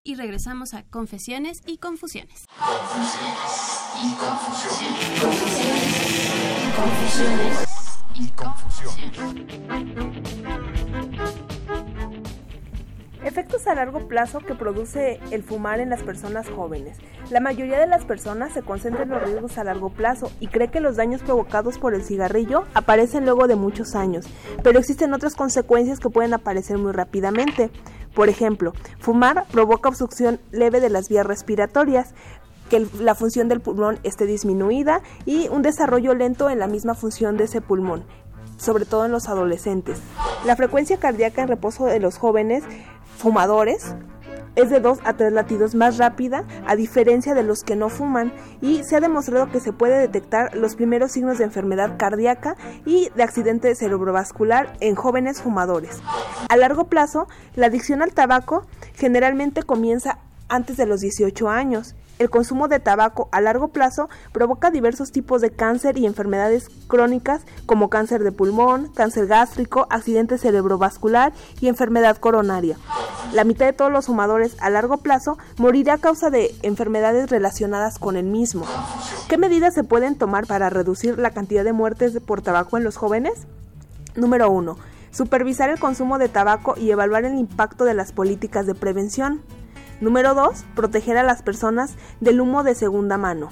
Y 0.05 0.15
regresamos 0.15 0.73
a 0.75 0.83
Confesiones 0.83 1.61
y 1.65 1.79
Confusiones. 1.79 2.45
Confesiones 2.57 3.81
y 4.01 4.13
confusiones. 4.13 4.99
Confesiones 6.75 7.65
y 8.13 8.27
confusiones. 8.29 9.15
Efectos 13.25 13.65
a 13.65 13.73
largo 13.73 14.07
plazo 14.07 14.39
que 14.39 14.53
produce 14.53 15.19
el 15.31 15.41
fumar 15.41 15.79
en 15.79 15.89
las 15.89 16.03
personas 16.03 16.47
jóvenes. 16.47 16.99
La 17.31 17.39
mayoría 17.39 17.79
de 17.79 17.87
las 17.87 18.05
personas 18.05 18.53
se 18.53 18.61
concentra 18.61 19.01
en 19.01 19.09
los 19.09 19.23
riesgos 19.23 19.57
a 19.57 19.63
largo 19.63 19.89
plazo 19.89 20.31
y 20.39 20.45
cree 20.45 20.69
que 20.69 20.79
los 20.79 20.95
daños 20.95 21.23
provocados 21.23 21.79
por 21.79 21.95
el 21.95 22.03
cigarrillo 22.03 22.65
aparecen 22.75 23.25
luego 23.25 23.47
de 23.47 23.55
muchos 23.55 23.95
años, 23.95 24.27
pero 24.61 24.77
existen 24.77 25.11
otras 25.11 25.33
consecuencias 25.33 25.99
que 25.99 26.11
pueden 26.11 26.35
aparecer 26.35 26.77
muy 26.77 26.91
rápidamente. 26.91 27.71
Por 28.13 28.29
ejemplo, 28.29 28.73
fumar 28.99 29.45
provoca 29.51 29.89
obstrucción 29.89 30.39
leve 30.51 30.79
de 30.79 30.91
las 30.91 31.09
vías 31.09 31.25
respiratorias, 31.25 32.13
que 32.69 32.85
la 32.99 33.15
función 33.15 33.47
del 33.47 33.59
pulmón 33.59 33.97
esté 34.03 34.27
disminuida 34.27 35.01
y 35.25 35.47
un 35.47 35.63
desarrollo 35.63 36.13
lento 36.13 36.51
en 36.51 36.59
la 36.59 36.67
misma 36.67 36.93
función 36.93 37.37
de 37.37 37.45
ese 37.45 37.59
pulmón, 37.59 38.03
sobre 38.57 38.85
todo 38.85 39.03
en 39.05 39.11
los 39.11 39.29
adolescentes. 39.29 39.99
La 40.45 40.55
frecuencia 40.55 40.97
cardíaca 40.97 41.41
en 41.41 41.47
reposo 41.47 41.85
de 41.85 41.99
los 41.99 42.19
jóvenes 42.19 42.63
fumadores 43.15 43.95
es 44.55 44.69
de 44.69 44.79
2 44.79 44.99
a 45.03 45.13
3 45.13 45.33
latidos 45.33 45.75
más 45.75 45.97
rápida 45.97 46.45
a 46.65 46.75
diferencia 46.75 47.33
de 47.33 47.43
los 47.43 47.63
que 47.63 47.75
no 47.75 47.89
fuman 47.89 48.33
y 48.61 48.83
se 48.83 48.95
ha 48.95 49.01
demostrado 49.01 49.51
que 49.51 49.59
se 49.59 49.73
puede 49.73 49.99
detectar 49.99 50.55
los 50.55 50.75
primeros 50.75 51.11
signos 51.11 51.37
de 51.37 51.43
enfermedad 51.43 51.97
cardíaca 51.97 52.55
y 52.85 53.09
de 53.15 53.23
accidente 53.23 53.75
cerebrovascular 53.75 54.73
en 54.79 54.95
jóvenes 54.95 55.41
fumadores. 55.41 56.01
A 56.49 56.57
largo 56.57 56.85
plazo, 56.85 57.27
la 57.55 57.67
adicción 57.67 58.01
al 58.01 58.13
tabaco 58.13 58.65
generalmente 58.93 59.63
comienza 59.63 60.19
antes 60.47 60.77
de 60.77 60.85
los 60.85 61.01
18 61.01 61.49
años 61.49 61.95
el 62.19 62.29
consumo 62.29 62.67
de 62.67 62.79
tabaco 62.79 63.29
a 63.31 63.41
largo 63.41 63.69
plazo 63.69 64.09
provoca 64.31 64.71
diversos 64.71 65.11
tipos 65.11 65.41
de 65.41 65.51
cáncer 65.51 65.97
y 65.97 66.05
enfermedades 66.05 66.69
crónicas 66.87 67.41
como 67.65 67.89
cáncer 67.89 68.23
de 68.23 68.31
pulmón, 68.31 68.89
cáncer 68.93 69.27
gástrico, 69.27 69.87
accidente 69.89 70.37
cerebrovascular 70.37 71.33
y 71.59 71.67
enfermedad 71.67 72.17
coronaria. 72.17 72.77
La 73.33 73.43
mitad 73.43 73.65
de 73.65 73.73
todos 73.73 73.91
los 73.91 74.05
fumadores 74.05 74.55
a 74.61 74.69
largo 74.69 74.97
plazo 74.97 75.37
morirá 75.57 75.95
a 75.95 75.97
causa 75.97 76.29
de 76.29 76.55
enfermedades 76.61 77.29
relacionadas 77.29 77.99
con 77.99 78.15
el 78.15 78.25
mismo. 78.25 78.65
¿Qué 79.27 79.37
medidas 79.37 79.73
se 79.73 79.83
pueden 79.83 80.15
tomar 80.15 80.45
para 80.47 80.69
reducir 80.69 81.17
la 81.17 81.31
cantidad 81.31 81.63
de 81.63 81.73
muertes 81.73 82.17
por 82.25 82.41
tabaco 82.41 82.77
en 82.77 82.83
los 82.83 82.97
jóvenes? 82.97 83.47
Número 84.15 84.49
1. 84.49 84.77
Supervisar 85.11 85.69
el 85.69 85.79
consumo 85.79 86.17
de 86.17 86.29
tabaco 86.29 86.75
y 86.77 86.91
evaluar 86.91 87.25
el 87.25 87.37
impacto 87.37 87.85
de 87.85 87.93
las 87.93 88.11
políticas 88.11 88.65
de 88.65 88.75
prevención. 88.75 89.41
Número 90.01 90.35
2. 90.35 90.65
Proteger 90.75 91.17
a 91.17 91.23
las 91.23 91.41
personas 91.41 91.95
del 92.19 92.41
humo 92.41 92.63
de 92.63 92.75
segunda 92.75 93.17
mano. 93.17 93.49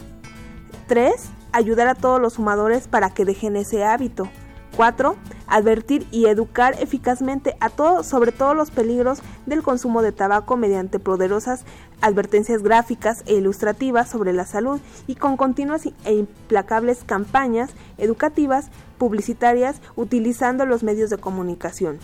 3. 0.88 1.14
Ayudar 1.54 1.88
a 1.88 1.96
todos 1.96 2.20
los 2.20 2.36
fumadores 2.36 2.88
para 2.88 3.12
que 3.12 3.24
dejen 3.24 3.56
ese 3.56 3.86
hábito. 3.86 4.28
4. 4.76 5.16
Advertir 5.48 6.06
y 6.12 6.26
educar 6.26 6.76
eficazmente 6.80 7.56
a 7.60 7.70
sobre 8.04 8.32
todos 8.32 8.56
los 8.56 8.72
peligros 8.72 9.20
del 9.46 9.62
consumo 9.62 10.02
de 10.02 10.12
tabaco 10.12 10.58
mediante 10.58 11.00
poderosas 11.00 11.64
advertencias 12.02 12.64
gráficas 12.64 13.24
e 13.26 13.36
ilustrativas 13.36 14.10
sobre 14.10 14.34
la 14.34 14.46
salud 14.46 14.82
y 15.08 15.16
con 15.16 15.38
continuas 15.38 15.86
e 15.86 16.14
implacables 16.14 17.04
campañas 17.06 17.70
educativas 17.98 18.70
publicitarias 18.98 19.80
utilizando 19.96 20.66
los 20.66 20.84
medios 20.84 21.10
de 21.10 21.18
comunicación. 21.18 22.00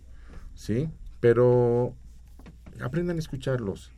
¿Sí? 0.54 0.88
Pero 1.20 1.94
aprendan 2.80 3.16
a 3.16 3.20
escucharlos. 3.20 3.92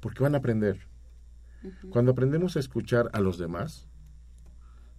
Porque 0.00 0.22
van 0.22 0.34
a 0.34 0.38
aprender. 0.38 0.86
Cuando 1.90 2.12
aprendemos 2.12 2.56
a 2.56 2.60
escuchar 2.60 3.08
a 3.14 3.20
los 3.20 3.38
demás, 3.38 3.88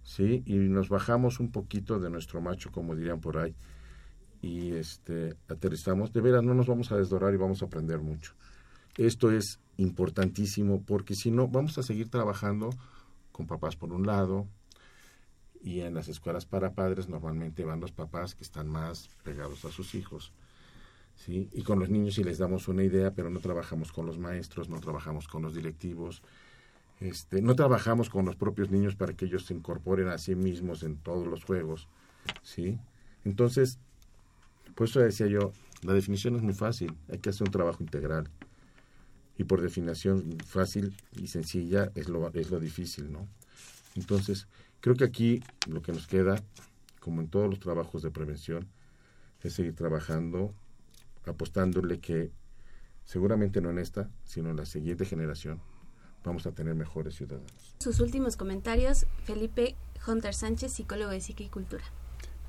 ¿sí? 0.02 0.42
Y 0.46 0.54
nos 0.54 0.88
bajamos 0.88 1.38
un 1.38 1.52
poquito 1.52 2.00
de 2.00 2.10
nuestro 2.10 2.40
macho, 2.40 2.72
como 2.72 2.96
dirían 2.96 3.20
por 3.20 3.38
ahí, 3.38 3.54
y 4.46 4.72
este, 4.74 5.34
aterrizamos, 5.48 6.12
de 6.12 6.20
veras 6.20 6.44
no 6.44 6.54
nos 6.54 6.68
vamos 6.68 6.92
a 6.92 6.96
desdorar 6.96 7.34
y 7.34 7.36
vamos 7.36 7.62
a 7.62 7.66
aprender 7.66 7.98
mucho. 7.98 8.32
Esto 8.96 9.32
es 9.32 9.58
importantísimo 9.76 10.82
porque 10.82 11.14
si 11.14 11.32
no, 11.32 11.48
vamos 11.48 11.76
a 11.78 11.82
seguir 11.82 12.08
trabajando 12.08 12.70
con 13.32 13.46
papás 13.46 13.74
por 13.74 13.92
un 13.92 14.06
lado 14.06 14.46
y 15.62 15.80
en 15.80 15.94
las 15.94 16.08
escuelas 16.08 16.46
para 16.46 16.74
padres 16.74 17.08
normalmente 17.08 17.64
van 17.64 17.80
los 17.80 17.90
papás 17.90 18.36
que 18.36 18.44
están 18.44 18.68
más 18.68 19.10
pegados 19.24 19.64
a 19.64 19.70
sus 19.72 19.96
hijos. 19.96 20.32
¿sí? 21.16 21.50
Y 21.52 21.62
con 21.62 21.80
los 21.80 21.90
niños 21.90 22.14
si 22.14 22.22
les 22.22 22.38
damos 22.38 22.68
una 22.68 22.84
idea, 22.84 23.10
pero 23.10 23.30
no 23.30 23.40
trabajamos 23.40 23.90
con 23.90 24.06
los 24.06 24.16
maestros, 24.16 24.68
no 24.68 24.78
trabajamos 24.80 25.26
con 25.26 25.42
los 25.42 25.54
directivos, 25.54 26.22
este, 27.00 27.42
no 27.42 27.56
trabajamos 27.56 28.08
con 28.08 28.24
los 28.24 28.36
propios 28.36 28.70
niños 28.70 28.94
para 28.94 29.12
que 29.12 29.24
ellos 29.24 29.44
se 29.44 29.54
incorporen 29.54 30.06
a 30.06 30.18
sí 30.18 30.36
mismos 30.36 30.84
en 30.84 30.98
todos 30.98 31.26
los 31.26 31.44
juegos. 31.44 31.88
¿sí? 32.42 32.78
Entonces, 33.24 33.80
por 34.76 34.86
eso 34.86 35.00
decía 35.00 35.26
yo, 35.26 35.52
la 35.82 35.94
definición 35.94 36.36
es 36.36 36.42
muy 36.42 36.52
fácil, 36.52 36.94
hay 37.10 37.18
que 37.18 37.30
hacer 37.30 37.46
un 37.46 37.50
trabajo 37.50 37.82
integral. 37.82 38.28
Y 39.38 39.44
por 39.44 39.62
definición 39.62 40.36
fácil 40.46 40.94
y 41.12 41.28
sencilla 41.28 41.90
es 41.94 42.08
lo, 42.08 42.32
es 42.32 42.50
lo 42.50 42.60
difícil, 42.60 43.10
¿no? 43.10 43.26
Entonces, 43.94 44.46
creo 44.80 44.94
que 44.94 45.04
aquí 45.04 45.42
lo 45.66 45.80
que 45.80 45.92
nos 45.92 46.06
queda, 46.06 46.42
como 47.00 47.22
en 47.22 47.28
todos 47.28 47.48
los 47.48 47.58
trabajos 47.58 48.02
de 48.02 48.10
prevención, 48.10 48.68
es 49.42 49.54
seguir 49.54 49.74
trabajando, 49.74 50.54
apostándole 51.24 51.98
que 51.98 52.30
seguramente 53.04 53.62
no 53.62 53.70
en 53.70 53.78
esta, 53.78 54.10
sino 54.24 54.50
en 54.50 54.56
la 54.56 54.66
siguiente 54.66 55.06
generación, 55.06 55.60
vamos 56.22 56.46
a 56.46 56.52
tener 56.52 56.74
mejores 56.74 57.14
ciudadanos. 57.14 57.74
Sus 57.78 58.00
últimos 58.00 58.36
comentarios, 58.36 59.06
Felipe 59.24 59.74
Hunter 60.06 60.34
Sánchez, 60.34 60.72
psicólogo 60.72 61.12
de 61.12 61.22
Psique 61.22 61.44
y 61.44 61.48
Cultura. 61.48 61.84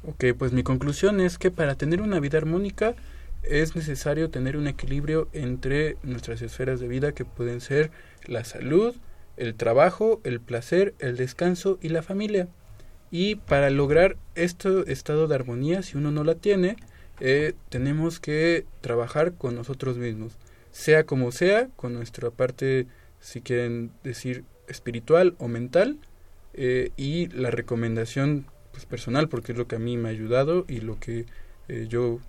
Ok, 0.04 0.26
pues 0.38 0.54
mi 0.54 0.64
conclusión 0.64 1.20
es 1.20 1.38
que 1.38 1.52
para 1.52 1.76
tener 1.76 2.02
una 2.02 2.20
vida 2.20 2.38
armónica 2.38 2.96
es 3.44 3.76
necesario 3.76 4.30
tener 4.30 4.58
un 4.58 4.68
equilibrio 4.68 5.28
entre 5.34 5.98
nuestras 6.04 6.42
esferas 6.42 6.80
de 6.80 6.88
vida 6.88 7.14
que 7.14 7.26
pueden 7.26 7.62
ser 7.62 7.92
la 8.26 8.44
salud, 8.44 8.96
el 9.38 9.56
trabajo, 9.56 10.22
el 10.24 10.40
placer, 10.40 10.94
el 11.00 11.18
descanso 11.18 11.78
y 11.82 11.90
la 11.90 12.02
familia. 12.02 12.48
Y 13.12 13.36
para 13.36 13.70
lograr 13.70 14.18
este 14.36 14.92
estado 14.92 15.28
de 15.28 15.36
armonía, 15.36 15.82
si 15.82 15.98
uno 15.98 16.12
no 16.12 16.24
la 16.24 16.36
tiene, 16.36 16.76
eh, 17.20 17.54
tenemos 17.70 18.20
que 18.20 18.66
trabajar 18.82 19.34
con 19.34 19.56
nosotros 19.56 19.98
mismos, 19.98 20.38
sea 20.72 21.06
como 21.06 21.32
sea, 21.32 21.70
con 21.76 21.94
nuestra 21.94 22.30
parte, 22.32 22.88
si 23.20 23.42
quieren 23.42 23.92
decir, 24.04 24.44
espiritual 24.68 25.36
o 25.40 25.48
mental, 25.48 25.98
eh, 26.54 26.92
y 26.98 27.28
la 27.28 27.50
recomendación 27.50 28.46
pues, 28.78 28.86
personal, 28.86 29.28
porque 29.28 29.54
es 29.54 29.58
lo 29.58 29.68
que 29.68 29.78
a 29.78 29.80
mí 29.80 29.98
me 29.98 30.10
ha 30.10 30.12
ayudado 30.12 30.64
y 30.68 30.82
lo 30.82 31.00
que 31.00 31.26
eh, 31.68 31.88
yo 31.90 32.20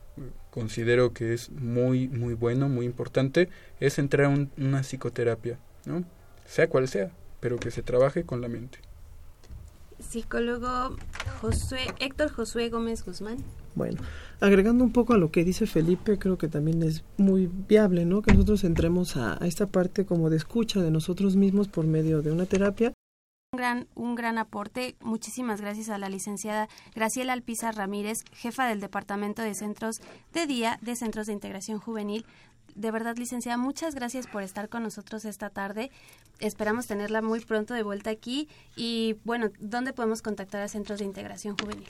considero 0.51 1.13
que 1.13 1.35
es 1.35 1.51
muy, 1.51 2.09
muy 2.09 2.33
bueno, 2.33 2.71
muy 2.71 2.87
importante, 2.87 3.51
es 3.81 3.99
entrar 3.99 4.27
a 4.33 4.47
una 4.57 4.83
psicoterapia, 4.83 5.59
¿no? 5.85 6.05
Sea 6.47 6.71
cual 6.71 6.89
sea, 6.89 7.11
pero 7.41 7.59
que 7.59 7.71
se 7.71 7.83
trabaje 7.83 8.25
con 8.25 8.41
la 8.41 8.49
mente 8.49 8.79
psicólogo 9.99 10.97
Josué, 11.41 11.81
Héctor 11.99 12.31
Josué 12.31 12.69
Gómez 12.69 13.05
Guzmán. 13.05 13.39
Bueno, 13.75 14.01
agregando 14.41 14.85
un 14.85 14.93
poco 14.93 15.13
a 15.13 15.19
lo 15.19 15.31
que 15.31 15.45
dice 15.45 15.67
Felipe, 15.67 16.19
creo 16.19 16.39
que 16.39 16.49
también 16.49 16.83
es 16.83 17.05
muy 17.17 17.49
viable, 17.69 18.05
¿no? 18.05 18.23
Que 18.23 18.33
nosotros 18.33 18.65
entremos 18.65 19.17
a, 19.17 19.39
esta 19.43 19.67
parte 19.67 20.05
como 20.05 20.31
de 20.31 20.37
escucha 20.37 20.81
de 20.81 20.91
nosotros 20.91 21.37
mismos 21.37 21.69
por 21.69 21.87
medio 21.87 22.23
de 22.23 22.33
una 22.33 22.47
terapia. 22.47 22.93
Un 23.51 23.57
gran, 23.57 23.89
un 23.95 24.15
gran 24.15 24.37
aporte. 24.37 24.95
Muchísimas 25.01 25.63
gracias 25.63 25.89
a 25.89 25.97
la 25.97 26.11
licenciada 26.11 26.69
Graciela 26.95 27.33
Alpizar 27.33 27.75
Ramírez, 27.75 28.25
jefa 28.35 28.67
del 28.67 28.79
Departamento 28.79 29.41
de 29.41 29.55
Centros 29.55 30.03
de 30.35 30.47
Día 30.47 30.79
de 30.83 30.95
Centros 30.97 31.29
de 31.29 31.33
Integración 31.33 31.79
Juvenil. 31.79 32.27
De 32.75 32.91
verdad, 32.91 33.17
licenciada, 33.17 33.57
muchas 33.57 33.95
gracias 33.95 34.27
por 34.27 34.43
estar 34.43 34.69
con 34.69 34.83
nosotros 34.83 35.25
esta 35.25 35.49
tarde 35.49 35.91
esperamos 36.41 36.87
tenerla 36.87 37.23
muy 37.23 37.41
pronto 37.41 37.75
de 37.75 37.83
vuelta 37.83 38.11
aquí. 38.11 38.49
Y 38.77 39.17
bueno, 39.25 39.51
¿dónde 39.59 39.93
podemos 39.93 40.23
contactar 40.23 40.63
a 40.63 40.69
Centros 40.69 40.99
de 40.99 41.05
Integración 41.05 41.57
Juvenil? 41.59 41.89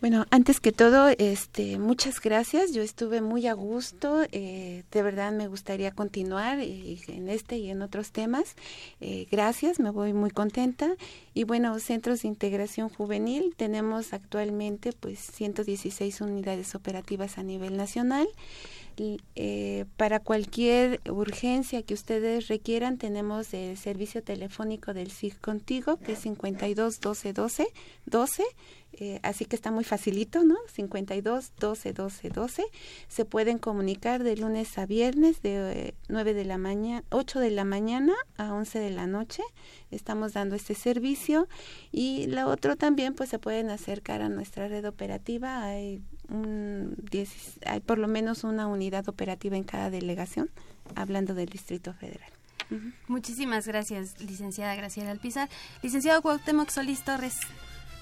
Bueno, 0.00 0.24
antes 0.30 0.60
que 0.60 0.72
todo, 0.72 1.08
este, 1.18 1.78
muchas 1.78 2.22
gracias. 2.22 2.72
Yo 2.72 2.80
estuve 2.80 3.20
muy 3.20 3.46
a 3.46 3.52
gusto. 3.52 4.22
Eh, 4.32 4.82
de 4.90 5.02
verdad 5.02 5.30
me 5.30 5.46
gustaría 5.46 5.90
continuar 5.90 6.58
eh, 6.58 6.98
en 7.08 7.28
este 7.28 7.58
y 7.58 7.68
en 7.68 7.82
otros 7.82 8.10
temas. 8.10 8.56
Eh, 9.02 9.26
gracias, 9.30 9.78
me 9.78 9.90
voy 9.90 10.14
muy 10.14 10.30
contenta. 10.30 10.96
Y 11.34 11.44
bueno, 11.44 11.78
Centros 11.80 12.22
de 12.22 12.28
Integración 12.28 12.88
Juvenil 12.88 13.54
tenemos 13.58 14.14
actualmente 14.14 14.94
pues 14.94 15.18
116 15.18 16.22
unidades 16.22 16.74
operativas 16.74 17.36
a 17.36 17.42
nivel 17.42 17.76
nacional. 17.76 18.26
Eh, 19.34 19.86
para 19.96 20.20
cualquier 20.20 21.00
urgencia 21.08 21.82
que 21.82 21.94
ustedes 21.94 22.48
requieran, 22.48 22.98
tenemos 22.98 23.54
el 23.54 23.78
servicio 23.78 24.22
telefónico 24.22 24.92
del 24.92 25.10
SIG 25.10 25.40
Contigo, 25.40 25.96
que 25.96 26.12
es 26.12 26.18
52 26.18 27.00
12 27.00 27.32
12 27.32 27.66
12. 28.04 28.42
Así 29.22 29.44
que 29.44 29.56
está 29.56 29.70
muy 29.70 29.84
facilito, 29.84 30.44
¿no? 30.44 30.56
52 30.72 31.52
12 31.58 31.92
12 31.92 32.28
12. 32.28 32.64
Se 33.08 33.24
pueden 33.24 33.58
comunicar 33.58 34.22
de 34.22 34.36
lunes 34.36 34.76
a 34.78 34.86
viernes 34.86 35.42
de 35.42 35.94
9 36.08 36.30
eh, 36.30 36.34
de 36.34 36.44
la 36.44 36.58
mañana, 36.58 37.04
8 37.10 37.40
de 37.40 37.50
la 37.50 37.64
mañana 37.64 38.14
a 38.36 38.52
11 38.52 38.78
de 38.78 38.90
la 38.90 39.06
noche. 39.06 39.42
Estamos 39.90 40.32
dando 40.32 40.54
este 40.56 40.74
servicio 40.74 41.48
y 41.92 42.26
la 42.26 42.46
otro 42.46 42.76
también 42.76 43.14
pues 43.14 43.30
se 43.30 43.38
pueden 43.38 43.70
acercar 43.70 44.22
a 44.22 44.28
nuestra 44.28 44.68
red 44.68 44.86
operativa. 44.86 45.64
Hay 45.64 46.02
un 46.28 46.96
hay 47.66 47.80
por 47.80 47.98
lo 47.98 48.08
menos 48.08 48.44
una 48.44 48.66
unidad 48.66 49.08
operativa 49.08 49.56
en 49.56 49.64
cada 49.64 49.90
delegación, 49.90 50.50
hablando 50.94 51.34
del 51.34 51.48
Distrito 51.48 51.92
Federal. 51.94 52.30
Muchísimas 53.08 53.66
gracias, 53.66 54.20
licenciada 54.20 54.74
Graciela 54.76 55.10
Alpizar. 55.10 55.48
Licenciado 55.82 56.22
Cuauhtémoc 56.22 56.70
Solís 56.70 57.04
Torres. 57.04 57.40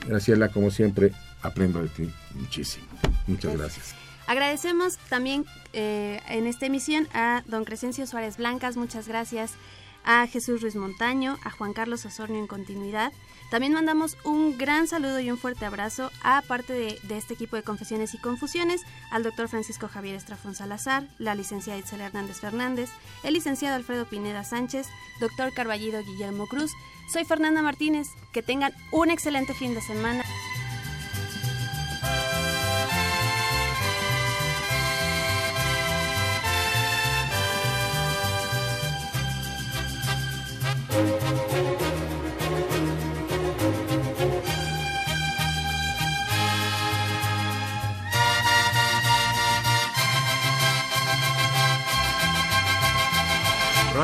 Graciela, 0.06 0.48
como 0.48 0.70
siempre, 0.70 1.12
aprendo 1.42 1.82
de 1.82 1.88
ti 1.88 2.10
muchísimo. 2.34 2.86
Muchas 3.26 3.56
gracias. 3.56 3.94
Agradecemos 4.26 4.98
también 5.08 5.46
eh, 5.72 6.20
en 6.28 6.46
esta 6.46 6.66
emisión 6.66 7.08
a 7.14 7.42
don 7.46 7.64
Crescencio 7.64 8.06
Suárez 8.06 8.36
Blancas, 8.36 8.76
muchas 8.76 9.08
gracias, 9.08 9.54
a 10.04 10.26
Jesús 10.26 10.60
Ruiz 10.60 10.76
Montaño, 10.76 11.38
a 11.44 11.50
Juan 11.50 11.72
Carlos 11.72 12.04
Osornio 12.04 12.38
en 12.38 12.46
continuidad, 12.46 13.12
también 13.50 13.72
mandamos 13.72 14.16
un 14.24 14.58
gran 14.58 14.86
saludo 14.86 15.20
y 15.20 15.30
un 15.30 15.38
fuerte 15.38 15.64
abrazo 15.64 16.10
a 16.22 16.42
parte 16.42 16.72
de, 16.72 17.16
este 17.16 17.34
equipo 17.34 17.56
de 17.56 17.62
Confesiones 17.62 18.14
y 18.14 18.18
Confusiones, 18.18 18.82
al 19.10 19.22
doctor 19.22 19.48
Francisco 19.48 19.88
Javier 19.88 20.16
Estrafón 20.16 20.54
Salazar, 20.54 21.04
la 21.18 21.34
licenciada 21.34 21.78
Itzel 21.78 22.00
Hernández 22.00 22.40
Fernández, 22.40 22.90
el 23.22 23.34
licenciado 23.34 23.76
Alfredo 23.76 24.04
Pineda 24.06 24.44
Sánchez, 24.44 24.86
doctor 25.20 25.52
Carballido 25.54 26.02
Guillermo 26.02 26.46
Cruz. 26.46 26.72
Soy 27.08 27.24
Fernanda 27.24 27.62
Martínez. 27.62 28.08
Que 28.32 28.42
tengan 28.42 28.72
un 28.92 29.10
excelente 29.10 29.54
fin 29.54 29.74
de 29.74 29.80
semana. 29.80 30.24